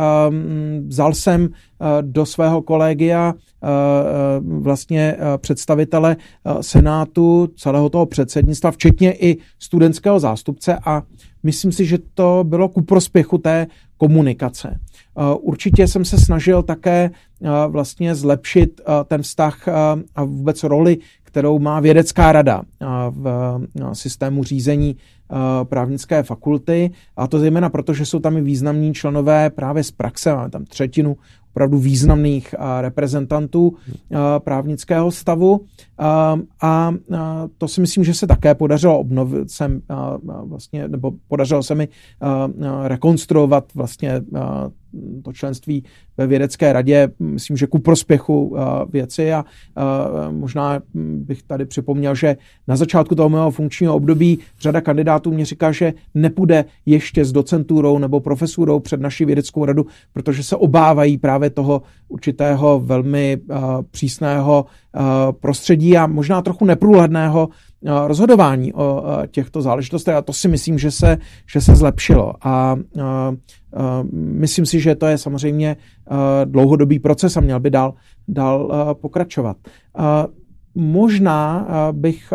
[0.87, 3.67] Vzal jsem eh, do svého kolegia eh,
[4.39, 6.17] vlastně představitele
[6.61, 11.03] Senátu, celého toho předsednictva, včetně i studentského zástupce a
[11.43, 13.67] myslím si, že to bylo ku prospěchu té
[13.97, 14.79] komunikace.
[15.39, 17.11] Určitě jsem se snažil také
[17.67, 19.67] vlastně zlepšit ten vztah
[20.15, 22.61] a vůbec roli, kterou má vědecká rada
[23.09, 23.59] v
[23.93, 24.95] systému řízení
[25.63, 26.91] právnické fakulty.
[27.17, 30.65] A to zejména proto, že jsou tam i významní členové právě z praxe, máme tam
[30.65, 31.17] třetinu
[31.59, 33.75] opravdu významných reprezentantů
[34.39, 35.61] právnického stavu.
[36.61, 36.93] A
[37.57, 39.81] to si myslím, že se také podařilo obnovit jsem
[40.43, 41.87] vlastně, nebo podařilo se mi
[42.83, 44.21] rekonstruovat vlastně
[45.23, 45.83] to členství
[46.17, 48.55] ve vědecké radě, myslím, že ku prospěchu
[48.91, 49.33] věci.
[49.33, 49.45] A
[50.31, 52.37] možná bych tady připomněl, že
[52.67, 57.97] na začátku toho mého funkčního období řada kandidátů mě říká, že nepůjde ještě s docenturou
[57.97, 63.37] nebo profesurou před naší vědeckou radu, protože se obávají právě toho určitého velmi
[63.91, 64.65] přísného
[65.39, 67.49] prostředí a možná trochu neprůhledného
[67.85, 71.17] rozhodování o těchto záležitostech a to si myslím, že se,
[71.53, 72.33] že se zlepšilo.
[72.41, 72.75] A
[74.13, 75.77] myslím si, že to je samozřejmě
[76.45, 77.93] dlouhodobý proces a měl by dál,
[78.27, 79.57] dál pokračovat.
[80.75, 82.33] Možná bych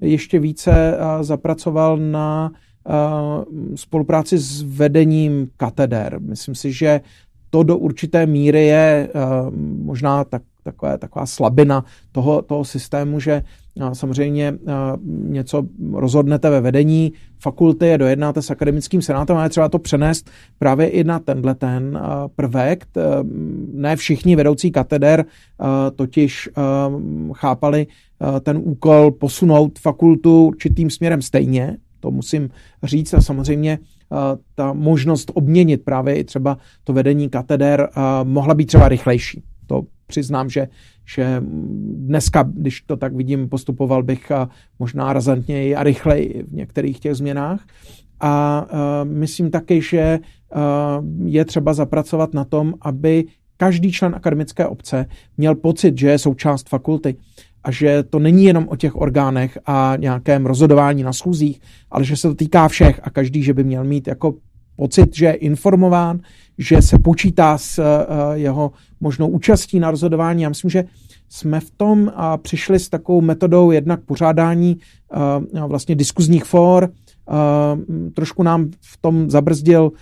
[0.00, 2.52] ještě více zapracoval na
[3.74, 6.20] spolupráci s vedením kateder.
[6.20, 7.00] Myslím si, že
[7.50, 9.08] to do určité míry je
[9.82, 13.42] možná tak takové, taková slabina toho, toho systému, že
[13.92, 14.54] samozřejmě
[15.06, 15.62] něco
[15.92, 21.18] rozhodnete ve vedení fakulty, dojednáte s akademickým senátem, ale třeba to přenést právě i na
[21.18, 22.00] tenhle ten
[22.36, 22.86] prvek.
[23.72, 25.24] Ne všichni vedoucí kateder
[25.96, 26.50] totiž
[27.32, 27.86] chápali
[28.40, 32.50] ten úkol posunout fakultu určitým směrem stejně, to musím
[32.82, 33.78] říct a samozřejmě
[34.54, 37.88] ta možnost obměnit právě i třeba to vedení kateder
[38.24, 39.42] mohla být třeba rychlejší.
[39.66, 39.82] To
[40.12, 40.68] přiznám, že,
[41.08, 41.42] že
[42.12, 44.32] dneska, když to tak vidím, postupoval bych
[44.78, 47.64] možná razantněji a rychleji v některých těch změnách.
[48.20, 53.24] A uh, myslím taky, že uh, je třeba zapracovat na tom, aby
[53.56, 55.06] každý člen akademické obce
[55.36, 57.16] měl pocit, že je součást fakulty
[57.64, 61.60] a že to není jenom o těch orgánech a nějakém rozhodování na schůzích,
[61.90, 64.34] ale že se to týká všech a každý, že by měl mít jako
[64.76, 66.20] pocit, že je informován,
[66.58, 67.84] že se počítá s uh,
[68.32, 70.42] jeho možnou účastí na rozhodování.
[70.42, 70.84] Já myslím, že
[71.28, 72.12] jsme v tom
[72.42, 74.76] přišli s takovou metodou jednak pořádání
[75.56, 76.92] uh, vlastně diskuzních for.
[78.14, 79.92] Trošku nám v tom zabrzdil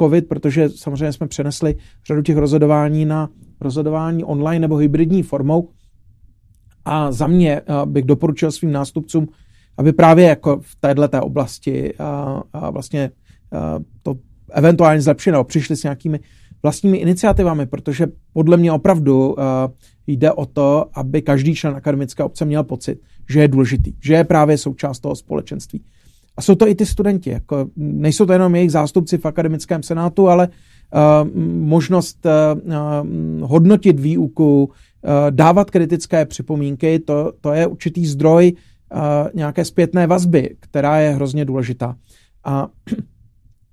[0.00, 1.74] COVID, protože samozřejmě jsme přenesli
[2.06, 3.28] řadu těch rozhodování na
[3.60, 5.68] rozhodování online nebo hybridní formou.
[6.84, 9.28] A za mě bych doporučil svým nástupcům,
[9.78, 11.94] aby právě jako v této oblasti
[12.70, 13.10] vlastně
[14.02, 14.16] to
[14.52, 16.20] eventuálně zlepšili nebo přišli s nějakými
[16.62, 19.36] vlastními iniciativami, protože podle mě opravdu uh,
[20.06, 23.00] jde o to, aby každý člen akademické obce měl pocit,
[23.30, 25.84] že je důležitý, že je právě součást toho společenství.
[26.36, 30.28] A jsou to i ty studenti, jako nejsou to jenom jejich zástupci v akademickém senátu,
[30.28, 31.30] ale uh,
[31.60, 32.60] možnost uh,
[33.48, 34.70] hodnotit výuku,
[35.30, 38.52] dávat kritické připomínky, to, to je určitý zdroj
[39.34, 41.96] nějaké zpětné vazby, která je hrozně důležitá.
[42.44, 42.68] A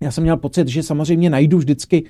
[0.01, 2.03] já jsem měl pocit, že samozřejmě najdu vždycky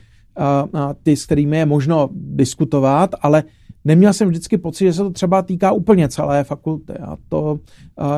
[1.03, 3.43] ty, s kterými je možno diskutovat, ale
[3.85, 7.59] neměl jsem vždycky pocit, že se to třeba týká úplně celé fakulty a to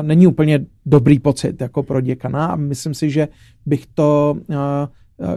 [0.02, 3.28] není úplně dobrý pocit jako pro děkana a myslím si, že
[3.66, 4.36] bych to,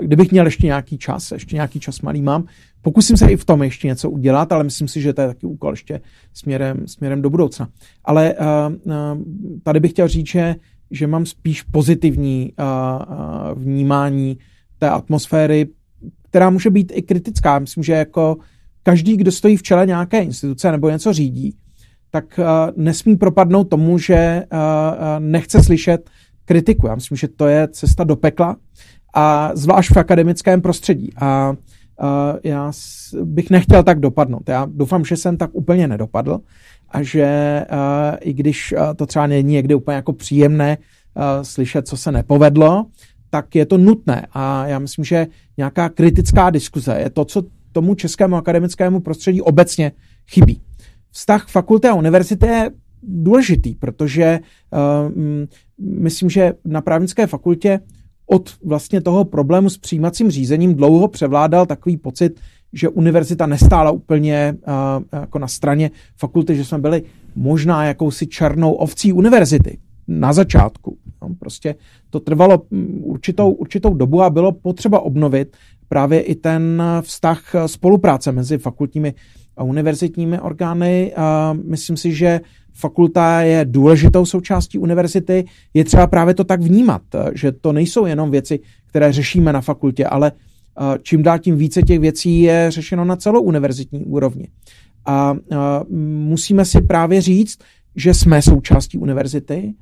[0.01, 2.45] kdybych měl ještě nějaký čas, ještě nějaký čas malý mám,
[2.81, 5.45] pokusím se i v tom ještě něco udělat, ale myslím si, že to je taky
[5.45, 6.01] úkol ještě
[6.33, 7.69] směrem, směrem do budoucna.
[8.05, 8.35] Ale
[9.63, 10.55] tady bych chtěl říct, že,
[10.95, 12.53] že mám spíš pozitivní
[13.55, 14.37] vnímání
[14.79, 15.67] té atmosféry,
[16.29, 17.59] která může být i kritická.
[17.59, 18.37] Myslím, že jako
[18.83, 21.55] každý, kdo stojí v čele nějaké instituce nebo něco řídí,
[22.11, 22.39] tak
[22.75, 24.43] nesmí propadnout tomu, že
[25.19, 26.09] nechce slyšet
[26.45, 26.87] kritiku.
[26.87, 28.55] Já myslím, že to je cesta do pekla
[29.13, 31.09] a zvlášť v akademickém prostředí.
[31.17, 31.53] A
[32.43, 32.71] já
[33.23, 34.49] bych nechtěl tak dopadnout.
[34.49, 36.39] Já doufám, že jsem tak úplně nedopadl
[36.89, 37.61] a že
[38.21, 40.77] i když to třeba není někdy úplně jako příjemné
[41.41, 42.85] slyšet, co se nepovedlo,
[43.29, 44.27] tak je to nutné.
[44.31, 49.91] A já myslím, že nějaká kritická diskuze je to, co tomu českému akademickému prostředí obecně
[50.31, 50.61] chybí.
[51.11, 52.71] Vztah fakulty a univerzity je
[53.03, 54.39] důležitý, protože
[54.71, 55.11] uh,
[55.77, 57.79] myslím, že na právnické fakultě
[58.27, 62.39] od vlastně toho problému s přijímacím řízením dlouho převládal takový pocit,
[62.75, 67.03] že univerzita nestála úplně uh, jako na straně fakulty, že jsme byli
[67.35, 69.77] možná jakousi černou ovcí univerzity
[70.07, 70.97] na začátku.
[71.21, 71.75] No, prostě
[72.09, 75.57] to trvalo mm, určitou, určitou dobu a bylo potřeba obnovit
[75.87, 79.13] právě i ten vztah spolupráce mezi fakultními
[79.57, 81.13] a univerzitními orgány.
[81.15, 82.41] A myslím si, že
[82.73, 85.45] fakulta je důležitou součástí univerzity.
[85.73, 87.01] Je třeba právě to tak vnímat,
[87.33, 90.31] že to nejsou jenom věci, které řešíme na fakultě, ale
[91.01, 94.47] čím dál tím více těch věcí je řešeno na celou univerzitní úrovni.
[95.05, 95.35] A
[95.89, 97.59] musíme si právě říct,
[97.95, 99.73] že jsme součástí univerzity,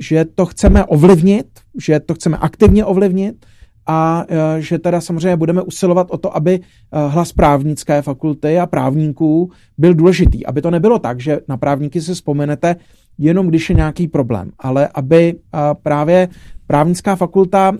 [0.00, 1.46] že to chceme ovlivnit,
[1.80, 3.46] že to chceme aktivně ovlivnit
[3.86, 4.24] a
[4.58, 6.60] že teda samozřejmě budeme usilovat o to, aby
[6.92, 10.46] hlas právnické fakulty a právníků byl důležitý.
[10.46, 12.76] Aby to nebylo tak, že na právníky si vzpomenete
[13.18, 15.34] jenom když je nějaký problém, ale aby
[15.82, 16.28] právě
[16.70, 17.72] právnická fakulta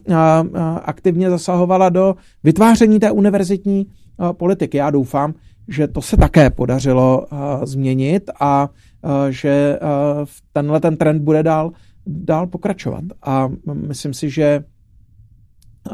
[0.82, 2.14] aktivně zasahovala do
[2.44, 3.86] vytváření té univerzitní
[4.32, 4.76] politiky.
[4.76, 5.34] Já doufám,
[5.68, 7.26] že to se také podařilo
[7.62, 8.68] změnit a
[9.30, 9.78] že
[10.52, 11.72] tenhle ten trend bude dál,
[12.06, 13.04] dál pokračovat.
[13.22, 13.48] A
[13.86, 14.64] myslím si, že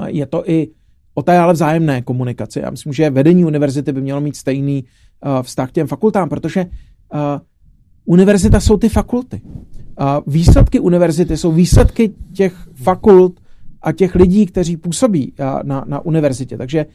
[0.06, 0.68] je to i
[1.14, 2.60] o té ale vzájemné komunikaci.
[2.60, 4.85] Já myslím, že vedení univerzity by mělo mít stejný
[5.43, 6.66] vztah k těm fakultám, protože
[8.05, 9.40] univerzita jsou ty fakulty.
[10.27, 13.40] Výsledky univerzity jsou výsledky těch fakult
[13.82, 15.32] a těch lidí, kteří působí
[15.62, 16.56] na, na univerzitě.
[16.59, 16.86] Takže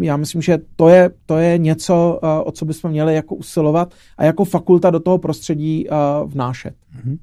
[0.00, 4.24] já myslím, že to je, to je něco, o co bychom měli jako usilovat a
[4.24, 5.86] jako fakulta do toho prostředí
[6.24, 6.74] vnášet.
[7.04, 7.16] Mhm.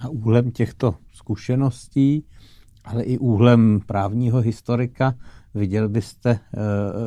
[0.00, 2.24] A úhlem těchto zkušeností,
[2.84, 5.14] ale i úhlem právního historika,
[5.54, 6.38] viděl byste eh,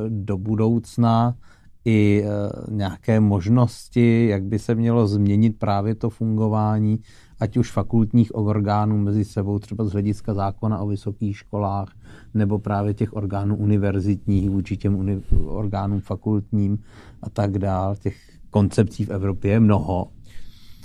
[0.10, 1.36] do budoucna
[1.86, 2.30] i eh,
[2.72, 7.00] nějaké možnosti, jak by se mělo změnit právě to fungování,
[7.40, 11.92] ať už fakultních orgánů mezi sebou, třeba z hlediska zákona o vysokých školách,
[12.34, 16.78] nebo právě těch orgánů univerzitních vůči těm uni- orgánům fakultním
[17.22, 17.96] a tak dál.
[17.96, 18.16] Těch
[18.50, 20.08] koncepcí v Evropě je mnoho.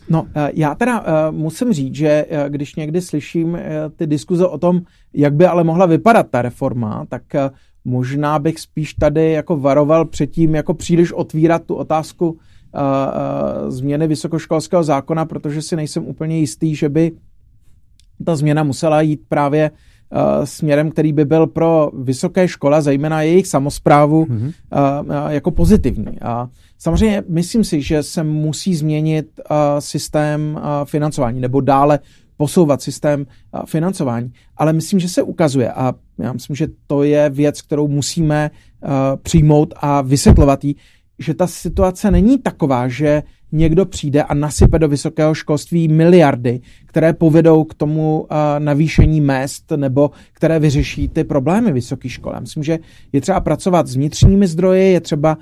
[0.08, 3.58] No, eh, já teda uh, musím říct, že když někdy slyším
[3.96, 4.80] ty diskuze o tom,
[5.14, 7.22] jak by ale mohla vypadat ta reforma, tak
[7.84, 12.38] možná bych spíš tady jako varoval předtím, jako příliš otvírat tu otázku
[13.68, 17.12] změny vysokoškolského zákona, protože si nejsem úplně jistý, že by
[18.24, 19.70] ta změna musela jít právě
[20.44, 24.52] směrem, který by byl pro vysoké škola, zejména jejich samozprávu, mm-hmm.
[25.28, 26.20] jako pozitivní.
[26.20, 26.48] A
[26.78, 29.40] samozřejmě myslím si, že se musí změnit
[29.78, 31.98] systém financování nebo dále
[32.40, 33.26] posouvat systém
[33.66, 34.32] financování.
[34.56, 38.50] Ale myslím, že se ukazuje a já myslím, že to je věc, kterou musíme
[39.22, 40.76] přijmout a vysvětlovat jí,
[41.18, 43.22] že ta situace není taková, že
[43.52, 48.26] někdo přijde a nasype do vysokého školství miliardy, které povedou k tomu
[48.58, 52.34] navýšení mest nebo které vyřeší ty problémy vysoké školy.
[52.34, 52.78] Já myslím, že
[53.12, 55.38] je třeba pracovat s vnitřními zdroji, je třeba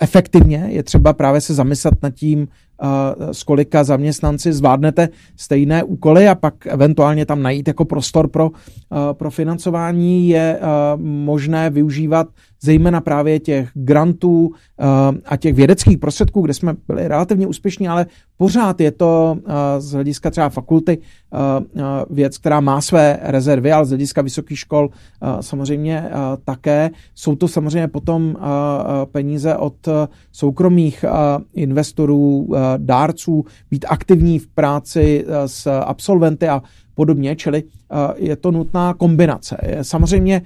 [0.00, 2.48] efektivně, je třeba právě se zamyslet nad tím,
[3.32, 8.50] s kolika zaměstnanci zvládnete stejné úkoly a pak eventuálně tam najít jako prostor pro,
[9.12, 10.60] pro financování je
[10.96, 12.28] možné využívat
[12.60, 14.50] zejména právě těch grantů
[15.24, 18.06] a těch vědeckých prostředků, kde jsme byli relativně úspěšní, ale
[18.36, 19.38] pořád je to
[19.78, 20.98] z hlediska třeba fakulty
[22.10, 24.90] věc, která má své rezervy, ale z hlediska vysokých škol
[25.40, 26.10] samozřejmě
[26.44, 26.90] také.
[27.14, 28.36] Jsou to samozřejmě potom
[29.12, 29.88] peníze od
[30.32, 31.04] soukromých
[31.54, 36.62] investorů, dárců, být aktivní v práci s absolventy a
[36.98, 37.62] podobně, čili
[38.16, 39.56] je to nutná kombinace.
[39.62, 40.42] Je samozřejmě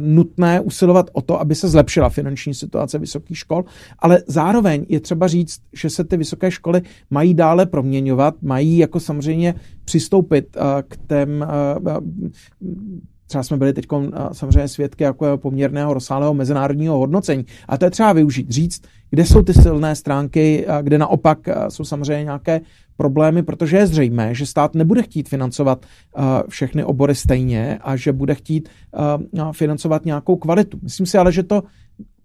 [0.00, 3.64] nutné usilovat o to, aby se zlepšila finanční situace vysokých škol,
[3.98, 9.00] ale zároveň je třeba říct, že se ty vysoké školy mají dále proměňovat, mají jako
[9.00, 9.54] samozřejmě
[9.84, 10.56] přistoupit
[10.88, 11.46] k těm
[13.26, 13.86] třeba jsme byli teď
[14.32, 17.44] samozřejmě svědky jako poměrného rozsáhlého mezinárodního hodnocení.
[17.68, 21.38] A to je třeba využít, říct, kde jsou ty silné stránky, kde naopak
[21.68, 22.60] jsou samozřejmě nějaké
[22.96, 25.86] problémy, protože je zřejmé, že stát nebude chtít financovat
[26.48, 28.68] všechny obory stejně a že bude chtít
[29.52, 30.78] financovat nějakou kvalitu.
[30.82, 31.62] Myslím si ale, že to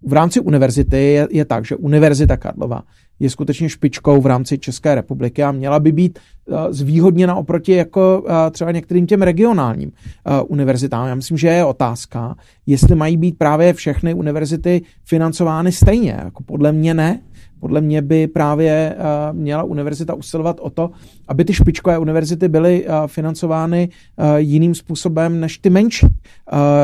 [0.06, 2.82] v rámci univerzity je, je tak, že Univerzita Karlova
[3.20, 8.22] je skutečně špičkou v rámci České republiky a měla by být uh, zvýhodněna oproti jako
[8.22, 11.08] uh, třeba některým těm regionálním uh, univerzitám.
[11.08, 12.36] Já myslím, že je otázka,
[12.66, 16.20] jestli mají být právě všechny univerzity financovány stejně.
[16.24, 17.20] Jako podle mě ne.
[17.60, 18.96] Podle mě by právě
[19.32, 20.90] měla univerzita usilovat o to,
[21.28, 23.88] aby ty špičkové univerzity byly financovány
[24.36, 26.06] jiným způsobem než ty menší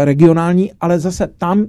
[0.05, 1.67] regionální, ale zase tam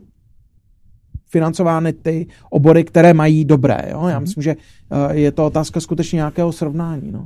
[1.30, 3.78] financovány ty obory, které mají dobré.
[3.92, 4.08] Jo?
[4.08, 4.22] Já mhm.
[4.22, 4.56] myslím, že
[4.92, 7.12] eh, je to otázka skutečně nějakého srovnání.
[7.12, 7.26] No.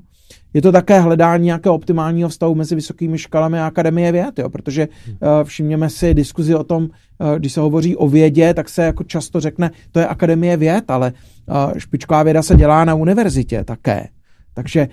[0.53, 4.49] Je to také hledání nějakého optimálního vztahu mezi vysokými školami a akademie věd, jo?
[4.49, 8.83] protože uh, všimněme si diskuzi o tom, uh, když se hovoří o vědě, tak se
[8.83, 11.13] jako často řekne, to je akademie věd, ale
[11.77, 14.07] špičková věda se dělá na univerzitě také.
[14.53, 14.87] Takže,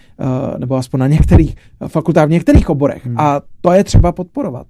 [0.59, 1.57] nebo aspoň na některých
[1.89, 3.07] fakultách, v některých oborech.
[3.07, 3.21] Hmm.
[3.21, 4.67] A to je třeba podporovat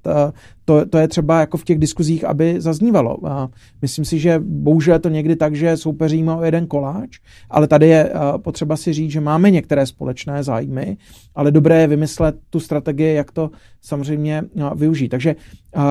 [0.68, 3.26] to, to je třeba jako v těch diskuzích, aby zaznívalo.
[3.26, 3.48] A
[3.82, 7.18] myslím si, že bohužel je to někdy tak, že soupeříme o jeden koláč,
[7.50, 10.96] ale tady je potřeba si říct, že máme některé společné zájmy,
[11.34, 13.50] ale dobré je vymyslet tu strategii, jak to
[13.80, 14.42] samozřejmě
[14.74, 15.08] využít.
[15.08, 15.36] Takže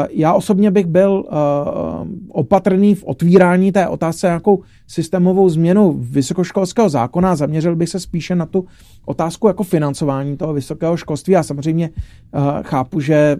[0.10, 1.26] já osobně bych byl
[2.30, 8.46] opatrný v otvírání té otázce nějakou systémovou změnu vysokoškolského zákona zaměřil bych se spíše na
[8.46, 8.66] tu
[9.06, 11.34] otázku jako financování toho vysokého školství.
[11.34, 11.90] Já samozřejmě
[12.64, 13.38] chápu, že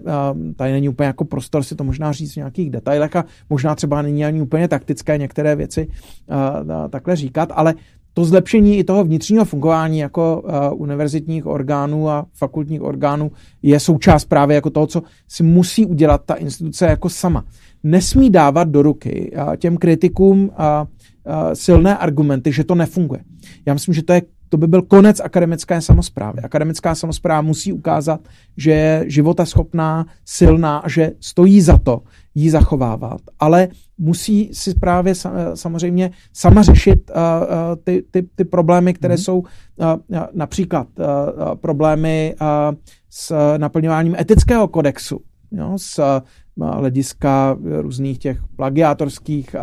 [0.56, 4.02] tady není úplně jako prostor si to možná říct v nějakých detailech a možná třeba
[4.02, 7.74] není ani úplně taktické některé věci uh, takhle říkat, ale
[8.14, 13.30] to zlepšení i toho vnitřního fungování jako uh, univerzitních orgánů a fakultních orgánů
[13.62, 17.44] je součást právě jako toho, co si musí udělat ta instituce jako sama.
[17.82, 20.54] Nesmí dávat do ruky uh, těm kritikům uh,
[21.54, 23.20] silné argumenty, že to nefunguje.
[23.66, 26.40] Já myslím, že to je to by byl konec akademické samozprávy.
[26.42, 28.20] Akademická samozpráva musí ukázat,
[28.56, 32.02] že je životaschopná, silná a že stojí za to
[32.34, 33.20] ji zachovávat.
[33.38, 33.68] Ale
[33.98, 35.14] musí si právě
[35.54, 37.22] samozřejmě sama řešit uh,
[37.84, 39.18] ty, ty, ty problémy, které mm.
[39.18, 39.46] jsou uh,
[40.34, 40.86] například
[41.60, 42.34] problémy
[43.10, 45.20] s naplňováním etického kodexu,
[45.50, 46.20] jo, s
[46.60, 49.56] hlediska různých těch plagiátorských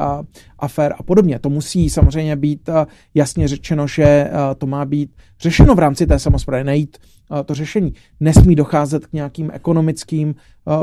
[0.59, 1.39] afér a podobně.
[1.39, 2.69] To musí samozřejmě být
[3.13, 6.97] jasně řečeno, že to má být řešeno v rámci té samozprávy, najít
[7.45, 7.93] to řešení.
[8.19, 10.35] Nesmí docházet k nějakým ekonomickým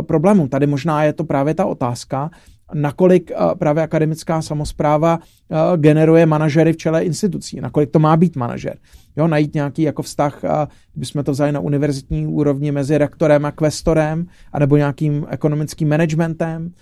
[0.07, 0.49] problémům.
[0.49, 2.31] Tady možná je to právě ta otázka,
[2.75, 5.19] nakolik eh, právě akademická samozpráva
[5.51, 8.77] eh, generuje manažery v čele institucí, nakolik to má být manažer.
[9.17, 13.51] Jo, najít nějaký jako vztah, eh, kdybychom to vzali na univerzitní úrovni mezi rektorem a
[13.51, 16.73] kvestorem, anebo nějakým ekonomickým managementem,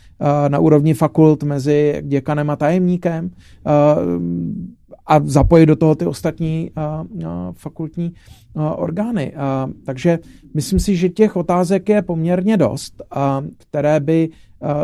[0.49, 3.31] na úrovni fakult mezi děkanem a tajemníkem
[5.07, 6.71] a zapojit do toho ty ostatní
[7.53, 8.13] fakultní
[8.77, 9.33] orgány.
[9.85, 10.19] Takže
[10.55, 13.03] myslím si, že těch otázek je poměrně dost,
[13.59, 14.29] které by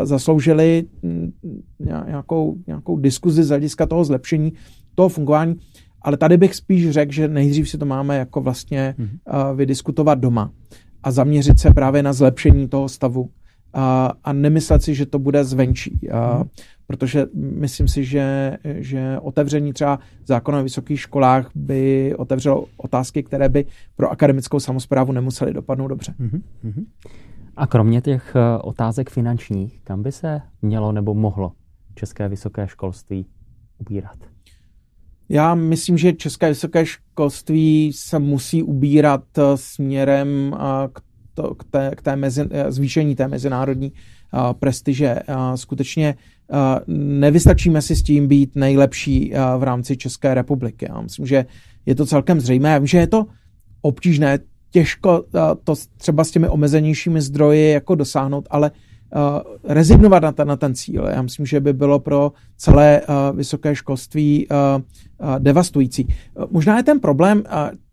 [0.03, 1.31] zasloužili mm,
[2.07, 4.53] nějakou, nějakou diskuzi z hlediska toho zlepšení
[4.95, 5.55] toho fungování.
[6.01, 9.55] Ale tady bych spíš řekl, že nejdřív si to máme jako vlastně mm-hmm.
[9.55, 10.51] vydiskutovat doma
[11.03, 13.29] a zaměřit se právě na zlepšení toho stavu
[13.73, 16.09] a, a nemyslet si, že to bude zvenčí.
[16.09, 16.47] A, mm-hmm.
[16.87, 23.49] Protože myslím si, že, že otevření třeba zákona o vysokých školách by otevřelo otázky, které
[23.49, 26.13] by pro akademickou samozprávu nemusely dopadnout dobře.
[26.19, 26.85] Mm-hmm.
[27.57, 31.51] A kromě těch eh, otázek finančních, kam by se mělo nebo mohlo
[31.95, 33.25] české vysoké školství
[33.77, 34.17] ubírat?
[35.29, 40.57] Já myslím, že české vysoké školství se musí ubírat eh, směrem eh,
[40.93, 41.01] k,
[41.33, 43.93] to, k, té, k té mezi, zvýšení té mezinárodní
[44.59, 45.19] prestiže.
[45.55, 46.15] Skutečně
[46.97, 50.85] nevystačíme si s tím být nejlepší v rámci České republiky.
[50.89, 51.45] Já myslím, že
[51.85, 52.69] je to celkem zřejmé.
[52.69, 53.25] Já vím, že je to
[53.81, 54.39] obtížné
[54.71, 55.23] těžko
[55.63, 58.71] to třeba s těmi omezenějšími zdroji jako dosáhnout, ale
[59.63, 61.05] rezignovat na ten, na ten cíl.
[61.05, 63.01] Já myslím, že by bylo pro celé
[63.33, 64.47] vysoké školství
[65.39, 66.07] devastující.
[66.51, 67.43] Možná je ten problém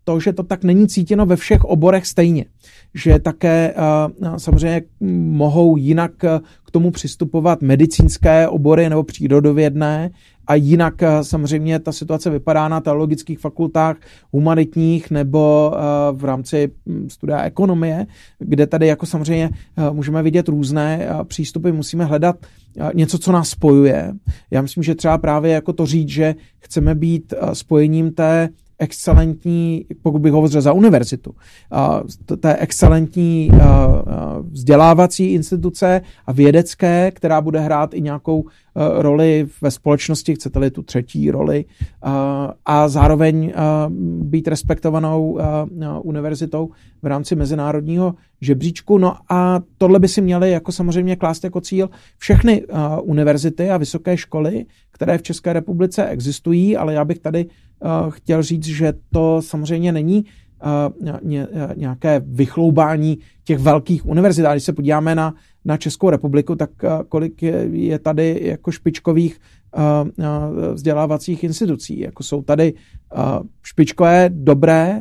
[0.05, 2.45] to, že to tak není cítěno ve všech oborech stejně.
[2.95, 3.75] Že také
[4.37, 4.83] samozřejmě
[5.31, 6.13] mohou jinak
[6.65, 10.11] k tomu přistupovat medicínské obory nebo přírodovědné
[10.47, 13.97] a jinak samozřejmě ta situace vypadá na teologických fakultách
[14.33, 15.73] humanitních nebo
[16.13, 18.07] v rámci hm, studia ekonomie,
[18.39, 19.51] kde tady jako samozřejmě
[19.93, 22.37] můžeme vidět různé přístupy, musíme hledat
[22.95, 24.13] něco, co nás spojuje.
[24.51, 30.19] Já myslím, že třeba právě jako to říct, že chceme být spojením té excelentní, pokud
[30.19, 31.35] bych hovořil za univerzitu,
[32.41, 33.51] té excelentní
[34.51, 38.45] vzdělávací instituce a vědecké, která bude hrát i nějakou
[38.95, 41.65] roli ve společnosti, chcete-li tu třetí roli,
[42.67, 43.53] a zároveň
[44.23, 45.39] být respektovanou
[46.03, 46.71] univerzitou
[47.03, 48.99] v rámci mezinárodního žebříčku.
[48.99, 52.63] No a tohle by si měli jako samozřejmě klást jako cíl všechny
[53.03, 57.47] univerzity a vysoké školy, které v České republice existují, ale já bych tady
[58.11, 60.25] chtěl říct, že to samozřejmě není
[61.77, 64.47] nějaké vychloubání těch velkých univerzit.
[64.47, 65.35] A když se podíváme na,
[65.65, 66.71] na Českou republiku, tak
[67.09, 69.41] kolik je, je tady jako špičkových
[70.73, 72.01] vzdělávacích institucí.
[72.01, 72.75] Jako jsou tady
[73.63, 75.01] špičkové, dobré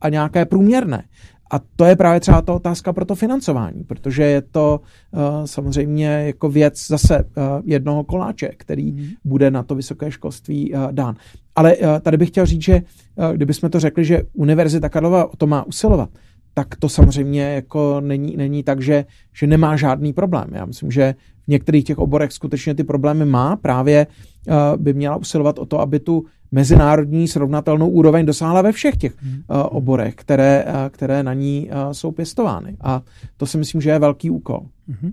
[0.00, 1.04] a nějaké průměrné.
[1.50, 4.80] A to je právě třeba ta otázka pro to financování, protože je to
[5.10, 9.06] uh, samozřejmě jako věc zase uh, jednoho koláče, který mm.
[9.24, 11.16] bude na to vysoké školství uh, dán.
[11.56, 12.82] Ale uh, tady bych chtěl říct, že
[13.16, 16.10] uh, kdybychom to řekli, že Univerzita Karlova o to má usilovat,
[16.54, 20.48] tak to samozřejmě jako není, není tak, že, že nemá žádný problém.
[20.52, 21.14] Já myslím, že
[21.44, 23.56] v některých těch oborech skutečně ty problémy má.
[23.56, 28.96] Právě uh, by měla usilovat o to, aby tu mezinárodní srovnatelnou úroveň dosáhla ve všech
[28.96, 32.76] těch uh, oborech, které, uh, které na ní uh, jsou pěstovány.
[32.80, 33.02] A
[33.36, 34.60] to si myslím, že je velký úkol.
[34.88, 35.12] Mm-hmm.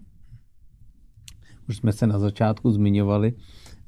[1.70, 3.34] Už jsme se na začátku zmiňovali,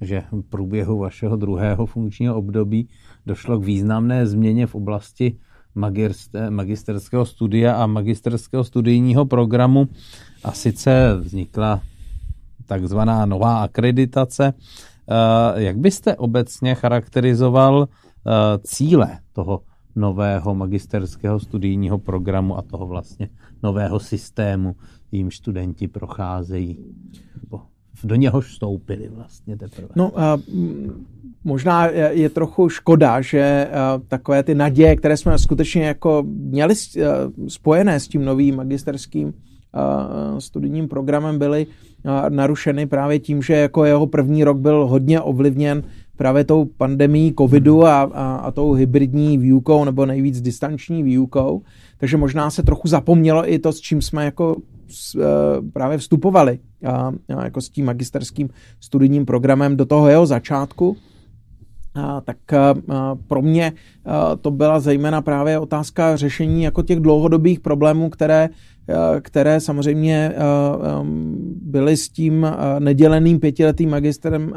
[0.01, 2.89] že v průběhu vašeho druhého funkčního období
[3.25, 5.37] došlo k významné změně v oblasti
[6.49, 9.87] magisterského studia a magisterského studijního programu
[10.43, 11.81] a sice vznikla
[12.65, 14.53] takzvaná nová akreditace.
[15.09, 18.31] Eh, jak byste obecně charakterizoval eh,
[18.63, 19.61] cíle toho
[19.95, 23.29] nového magisterského studijního programu a toho vlastně
[23.63, 24.75] nového systému,
[25.11, 26.77] jim studenti procházejí?
[28.03, 29.87] Do něhož vstoupili vlastně teprve.
[29.95, 30.39] No, a
[31.43, 33.67] možná je trochu škoda, že
[34.07, 36.75] takové ty naděje, které jsme skutečně jako měli
[37.47, 39.33] spojené s tím novým magisterským
[40.39, 41.67] studijním programem, byly
[42.29, 45.83] narušeny právě tím, že jako jeho první rok byl hodně ovlivněn
[46.17, 51.61] právě tou pandemí covidu a, a, a tou hybridní výukou nebo nejvíc distanční výukou.
[51.97, 54.55] Takže možná se trochu zapomnělo i to, s čím jsme jako
[54.87, 55.19] s, e,
[55.73, 58.49] právě vstupovali a, a jako s tím magisterským
[58.79, 60.97] studijním programem do toho jeho začátku.
[61.95, 62.75] A, tak a,
[63.27, 63.73] pro mě
[64.05, 68.49] a, to byla zejména právě otázka řešení jako těch dlouhodobých problémů, které
[69.21, 70.39] které samozřejmě eh,
[71.61, 74.53] byly s tím eh, neděleným pětiletým magistrem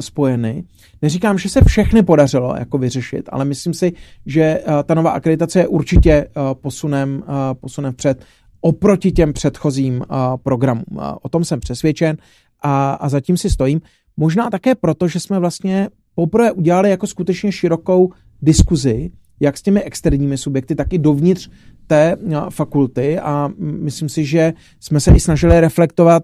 [0.00, 0.64] spojeny.
[1.02, 3.92] Neříkám, že se všechny podařilo jako vyřešit, ale myslím si,
[4.26, 7.22] že ta nová akreditace je určitě posunem,
[7.60, 8.24] posunem před
[8.60, 10.04] oproti těm předchozím
[10.42, 10.84] programům.
[11.22, 12.16] O tom jsem přesvědčen
[12.62, 13.80] a, a zatím si stojím.
[14.16, 18.12] Možná také proto, že jsme vlastně poprvé udělali jako skutečně širokou
[18.42, 19.10] diskuzi,
[19.40, 21.50] jak s těmi externími subjekty, tak i dovnitř
[21.88, 22.16] té
[22.50, 26.22] fakulty a myslím si, že jsme se i snažili reflektovat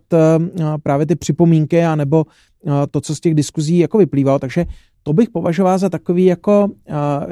[0.83, 2.27] právě ty připomínky a nebo
[2.91, 4.65] to, co z těch diskuzí jako vyplývalo, takže
[5.03, 6.71] to bych považoval za takový jako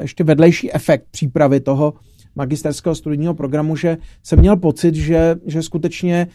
[0.01, 1.93] ještě vedlejší efekt přípravy toho
[2.35, 6.27] magisterského studijního programu, že jsem měl pocit, že, že skutečně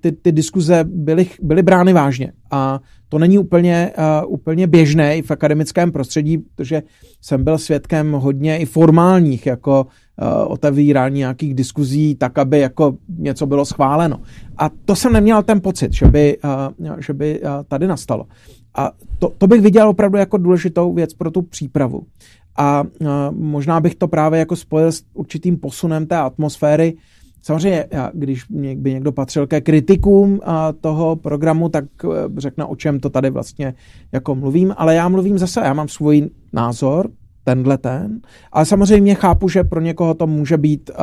[0.00, 2.32] ty, ty diskuze byly, byly brány vážně.
[2.50, 6.82] A to není úplně, uh, úplně běžné i v akademickém prostředí, protože
[7.20, 13.46] jsem byl svědkem hodně i formálních jako uh, otevírání nějakých diskuzí tak, aby jako něco
[13.46, 14.20] bylo schváleno.
[14.58, 16.38] A to jsem neměl ten pocit, že by,
[16.78, 18.24] uh, že by uh, tady nastalo.
[18.74, 22.02] A to, to bych viděl opravdu jako důležitou věc pro tu přípravu.
[22.56, 26.94] A uh, možná bych to právě jako spojil s určitým posunem té atmosféry,
[27.42, 28.44] Samozřejmě, když
[28.76, 30.40] by někdo patřil ke kritikům
[30.80, 33.74] toho programu, tak eh, řekne, o čem to tady vlastně
[34.12, 37.10] jako mluvím, ale já mluvím zase, já mám svůj názor,
[37.44, 38.20] tenhle ten,
[38.52, 40.94] ale samozřejmě chápu, že pro někoho to může být eh,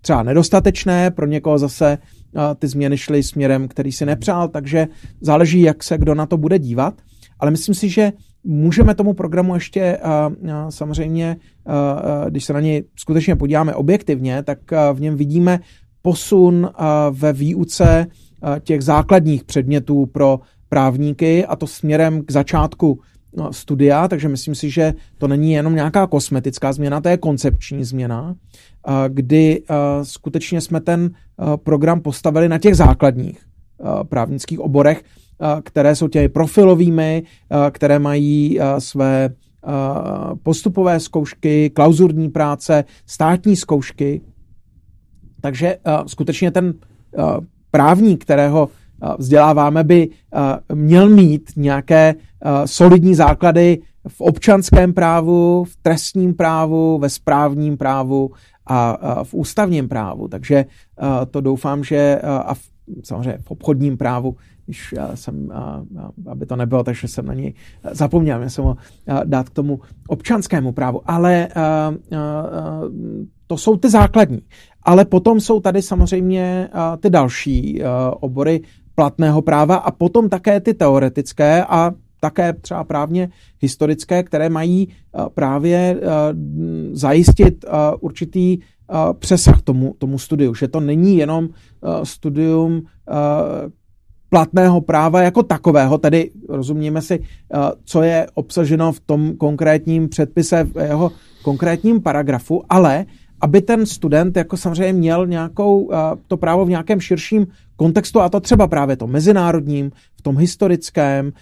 [0.00, 4.88] třeba nedostatečné, pro někoho zase eh, ty změny šly směrem, který si nepřál, takže
[5.20, 6.94] záleží, jak se kdo na to bude dívat,
[7.40, 8.12] ale myslím si, že
[8.44, 9.98] můžeme tomu programu ještě
[10.68, 11.36] samozřejmě,
[12.28, 14.58] když se na něj skutečně podíváme objektivně, tak
[14.92, 15.60] v něm vidíme
[16.02, 16.70] posun
[17.10, 18.06] ve výuce
[18.60, 23.00] těch základních předmětů pro právníky a to směrem k začátku
[23.50, 28.34] studia, takže myslím si, že to není jenom nějaká kosmetická změna, to je koncepční změna,
[29.08, 29.62] kdy
[30.02, 31.10] skutečně jsme ten
[31.56, 33.38] program postavili na těch základních
[34.08, 35.02] právnických oborech,
[35.62, 37.22] které jsou těmi profilovými,
[37.70, 39.30] které mají své
[40.42, 44.20] postupové zkoušky, klauzurní práce, státní zkoušky.
[45.40, 45.76] Takže
[46.06, 46.74] skutečně ten
[47.70, 48.68] právník, kterého
[49.18, 50.08] vzděláváme, by
[50.74, 52.14] měl mít nějaké
[52.64, 58.30] solidní základy v občanském právu, v trestním právu, ve správním právu
[58.66, 60.28] a v ústavním právu.
[60.28, 60.64] Takže
[61.30, 62.60] to doufám, že a v,
[63.04, 64.36] samozřejmě v obchodním právu,
[64.70, 65.52] když jsem,
[66.26, 67.54] aby to nebylo, takže jsem na něj
[67.90, 68.76] zapomněl, měl jsem ho
[69.24, 71.48] dát k tomu občanskému právu, ale
[73.46, 74.42] to jsou ty základní.
[74.82, 76.68] Ale potom jsou tady samozřejmě
[77.00, 77.82] ty další
[78.20, 78.60] obory
[78.94, 83.30] platného práva a potom také ty teoretické a také třeba právně
[83.60, 84.88] historické, které mají
[85.34, 86.00] právě
[86.92, 87.64] zajistit
[88.00, 88.58] určitý
[89.18, 91.48] přesah tomu, tomu studiu, že to není jenom
[92.02, 92.82] studium
[94.30, 97.22] platného práva jako takového, tedy rozumíme si,
[97.84, 101.12] co je obsaženo v tom konkrétním předpise, v jeho
[101.42, 103.06] konkrétním paragrafu, ale
[103.40, 105.90] aby ten student jako samozřejmě měl nějakou,
[106.26, 107.46] to právo v nějakém širším
[107.76, 111.32] kontextu, a to třeba právě to mezinárodním, v tom historickém,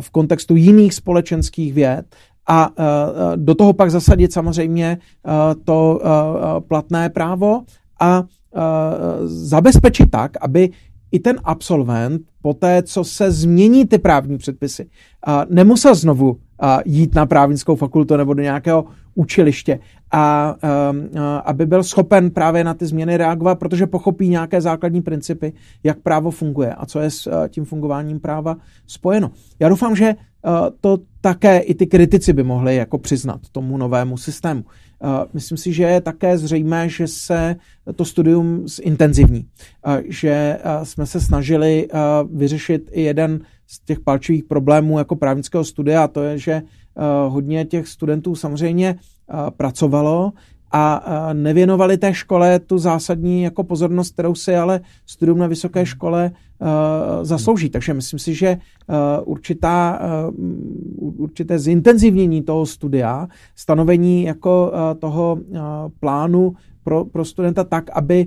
[0.00, 2.06] v kontextu jiných společenských věd,
[2.48, 2.70] a
[3.36, 4.98] do toho pak zasadit samozřejmě
[5.64, 6.00] to
[6.68, 7.62] platné právo
[8.00, 8.24] a
[9.24, 10.70] zabezpečit tak, aby
[11.12, 14.88] i ten absolvent po té, co se změní ty právní předpisy,
[15.48, 16.36] nemusel znovu
[16.84, 19.78] jít na právnickou fakultu nebo do nějakého učiliště
[20.10, 20.54] a,
[21.44, 25.52] aby byl schopen právě na ty změny reagovat, protože pochopí nějaké základní principy,
[25.84, 28.56] jak právo funguje a co je s tím fungováním práva
[28.86, 29.30] spojeno.
[29.60, 30.14] Já doufám, že
[30.80, 34.64] to také i ty kritici by mohli jako přiznat tomu novému systému.
[35.32, 37.56] Myslím si, že je také zřejmé, že se
[37.96, 39.46] to studium zintenzivní,
[40.04, 41.88] že jsme se snažili
[42.32, 46.62] vyřešit i jeden z těch palčivých problémů jako právnického studia, a to je, že
[47.28, 48.96] hodně těch studentů samozřejmě
[49.56, 50.32] pracovalo
[50.70, 56.30] a nevěnovali té škole tu zásadní jako pozornost, kterou si ale studium na vysoké škole
[57.22, 57.70] zaslouží.
[57.70, 58.58] Takže myslím si, že
[59.24, 60.00] určitá,
[60.96, 65.38] určité zintenzivnění toho studia, stanovení jako toho
[66.00, 66.52] plánu
[66.84, 68.26] pro, pro studenta tak, aby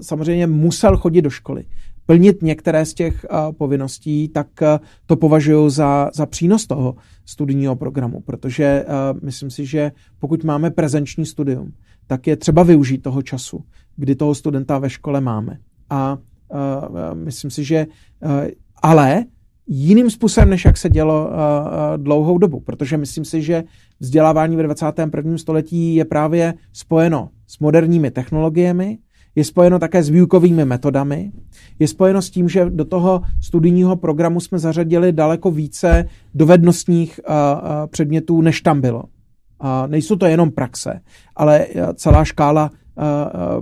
[0.00, 1.64] samozřejmě musel chodit do školy
[2.06, 4.68] plnit některé z těch uh, povinností, tak uh,
[5.06, 10.70] to považuji za, za přínos toho studijního programu, protože uh, myslím si, že pokud máme
[10.70, 11.72] prezenční studium,
[12.06, 13.64] tak je třeba využít toho času,
[13.96, 15.58] kdy toho studenta ve škole máme.
[15.90, 16.18] A
[17.14, 17.86] myslím si, že
[18.82, 19.24] ale
[19.66, 21.30] jiným způsobem, než jak se dělo
[21.96, 23.64] dlouhou dobu, protože myslím si, že
[24.00, 25.38] vzdělávání ve 21.
[25.38, 28.98] století je právě spojeno s moderními technologiemi,
[29.36, 31.32] je spojeno také s výukovými metodami,
[31.78, 37.20] je spojeno s tím, že do toho studijního programu jsme zařadili daleko více dovednostních
[37.90, 39.02] předmětů, než tam bylo.
[39.86, 41.00] Nejsou to jenom praxe,
[41.36, 42.70] ale celá škála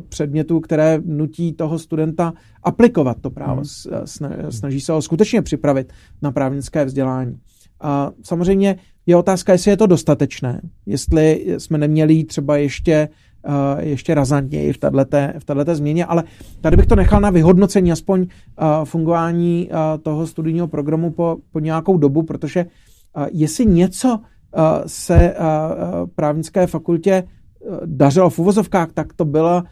[0.09, 2.33] předmětů, které nutí toho studenta
[2.63, 4.51] aplikovat to právo, hmm.
[4.51, 5.93] snaží se ho skutečně připravit
[6.23, 7.39] na právnické vzdělání.
[7.81, 8.77] A samozřejmě
[9.07, 13.34] je otázka, jestli je to dostatečné, jestli jsme neměli třeba ještě Eh,
[13.81, 14.99] ještě razantněji v této,
[15.39, 16.25] v této změně, ale
[16.61, 21.59] tady bych to nechal na vyhodnocení aspoň eh, fungování eh, toho studijního programu po, po
[21.59, 22.67] nějakou dobu, protože
[23.33, 24.21] jestli něco
[24.87, 25.35] se
[26.15, 27.25] právnické fakultě
[27.85, 29.65] dařilo v uvozovkách, tak to byla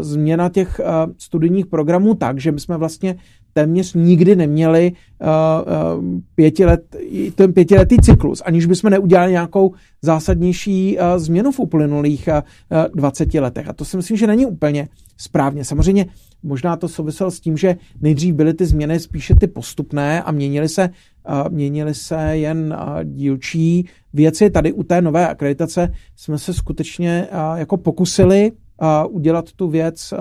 [0.00, 0.80] změna těch
[1.18, 3.16] studijních programů tak, že my jsme vlastně
[3.54, 6.96] téměř nikdy neměli uh, uh, pětilet,
[7.34, 13.68] ten pětiletý cyklus, aniž bychom neudělali nějakou zásadnější uh, změnu v uplynulých uh, 20 letech.
[13.68, 15.64] A to si myslím, že není úplně správně.
[15.64, 16.06] Samozřejmě
[16.42, 20.68] možná to souviselo s tím, že nejdřív byly ty změny spíše ty postupné a měnily
[20.68, 20.90] se,
[21.28, 24.50] uh, měnily se jen uh, dílčí věci.
[24.50, 30.12] Tady u té nové akreditace jsme se skutečně uh, jako pokusili uh, udělat tu věc
[30.12, 30.18] uh,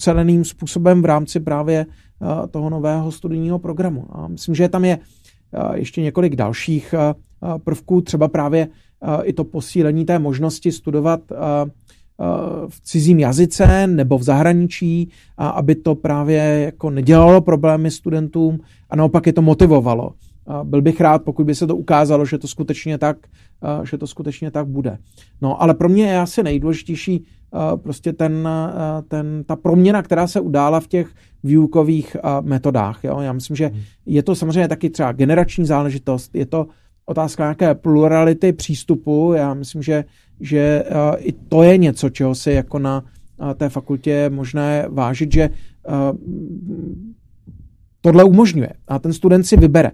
[0.00, 1.86] uceleným způsobem v rámci právě
[2.50, 4.06] toho nového studijního programu.
[4.10, 4.98] A myslím, že tam je
[5.74, 6.94] ještě několik dalších
[7.64, 8.68] prvků, třeba právě
[9.22, 11.20] i to posílení té možnosti studovat
[12.68, 18.58] v cizím jazyce nebo v zahraničí, aby to právě jako nedělalo problémy studentům
[18.90, 20.12] a naopak je to motivovalo
[20.64, 23.16] byl bych rád, pokud by se to ukázalo, že to skutečně tak,
[23.90, 24.98] že to skutečně tak bude.
[25.40, 27.24] No, ale pro mě je asi nejdůležitější
[27.76, 28.48] prostě ten,
[29.08, 31.10] ten, ta proměna, která se udála v těch
[31.42, 33.04] výukových metodách.
[33.04, 33.20] Jo?
[33.20, 33.80] Já myslím, že hmm.
[34.06, 36.66] je to samozřejmě taky třeba generační záležitost, je to
[37.06, 39.32] otázka nějaké plurality přístupu.
[39.36, 40.04] Já myslím, že,
[40.40, 40.84] že
[41.18, 43.04] i to je něco, čeho si jako na
[43.54, 45.50] té fakultě je možné vážit, že
[48.00, 49.90] tohle umožňuje a ten student si vybere.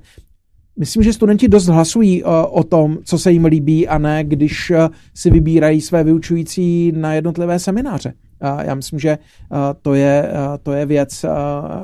[0.79, 4.71] Myslím, že studenti dost hlasují uh, o tom, co se jim líbí a ne, když
[4.71, 4.77] uh,
[5.15, 8.13] si vybírají své vyučující na jednotlivé semináře.
[8.63, 9.19] Já myslím, že
[9.83, 10.31] to je,
[10.63, 11.25] to je věc,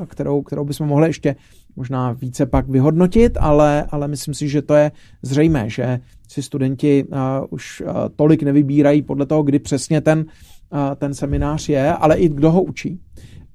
[0.06, 1.36] kterou, kterou bychom mohli ještě
[1.76, 4.92] možná více pak vyhodnotit, ale, ale myslím si, že to je
[5.22, 7.04] zřejmé, že si studenti
[7.50, 7.82] už
[8.16, 10.24] tolik nevybírají podle toho, kdy přesně ten,
[10.96, 13.00] ten seminář je, ale i kdo ho učí.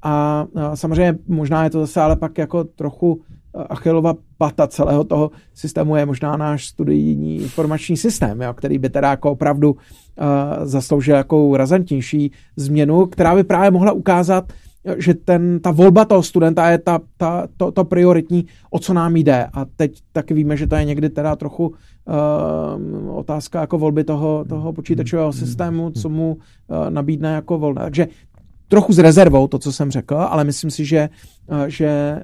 [0.03, 3.21] A samozřejmě možná je to zase ale pak jako trochu
[3.53, 9.09] Achilova pata celého toho systému je možná náš studijní informační systém, jo, který by teda
[9.09, 9.77] jako opravdu uh,
[10.63, 14.53] zasloužil jakou razantnější změnu, která by právě mohla ukázat,
[14.97, 19.15] že ten, ta volba toho studenta je ta, ta, to, to prioritní, o co nám
[19.15, 19.47] jde.
[19.53, 24.45] A teď taky víme, že to je někdy teda trochu uh, otázka jako volby toho,
[24.49, 27.81] toho počítačového systému, co mu uh, nabídne jako volné.
[27.81, 28.07] Takže
[28.67, 31.09] trochu s rezervou to, co jsem řekl, ale myslím si, že,
[31.49, 32.23] eh, že eh,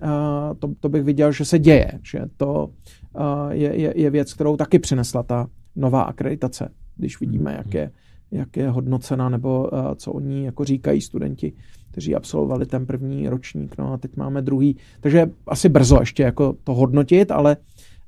[0.59, 2.69] to, to bych viděl, že se děje, že to
[3.15, 7.91] eh, je, je, je věc, kterou taky přinesla ta nová akreditace, když vidíme, jak je,
[8.31, 11.53] jak je hodnocena, nebo co oni jako říkají studenti,
[11.91, 16.55] kteří absolvovali ten první ročník, no a teď máme druhý, takže asi brzo ještě jako
[16.63, 17.57] to hodnotit, ale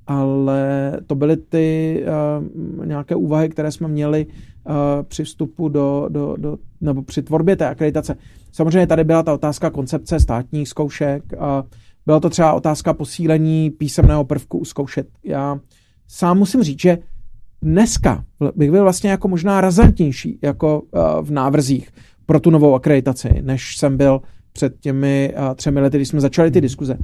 [0.07, 2.03] ale to byly ty
[2.77, 4.25] uh, nějaké úvahy, které jsme měli
[5.07, 8.15] při vstupu do, do, do, nebo při tvorbě té akreditace.
[8.51, 11.63] Samozřejmě tady byla ta otázka koncepce státních zkoušek, a
[12.05, 15.07] byla to třeba otázka posílení písemného prvku u zkoušet.
[15.23, 15.59] Já
[16.07, 16.97] sám musím říct, že
[17.61, 18.23] dneska
[18.55, 21.89] bych byl vlastně jako možná razantnější jako uh, v návrzích
[22.25, 24.21] pro tu novou akreditaci, než jsem byl
[24.53, 26.97] před těmi uh, třemi lety, když jsme začali ty diskuze.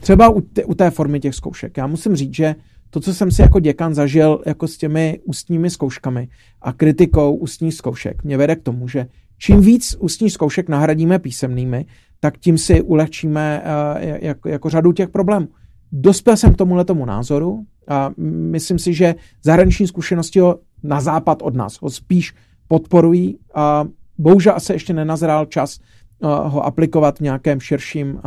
[0.00, 0.28] Třeba
[0.66, 1.76] u té formy těch zkoušek.
[1.76, 2.54] Já musím říct, že
[2.90, 6.28] to, co jsem si jako děkan zažil jako s těmi ústními zkouškami
[6.62, 9.06] a kritikou ústních zkoušek, mě vede k tomu, že
[9.38, 11.86] čím víc ústních zkoušek nahradíme písemnými,
[12.20, 13.62] tak tím si ulehčíme
[14.00, 15.48] jako, jako řadu těch problémů.
[15.92, 21.42] Dospěl jsem k tomuhle tomu názoru a myslím si, že zahraniční zkušenosti ho na západ
[21.42, 22.34] od nás ho spíš
[22.68, 23.84] podporují a
[24.18, 28.20] bohužel asi ještě nenazrál čas uh, ho aplikovat v nějakém širším uh,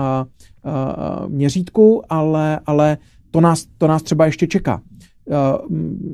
[1.28, 2.98] měřítku, ale, ale
[3.32, 4.82] to, nás, to nás třeba ještě čeká.
[5.26, 5.36] Uh,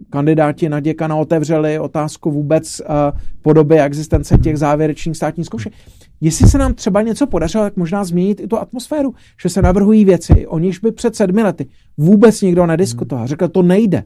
[0.09, 5.73] kandidáti na děkana otevřeli otázku vůbec uh, podoby existence těch závěrečných státních zkoušek.
[6.21, 10.05] Jestli se nám třeba něco podařilo, tak možná změnit i tu atmosféru, že se navrhují
[10.05, 11.67] věci, o nichž by před sedmi lety
[11.97, 13.27] vůbec nikdo nediskutoval.
[13.27, 14.03] Řekl, to nejde.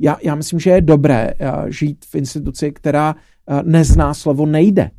[0.00, 3.14] Já, já myslím, že je dobré uh, žít v instituci, která
[3.62, 4.90] nezná slovo nejde.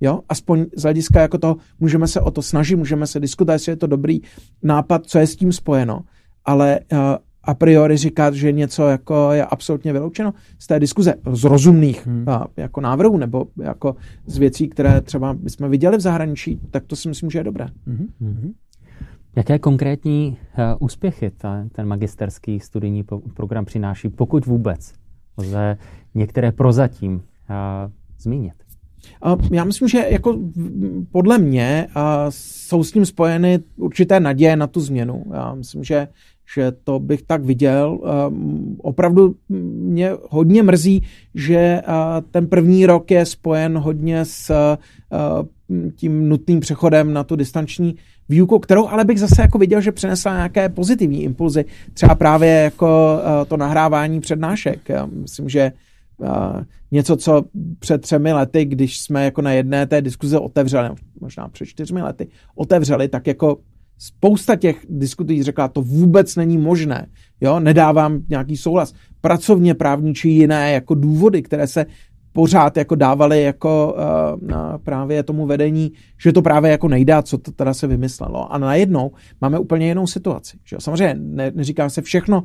[0.00, 3.72] Jo, aspoň z hlediska jako toho, můžeme se o to snažit, můžeme se diskutovat, jestli
[3.72, 4.20] je to dobrý
[4.62, 6.00] nápad, co je s tím spojeno,
[6.44, 6.98] ale uh,
[7.42, 12.24] a priori říkat, že něco jako je absolutně vyloučeno z té diskuze, z rozumných hmm.
[12.28, 13.96] uh, jako návrhů nebo jako
[14.26, 17.66] z věcí, které třeba jsme viděli v zahraničí, tak to si myslím, že je dobré.
[17.86, 18.52] Hmm.
[19.36, 23.04] Jaké konkrétní uh, úspěchy ta, ten magisterský studijní
[23.34, 24.92] program přináší, pokud vůbec?
[25.38, 25.76] Lze
[26.14, 27.22] některé prozatím uh,
[28.18, 28.69] zmínit.
[29.52, 30.38] Já myslím, že jako
[31.12, 31.86] podle mě
[32.28, 35.24] jsou s tím spojeny určité naděje na tu změnu.
[35.34, 36.08] Já myslím, že,
[36.54, 37.98] že to bych tak viděl.
[38.78, 41.02] Opravdu mě hodně mrzí,
[41.34, 41.82] že
[42.30, 44.52] ten první rok je spojen hodně s
[45.96, 47.94] tím nutným přechodem na tu distanční
[48.28, 51.64] výuku, kterou ale bych zase jako viděl, že přinesla nějaké pozitivní impulzy.
[51.94, 53.18] Třeba právě jako
[53.48, 54.88] to nahrávání přednášek.
[54.88, 55.72] Já myslím, že
[56.90, 57.44] něco, co
[57.78, 60.88] před třemi lety, když jsme jako na jedné té diskuze otevřeli,
[61.20, 63.58] možná před čtyřmi lety, otevřeli, tak jako
[63.98, 67.06] spousta těch diskutují řekla, to vůbec není možné,
[67.40, 68.92] jo, nedávám nějaký souhlas.
[69.20, 71.86] Pracovně právní či jiné jako důvody, které se
[72.32, 73.96] pořád jako dávali jako
[74.42, 74.52] uh,
[74.84, 75.92] právě tomu vedení,
[76.22, 78.52] že to právě jako nejde, co to teda se vymyslelo.
[78.52, 79.10] A najednou
[79.40, 80.58] máme úplně jinou situaci.
[80.64, 80.76] Že?
[80.78, 82.44] Samozřejmě ne, neříká se všechno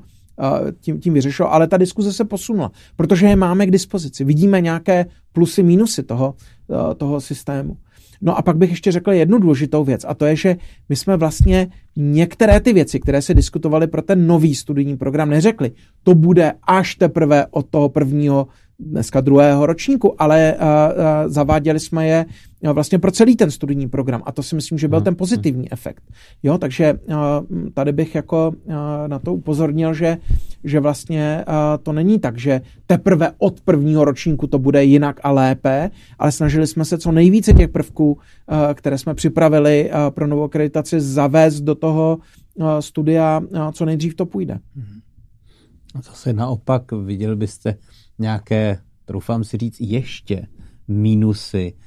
[0.80, 4.24] tím, tím vyřešilo, ale ta diskuze se posunula, protože je máme k dispozici.
[4.24, 6.36] Vidíme nějaké plusy, mínusy toho,
[6.98, 7.78] toho systému.
[8.22, 10.56] No a pak bych ještě řekl jednu důležitou věc, a to je, že
[10.90, 15.72] my jsme vlastně některé ty věci, které se diskutovaly pro ten nový studijní program, neřekli.
[16.04, 18.48] To bude až teprve od toho prvního
[18.80, 20.56] dneska druhého ročníku, ale
[21.28, 22.26] zaváděli jsme je
[22.74, 26.04] vlastně pro celý ten studijní program a to si myslím, že byl ten pozitivní efekt.
[26.44, 27.00] Jo, takže
[27.74, 28.52] tady bych jako
[29.08, 30.18] na to upozornil, že,
[30.64, 31.46] že vlastně
[31.84, 36.68] to není tak, že teprve od prvního ročníku to bude jinak a lépe, ale snažili
[36.68, 38.18] jsme se co nejvíce těch prvků,
[38.74, 42.18] které jsme připravili pro novou akreditaci, zavést do toho
[42.80, 44.60] studia, co nejdřív to půjde.
[44.76, 45.00] Mhm.
[45.96, 47.76] A zase naopak viděl byste
[48.20, 50.48] nějaké, troufám si říct, ještě
[50.88, 51.85] mínusy, eh,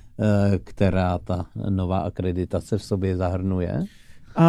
[0.64, 3.84] která ta nová akreditace v sobě zahrnuje?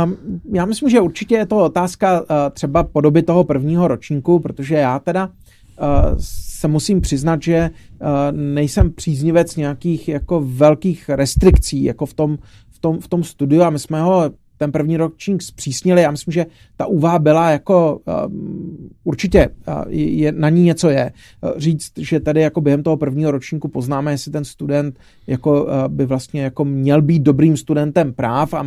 [0.03, 4.75] Um, já myslím, že určitě je to otázka uh, třeba podoby toho prvního ročníku, protože
[4.75, 5.33] já teda uh,
[6.59, 7.69] se musím přiznat, že
[8.01, 12.37] uh, nejsem příznivec nějakých jako velkých restrikcí jako v tom,
[12.69, 16.01] v tom, v tom studiu a my jsme ho ten první ročník zpřísnili.
[16.01, 16.45] Já myslím, že
[16.77, 21.11] ta úvaha byla jako um, určitě uh, je, na ní něco je.
[21.41, 25.69] Uh, říct, že tady jako během toho prvního ročníku poznáme, jestli ten student jako uh,
[25.87, 28.63] by vlastně jako měl být dobrým studentem práv a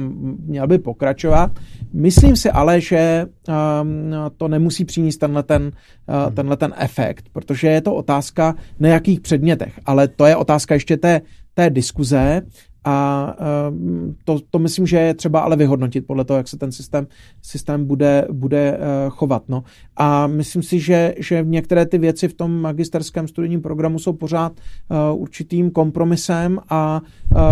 [0.47, 1.51] měl by pokračovat.
[1.93, 7.69] Myslím si ale, že um, to nemusí přinést tenhle ten, uh, tenhle ten efekt, protože
[7.69, 11.20] je to otázka na jakých předmětech, ale to je otázka ještě té,
[11.55, 12.43] té diskuze
[12.85, 16.73] a ehm, to, to myslím, že je třeba ale vyhodnotit podle toho, jak se ten
[16.73, 17.07] systém,
[17.43, 18.79] systém bude, bude eh,
[19.09, 19.43] chovat.
[19.49, 19.65] No.
[19.97, 24.53] A myslím si, že, že některé ty věci v tom magisterském studijním programu jsou pořád
[24.53, 27.01] uh, určitým kompromisem a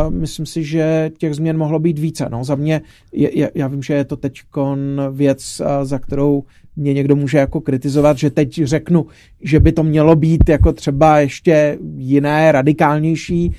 [0.08, 2.28] myslím si, že těch změn mohlo být více.
[2.30, 2.44] No.
[2.44, 2.80] Za mě,
[3.12, 4.40] je, já vím, že je to teď
[5.10, 6.44] věc, za kterou
[6.76, 9.06] mě někdo může jako kritizovat, že teď řeknu,
[9.40, 13.54] že by to mělo být jako třeba ještě jiné, radikálnější,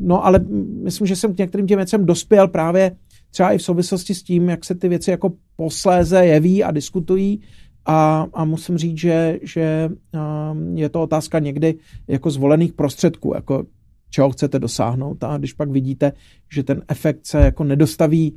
[0.00, 0.38] no ale
[0.82, 2.96] myslím, že jsem k některým těm věcem dospěl právě
[3.30, 7.40] třeba i v souvislosti s tím, jak se ty věci jako posléze jeví a diskutují
[7.86, 11.74] a, a musím říct, že, že ehm, je to otázka někdy
[12.08, 13.64] jako zvolených prostředků, jako
[14.10, 16.12] čeho chcete dosáhnout a když pak vidíte,
[16.52, 18.36] že ten efekt se jako nedostaví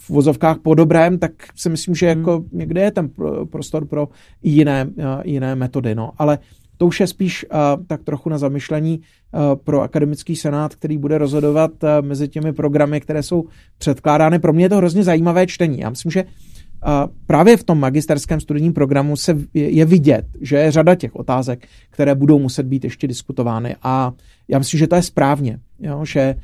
[0.00, 2.48] v vozovkách po dobrém, tak si myslím, že jako hmm.
[2.52, 3.10] někde je ten
[3.50, 4.08] prostor pro
[4.42, 4.90] jiné,
[5.24, 5.94] jiné metody.
[5.94, 6.12] No.
[6.18, 6.38] Ale
[6.82, 11.18] to už je spíš uh, tak trochu na zamyšlení uh, pro akademický senát, který bude
[11.18, 13.44] rozhodovat uh, mezi těmi programy, které jsou
[13.78, 14.38] předkládány.
[14.38, 15.78] Pro mě je to hrozně zajímavé čtení.
[15.78, 16.24] Já myslím, že
[17.26, 22.14] právě v tom magisterském studijním programu se je vidět, že je řada těch otázek, které
[22.14, 24.12] budou muset být ještě diskutovány a
[24.48, 26.04] já myslím, že to je správně, jo?
[26.04, 26.34] Že,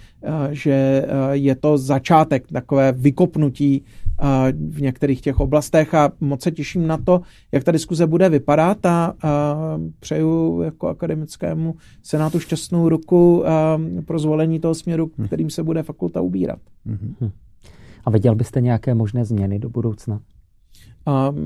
[0.51, 3.85] že je to začátek takové vykopnutí
[4.71, 7.21] v některých těch oblastech a moc se těším na to,
[7.53, 9.15] jak ta diskuze bude vypadat a,
[10.01, 13.45] přeju jako akademickému senátu šťastnou ruku
[14.05, 15.27] pro zvolení toho směru, hm.
[15.27, 16.59] kterým se bude fakulta ubírat.
[16.87, 17.31] Mm-hmm.
[18.05, 20.21] A viděl byste nějaké možné změny do budoucna?
[21.09, 21.37] Uh,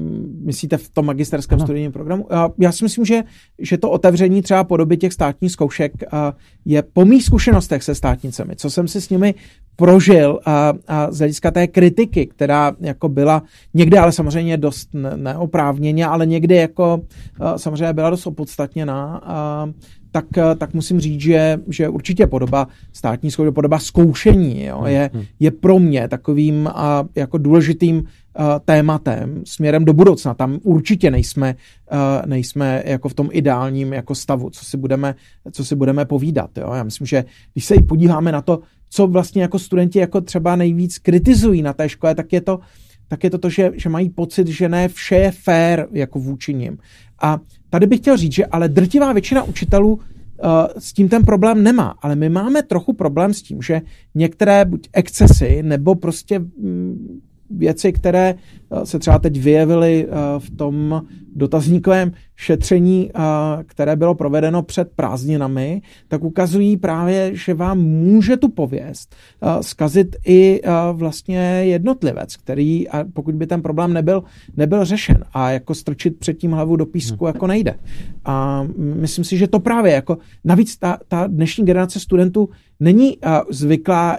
[0.45, 1.67] myslíte v tom magisterském ano.
[1.67, 2.25] studijním programu?
[2.25, 2.31] Uh,
[2.61, 3.23] já si myslím, že,
[3.59, 6.19] že to otevření třeba podoby těch státních zkoušek uh,
[6.65, 9.35] je po mých zkušenostech se státnicemi, co jsem si s nimi
[9.77, 13.43] prožil a, a z hlediska té kritiky, která jako byla
[13.75, 17.01] někdy ale samozřejmě dost neoprávněně, ale někdy jako
[17.57, 19.23] samozřejmě byla dost opodstatněná.
[19.65, 19.73] Uh,
[20.13, 20.25] tak,
[20.59, 25.25] tak musím říct, že, že určitě podoba státní zkoušky, podoba zkoušení jo, je, hmm.
[25.41, 28.05] je pro mě takovým a, jako důležitým uh,
[28.65, 30.35] tématem směrem do budoucna.
[30.35, 31.55] Tam určitě nejsme,
[31.93, 35.15] uh, nejsme jako v tom ideálním jako stavu, co si budeme,
[35.53, 36.51] co si budeme povídat.
[36.59, 36.73] Jo.
[36.75, 38.61] Já myslím, že když se i podíváme na to,
[38.93, 42.61] co vlastně jako studenti jako třeba nejvíc kritizují na té škole, tak je to,
[43.09, 46.55] tak je to to, že, že mají pocit, že ne vše je fair jako vůči
[46.55, 46.79] nim.
[47.23, 47.41] A
[47.71, 50.01] tady bych chtěl říct, že ale drtivá většina učitelů uh,
[50.79, 53.83] s tím ten problém nemá, ale my máme trochu problém s tím, že
[54.15, 57.21] některé buď excesy nebo prostě mm,
[57.57, 61.03] věci, které eh, se třeba teď vyjevily eh, v tom
[61.35, 63.21] dotazníkovém šetření, eh,
[63.65, 69.17] které bylo provedeno před prázdninami, tak ukazují právě, že vám může tu pověst
[69.61, 70.61] zkazit i
[70.93, 74.23] vlastně jednotlivec, který, pokud by ten problém nebyl,
[74.57, 77.75] nebyl řešen a jako strčit před tím hlavu do písku jako nejde.
[78.25, 82.49] A myslím si, že to právě jako, navíc ta, ta dnešní generace studentů
[82.81, 83.19] není
[83.51, 84.19] zvyklá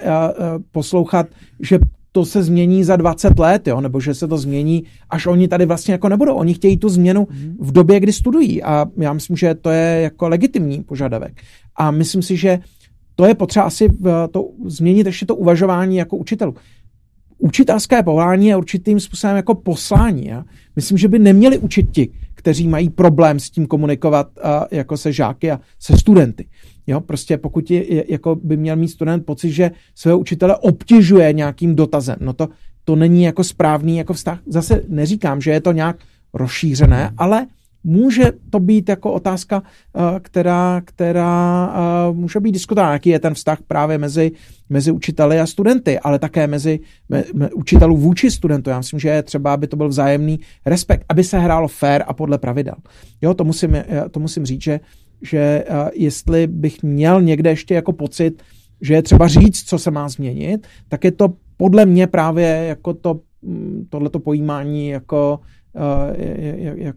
[0.71, 1.27] poslouchat,
[1.61, 1.79] že
[2.15, 5.65] to se změní za 20 let, jo, nebo že se to změní, až oni tady
[5.65, 6.35] vlastně jako nebudou.
[6.35, 7.27] Oni chtějí tu změnu
[7.59, 11.41] v době, kdy studují a já myslím, že to je jako legitimní požadavek.
[11.75, 12.59] A myslím si, že
[13.15, 13.89] to je potřeba asi
[14.31, 16.55] to změnit ještě to uvažování jako učitelů.
[17.37, 20.27] Učitelské povolání je určitým způsobem jako poslání.
[20.27, 20.43] Já
[20.75, 25.11] myslím, že by neměli učit ti, kteří mají problém s tím komunikovat uh, jako se
[25.11, 26.45] žáky a se studenty.
[26.87, 31.75] Jo, prostě pokud je, jako by měl mít student pocit, že svého učitele obtěžuje nějakým
[31.75, 32.49] dotazem, no to,
[32.85, 34.39] to není jako správný jako vztah.
[34.45, 35.97] Zase neříkám, že je to nějak
[36.33, 37.47] rozšířené, ale
[37.83, 39.63] může to být jako otázka,
[40.19, 41.73] která, která
[42.11, 44.31] může být diskutována, jaký je ten vztah právě mezi,
[44.69, 46.79] mezi učiteli a studenty, ale také mezi
[47.09, 48.69] me, me, učitelů vůči studentu.
[48.69, 52.13] Já myslím, že je třeba, aby to byl vzájemný respekt, aby se hrálo fair a
[52.13, 52.75] podle pravidel.
[53.21, 53.77] Jo, to musím,
[54.11, 54.79] to musím říct, že,
[55.23, 58.43] že jestli bych měl někde ještě jako pocit,
[58.81, 62.93] že je třeba říct, co se má změnit, tak je to podle mě právě jako
[62.93, 65.39] to, mm, tohleto pojímání jako jak,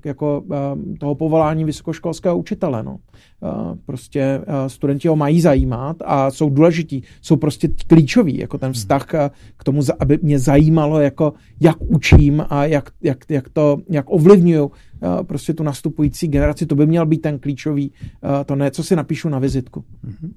[0.05, 2.83] jako eh, toho povolání vysokoškolského učitele.
[2.83, 2.99] No.
[3.43, 9.07] Eh, prostě studenti ho mají zajímat a jsou důležití, jsou prostě klíčoví, jako ten vztah
[9.57, 14.71] k tomu, aby mě zajímalo, jako jak učím a jak, jak, jak to, jak ovlivňuju
[15.27, 17.93] prostě tu nastupující generaci, to by měl být ten klíčový,
[18.47, 19.85] to ne, co si napíšu na vizitku.
[20.05, 20.31] Mm-hmm.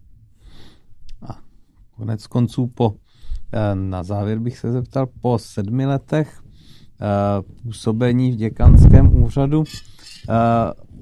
[1.99, 2.95] Konec konců po,
[3.53, 6.48] eh, na závěr bych se zeptal, po sedmi letech eh,
[7.63, 9.63] působení v děkanském úřadu,
[10.29, 10.33] eh,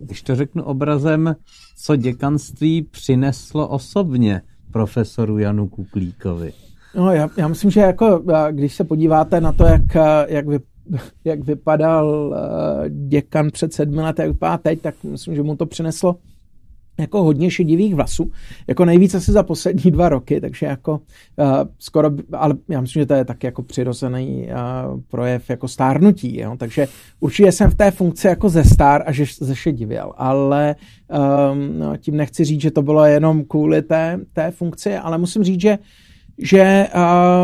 [0.01, 1.35] když to řeknu obrazem,
[1.77, 4.41] co děkanství přineslo osobně
[4.71, 6.53] profesoru Janu Kuklíkovi?
[6.95, 9.95] No, já, já myslím, že jako, když se podíváte na to, jak,
[10.27, 10.59] jak, vy,
[11.25, 12.35] jak vypadal
[12.89, 16.15] děkan před sedmi lety, jak vypadá teď, tak myslím, že mu to přineslo
[16.97, 18.31] jako hodně šedivých vlasů,
[18.67, 21.47] jako nejvíc asi za poslední dva roky, takže jako uh,
[21.79, 26.55] skoro, ale já myslím, že to je tak jako přirozený uh, projev jako stárnutí, jo?
[26.57, 26.87] takže
[27.19, 30.75] určitě jsem v té funkci jako ze stár a že zešedivěl, ale
[31.51, 35.43] um, no, tím nechci říct, že to bylo jenom kvůli té, té funkci, ale musím
[35.43, 35.77] říct, že
[36.39, 36.87] že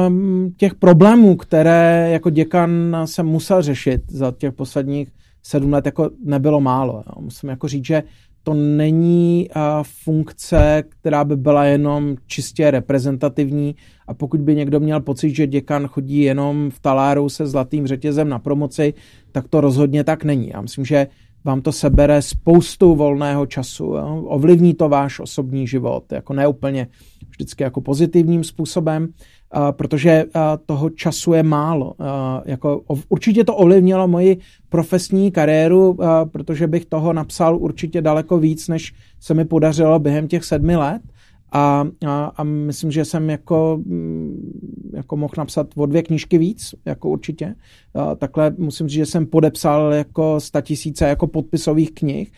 [0.08, 5.10] um, těch problémů, které jako děkan jsem musel řešit za těch posledních
[5.44, 7.04] sedm let, jako nebylo málo.
[7.08, 7.22] Jo.
[7.22, 8.04] Musím jako říct, že
[8.44, 9.50] to není
[9.84, 13.76] funkce, která by byla jenom čistě reprezentativní
[14.08, 18.30] a pokud by někdo měl pocit, že děkan chodí jenom v taláru se zlatým řetězem
[18.30, 18.94] na promoci,
[19.32, 20.50] tak to rozhodně tak není.
[20.50, 21.08] Já myslím, že
[21.46, 23.84] vám to sebere spoustu volného času.
[23.84, 24.24] Jo?
[24.28, 26.88] Ovlivní to váš osobní život, jako neúplně
[27.30, 29.08] vždycky jako pozitivním způsobem,
[29.72, 30.26] protože
[30.66, 31.94] toho času je málo.
[32.46, 34.38] Jako, určitě to ovlivnilo moji
[34.70, 35.98] profesní kariéru,
[36.32, 41.02] protože bych toho napsal určitě daleko víc, než se mi podařilo během těch sedmi let.
[41.56, 46.76] A, a, a myslím, že jsem jako, mm, jako mohl napsat o dvě knížky víc,
[46.86, 47.56] jako určitě.
[47.94, 52.32] A takhle musím říct, že jsem podepsal jako tisíce jako podpisových knih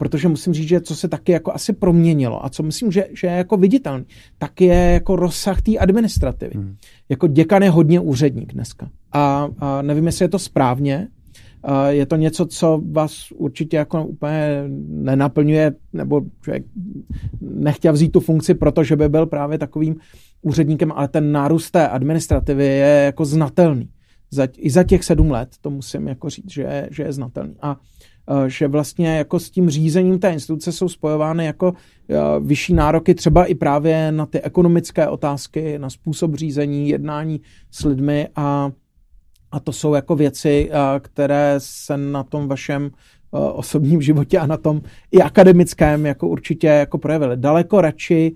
[0.00, 3.26] protože musím říct, že co se taky jako asi proměnilo a co myslím, že, že
[3.26, 4.04] je jako viditelný,
[4.38, 6.52] tak je jako rozsah té administrativy.
[6.54, 6.76] Hmm.
[7.08, 8.90] Jako děkan je hodně úředník dneska.
[9.12, 11.08] A, a nevím, jestli je to správně,
[11.88, 16.64] je to něco, co vás určitě jako úplně nenaplňuje, nebo člověk
[17.40, 19.96] nechtěl vzít tu funkci, protože by byl právě takovým
[20.42, 23.88] úředníkem, ale ten nárůst té administrativy je jako znatelný.
[24.30, 27.54] Za, I za těch sedm let to musím jako říct, že, že je znatelný.
[27.62, 27.76] A
[28.46, 31.72] že vlastně jako s tím řízením té instituce jsou spojovány jako
[32.08, 37.40] eh, vyšší nároky třeba i právě na ty ekonomické otázky, na způsob řízení, jednání
[37.70, 38.70] s lidmi a,
[39.52, 42.90] a to jsou jako věci, eh, které se na tom vašem
[43.32, 44.82] osobním životě a na tom
[45.12, 47.36] i akademickém jako určitě jako projevily.
[47.36, 48.34] Daleko radši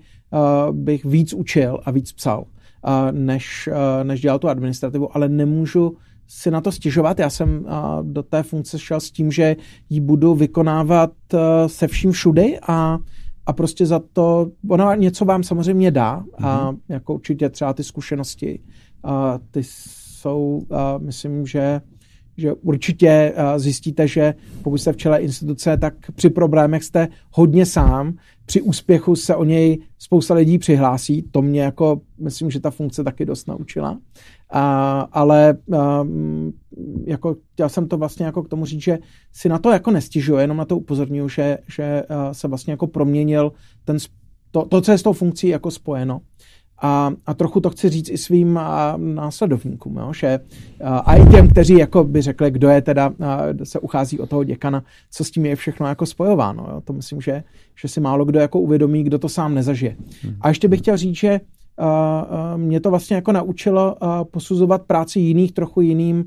[0.71, 2.45] bych víc učil a víc psal,
[3.11, 3.69] než,
[4.03, 5.97] než dělal tu administrativu, ale nemůžu
[6.27, 7.19] si na to stěžovat.
[7.19, 7.65] Já jsem
[8.01, 9.55] do té funkce šel s tím, že
[9.89, 12.97] ji budu vykonávat e, se vším všudy a,
[13.45, 16.77] a prostě za to, ona něco vám samozřejmě dá a mm-hmm.
[16.89, 18.59] jako určitě třeba ty zkušenosti,
[19.03, 21.81] a ty jsou, a myslím, že
[22.37, 28.13] že určitě zjistíte, že pokud jste v čele instituce, tak při problémech jste hodně sám,
[28.45, 33.03] při úspěchu se o něj spousta lidí přihlásí, to mě jako, myslím, že ta funkce
[33.03, 33.99] taky dost naučila.
[34.55, 36.05] A, ale a,
[37.05, 38.99] jako chtěl jsem to vlastně jako k tomu říct, že
[39.31, 43.51] si na to jako nestěžuji, jenom na to upozorňuji, že, že se vlastně jako proměnil
[43.85, 43.97] ten,
[44.51, 46.21] to, to, co je s tou funkcí jako spojeno.
[46.81, 50.39] A, a trochu to chci říct i svým a, následovníkům, jo, že
[50.83, 54.27] a, a i těm, kteří jako by řekli, kdo je teda, a, se uchází o
[54.27, 56.67] toho děkana, co s tím je všechno jako spojováno.
[56.71, 56.81] Jo.
[56.81, 57.43] To myslím, že,
[57.81, 59.95] že si málo kdo jako uvědomí, kdo to sám nezažije.
[60.21, 60.35] Hmm.
[60.41, 61.39] A ještě bych chtěl říct, že
[62.55, 63.95] mě to vlastně jako naučilo
[64.31, 66.25] posuzovat práci jiných trochu jiným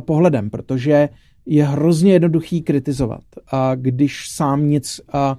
[0.00, 1.08] pohledem, protože
[1.46, 3.22] je hrozně jednoduchý kritizovat,
[3.52, 5.38] a když sám nic a,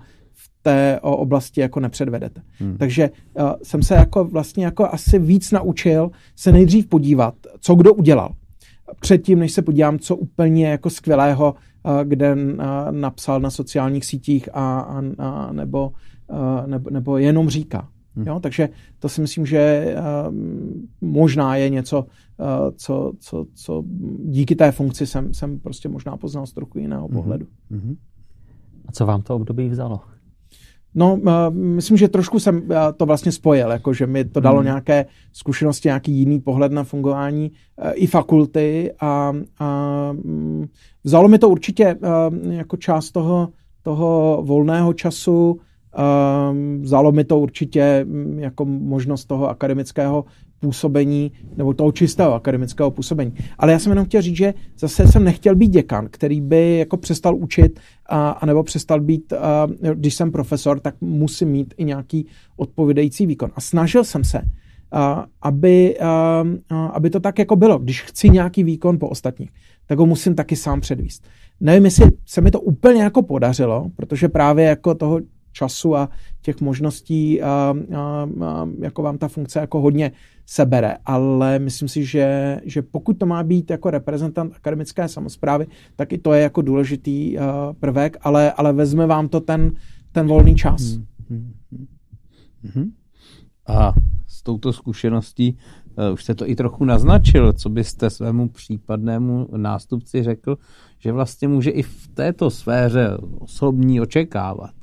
[0.61, 2.41] té oblasti jako nepředvedete.
[2.59, 2.77] Hmm.
[2.77, 3.09] Takže
[3.63, 8.33] jsem se jako vlastně jako asi víc naučil se nejdřív podívat, co kdo udělal.
[8.99, 11.55] Předtím, než se podívám, co úplně jako skvělého,
[12.03, 12.35] kde
[12.91, 15.91] napsal na sociálních sítích a, a, a nebo,
[16.65, 17.87] nebo, nebo jenom říká.
[18.15, 18.27] Hmm.
[18.27, 18.39] Jo?
[18.39, 18.69] Takže
[18.99, 20.35] to si myslím, že uh,
[21.01, 23.83] možná je něco, uh, co, co, co
[24.25, 27.17] díky té funkci jsem, jsem prostě možná poznal z trochu jiného hmm.
[27.17, 27.47] pohledu.
[27.71, 27.95] Hmm.
[28.87, 29.99] A co vám to období vzalo?
[30.95, 31.19] No,
[31.49, 32.67] myslím, že trošku jsem
[32.97, 34.65] to vlastně spojil, jako že mi to dalo hmm.
[34.65, 37.51] nějaké zkušenosti, nějaký jiný pohled na fungování
[37.93, 40.65] i fakulty a, a mm,
[41.03, 41.95] vzalo mi to určitě
[42.49, 43.49] jako část toho,
[43.81, 45.59] toho volného času,
[46.81, 50.25] vzalo mi to určitě mm, jako možnost toho akademického
[50.59, 53.33] působení, nebo toho čistého akademického působení.
[53.57, 56.97] Ale já jsem jenom chtěl říct, že zase jsem nechtěl být děkan, který by jako
[56.97, 61.83] přestal učit, a, a nebo přestal být, a, když jsem profesor, tak musím mít i
[61.83, 62.25] nějaký
[62.57, 63.51] odpovídající výkon.
[63.55, 64.41] A snažil jsem se,
[64.91, 66.45] a, aby, a,
[66.93, 67.79] aby to tak jako bylo.
[67.79, 69.49] Když chci nějaký výkon po ostatních,
[69.87, 71.27] tak ho musím taky sám předvíst.
[71.59, 75.19] Nevím, jestli se mi to úplně jako podařilo, protože právě jako toho
[75.51, 76.09] času a
[76.41, 80.11] těch možností, a, a, a, jako vám ta funkce jako hodně
[80.45, 86.13] sebere, ale myslím si, že, že pokud to má být jako reprezentant akademické samozprávy, tak
[86.13, 87.43] i to je jako důležitý uh,
[87.79, 89.71] prvek, ale, ale vezme vám to ten,
[90.11, 90.81] ten volný čas.
[91.29, 91.53] Hmm.
[91.71, 91.87] Hmm.
[92.75, 92.91] Hmm.
[93.67, 93.93] A
[94.27, 95.57] s touto zkušeností
[95.97, 100.57] uh, už jste to i trochu naznačil, co byste svému případnému nástupci řekl,
[100.99, 104.80] že vlastně může i v této sféře osobní očekávat.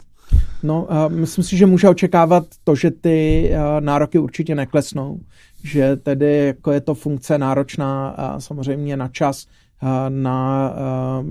[0.63, 5.21] No, uh, myslím si, že může očekávat to, že ty uh, nároky určitě neklesnou,
[5.65, 9.47] že tedy jako je to funkce náročná uh, samozřejmě na čas,
[9.83, 10.73] uh, na
[11.21, 11.27] uh,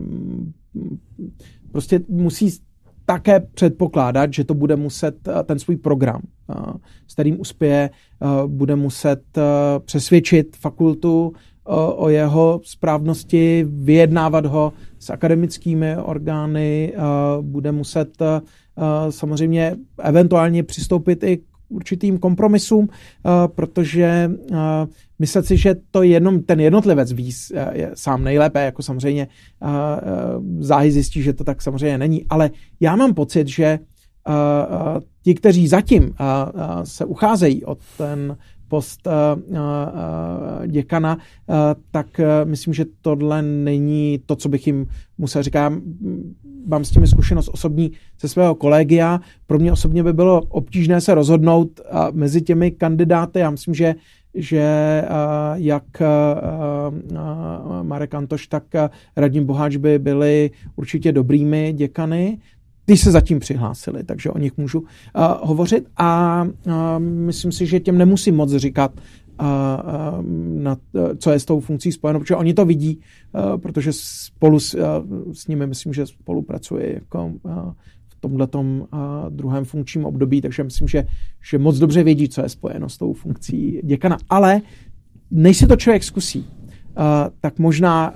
[1.72, 2.60] prostě musí
[3.06, 6.22] také předpokládat, že to bude muset ten svůj program,
[7.08, 7.90] s kterým uspěje,
[8.48, 9.22] bude muset
[9.86, 11.34] přesvědčit fakultu
[11.96, 16.94] o jeho správnosti, vyjednávat ho s akademickými orgány,
[17.42, 18.10] bude muset
[19.10, 22.90] samozřejmě eventuálně přistoupit i k určitým kompromisům,
[23.56, 24.32] protože
[25.20, 27.32] myslet si, že to jenom ten jednotlivec ví
[27.72, 29.28] je sám nejlépe, jako samozřejmě
[30.60, 32.50] záhy zjistí, že to tak samozřejmě není, ale
[32.80, 33.80] já mám pocit, že
[35.24, 36.14] ti, kteří zatím
[36.84, 38.38] se ucházejí o ten
[38.68, 39.08] post
[40.68, 41.18] děkana,
[41.92, 44.88] tak myslím, že tohle není to, co bych jim
[45.18, 45.74] musel říkat
[46.68, 47.92] mám s těmi zkušenost osobní
[48.22, 49.20] ze svého kolegia.
[49.48, 51.82] Pro mě osobně by bylo obtížné se rozhodnout
[52.12, 53.40] mezi těmi kandidáty.
[53.40, 53.96] Já myslím, že
[54.40, 55.04] že
[55.54, 55.84] jak
[57.82, 58.64] Marek Antoš, tak
[59.16, 62.38] Radim Boháč by byli určitě dobrými děkany.
[62.90, 64.84] Ty se zatím přihlásili, takže o nich můžu
[65.42, 66.44] hovořit a
[67.00, 68.92] myslím si, že těm nemusím moc říkat,
[70.58, 70.78] na,
[71.18, 73.00] co je s tou funkcí spojeno, protože oni to vidí,
[73.58, 74.78] protože spolu s,
[75.34, 77.32] s nimi myslím, že spolupracuje jako
[78.08, 78.88] v tomhletom
[79.30, 81.06] druhém funkčním období, takže myslím, že,
[81.50, 84.18] že moc dobře vědí, co je spojeno s tou funkcí děkana.
[84.30, 84.62] Ale
[85.32, 86.46] než si to člověk zkusí,
[87.42, 88.14] tak možná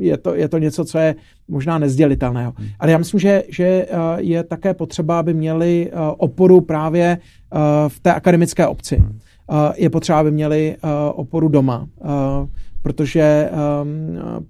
[0.00, 1.14] je to, je to něco, co je
[1.48, 2.52] možná nezdělitelného.
[2.56, 2.68] Hmm.
[2.78, 3.86] Ale já myslím, že, že
[4.16, 7.18] je také potřeba, aby měli oporu právě
[7.88, 8.96] v té akademické obci.
[8.96, 9.18] Hmm.
[9.76, 10.76] Je potřeba, aby měli
[11.14, 11.88] oporu doma,
[12.82, 13.50] protože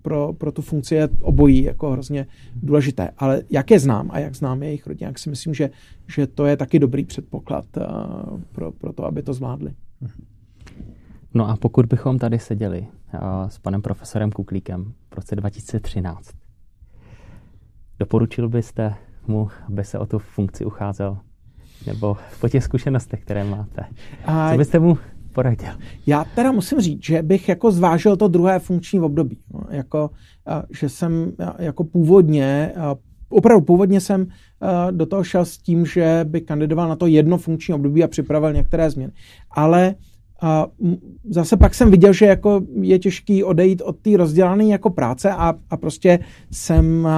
[0.03, 2.27] pro, pro tu funkci je obojí jako hrozně
[2.63, 3.11] důležité.
[3.19, 5.71] Ale jak je znám a jak znám jejich rodině, jak si myslím, že,
[6.09, 7.65] že to je taky dobrý předpoklad
[8.53, 9.73] pro, pro to, aby to zvládli.
[11.35, 12.87] No a pokud bychom tady seděli
[13.49, 16.31] s panem profesorem Kuklíkem roce 2013,
[17.99, 18.95] doporučil byste
[19.27, 21.19] mu, aby se o tu funkci ucházel?
[21.87, 23.85] Nebo po těch zkušenostech, které máte?
[24.51, 24.99] Co byste mu
[25.33, 25.73] poradil?
[26.07, 29.39] Já teda musím říct, že bych jako zvážil to druhé funkční období.
[29.55, 30.11] No, jako,
[30.81, 32.73] že jsem jako původně,
[33.29, 34.27] opravdu původně jsem
[34.91, 38.53] do toho šel s tím, že by kandidoval na to jedno funkční období a připravil
[38.53, 39.13] některé změny.
[39.51, 39.95] Ale
[40.43, 40.67] a
[41.31, 45.55] zase pak jsem viděl, že jako je těžký odejít od té rozdělané jako práce a,
[45.71, 46.19] a prostě
[46.51, 47.09] jsem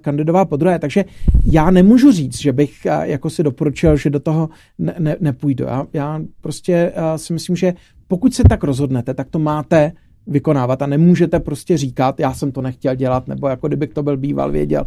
[0.00, 0.78] kandidoval po druhé.
[0.78, 1.04] Takže
[1.44, 4.48] já nemůžu říct, že bych jako si doporučil, že do toho
[4.78, 5.64] ne, ne, nepůjdu.
[5.64, 7.74] Já, já prostě si myslím, že
[8.08, 9.92] pokud se tak rozhodnete, tak to máte
[10.26, 14.16] vykonávat a nemůžete prostě říkat, já jsem to nechtěl dělat, nebo jako kdyby to byl
[14.16, 14.84] býval věděl.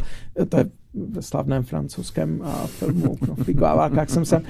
[0.49, 4.41] To je ve slavném francouzském filmu Knoflíková válka, jak jsem se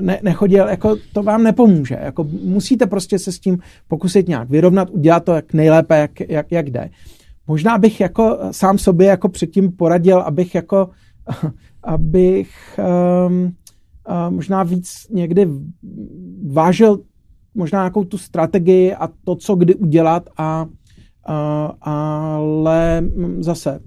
[0.00, 1.98] ne, nechodil, jako to vám nepomůže.
[2.02, 3.58] Jako musíte prostě se s tím
[3.88, 6.90] pokusit nějak vyrovnat, udělat to jak nejlépe, jak, jak, jak jde.
[7.46, 10.90] Možná bych jako sám sobě jako předtím poradil, abych jako
[11.82, 12.50] abych
[13.26, 13.54] um,
[14.08, 15.48] uh, možná víc někdy
[16.52, 17.00] vážil
[17.54, 20.66] možná nějakou tu strategii a to, co kdy udělat a,
[21.24, 23.02] a ale
[23.38, 23.80] zase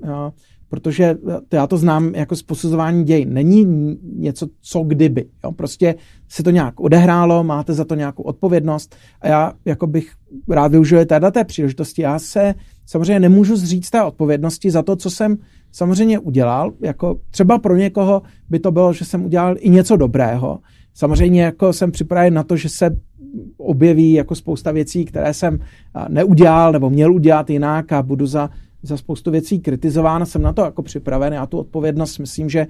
[0.69, 1.17] protože
[1.49, 3.25] to já to znám jako z posuzování děj.
[3.25, 5.25] Není něco, co kdyby.
[5.43, 5.51] Jo?
[5.51, 5.95] Prostě
[6.29, 10.11] se to nějak odehrálo, máte za to nějakou odpovědnost a já jako bych
[10.49, 12.01] rád využil této té příležitosti.
[12.01, 12.53] Já se
[12.85, 15.37] samozřejmě nemůžu zříct té odpovědnosti za to, co jsem
[15.71, 16.71] samozřejmě udělal.
[16.81, 20.59] Jako třeba pro někoho by to bylo, že jsem udělal i něco dobrého.
[20.93, 22.97] Samozřejmě jako jsem připraven na to, že se
[23.57, 25.59] objeví jako spousta věcí, které jsem
[26.09, 28.49] neudělal nebo měl udělat jinak a budu za
[28.83, 32.67] za spoustu věcí kritizován, jsem na to jako připraven, já tu odpovědnost myslím, že,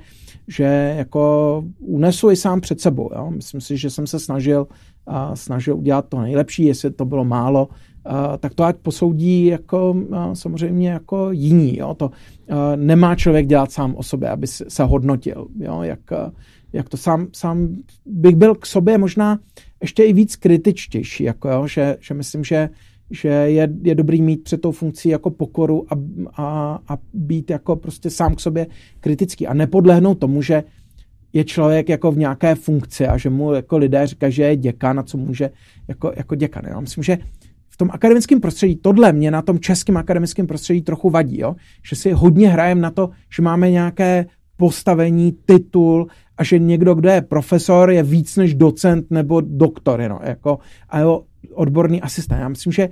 [0.47, 3.09] že jako unesu i sám před sebou.
[3.15, 3.31] Jo?
[3.31, 4.67] Myslím si, že jsem se snažil,
[5.07, 7.69] a snažil udělat to nejlepší, jestli to bylo málo,
[8.05, 11.77] a, tak to ať posoudí jako a, samozřejmě jako jiní.
[11.77, 11.93] Jo?
[11.93, 12.11] To
[12.49, 15.47] a, nemá člověk dělat sám o sobě, aby se hodnotil.
[15.59, 15.81] Jo?
[15.81, 16.31] Jak, a,
[16.73, 17.75] jak to sám, sám
[18.05, 19.39] bych byl k sobě možná
[19.81, 21.67] ještě i víc kritičtější, jako jo?
[21.67, 22.69] Že, že myslím, že
[23.11, 25.95] že je, je dobrý mít před tou funkcí jako pokoru a,
[26.43, 28.67] a, a být jako prostě sám k sobě
[28.99, 30.63] kritický a nepodlehnout tomu, že
[31.33, 34.99] je člověk jako v nějaké funkci a že mu jako lidé říkají, že je děkan
[34.99, 35.49] a co může
[35.87, 36.63] jako, jako děkan.
[36.67, 37.17] Já myslím, že
[37.69, 41.55] v tom akademickém prostředí, tohle mě na tom českém akademickém prostředí trochu vadí, jo?
[41.89, 44.25] že si hodně hrajeme na to, že máme nějaké
[44.57, 46.07] postavení, titul
[46.37, 50.01] a že někdo, kdo je profesor, je víc než docent nebo doktor.
[50.01, 50.19] Jo?
[50.23, 50.59] Jako,
[50.89, 51.23] a jo,
[51.53, 52.41] odborný asistent.
[52.41, 52.89] Já myslím, že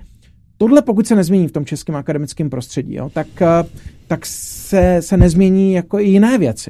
[0.58, 3.64] tohle, pokud se nezmění v tom českém akademickém prostředí, jo, tak, eh,
[4.08, 6.70] tak se, se nezmění jako i jiné věci.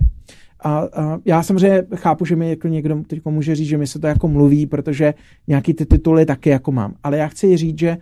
[0.60, 4.00] A, a já samozřejmě chápu, že mi jako někdo teď může říct, že mi se
[4.00, 5.14] to jako mluví, protože
[5.48, 6.94] nějaký ty tituly taky jako mám.
[7.04, 7.98] Ale já chci říct, že,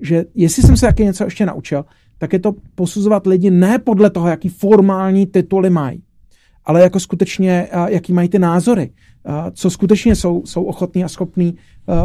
[0.00, 1.84] že jestli jsem se taky něco ještě naučil,
[2.18, 6.02] tak je to posuzovat lidi ne podle toho, jaký formální tituly mají,
[6.64, 8.92] ale jako skutečně, jaký mají ty názory,
[9.52, 11.56] co skutečně jsou, jsou ochotní a schopní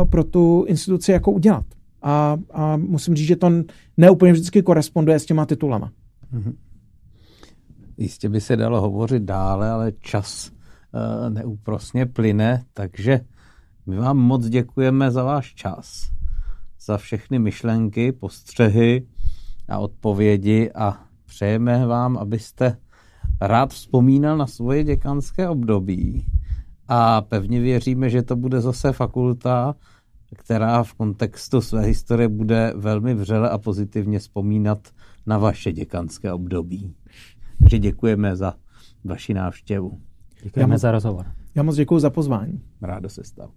[0.09, 1.65] pro tu instituci jako udělat.
[2.01, 3.51] A, a musím říct, že to
[3.97, 5.91] neúplně vždycky koresponduje s těma titulama.
[6.33, 6.53] Mm-hmm.
[7.97, 13.19] Jistě by se dalo hovořit dále, ale čas uh, neúprosně plyne, takže
[13.85, 16.11] my vám moc děkujeme za váš čas,
[16.85, 19.07] za všechny myšlenky, postřehy
[19.69, 22.77] a odpovědi a přejeme vám, abyste
[23.41, 26.25] rád vzpomínal na svoje děkanské období
[26.87, 29.75] a pevně věříme, že to bude zase fakulta,
[30.35, 34.79] která v kontextu své historie bude velmi vřele a pozitivně vzpomínat
[35.25, 36.95] na vaše děkanské období.
[37.59, 38.53] Takže děkujeme za
[39.03, 39.99] vaši návštěvu.
[40.43, 41.25] Děkujeme já za rozhovor.
[41.55, 42.61] Já moc děkuji za pozvání.
[42.81, 43.51] Rádo se stalo.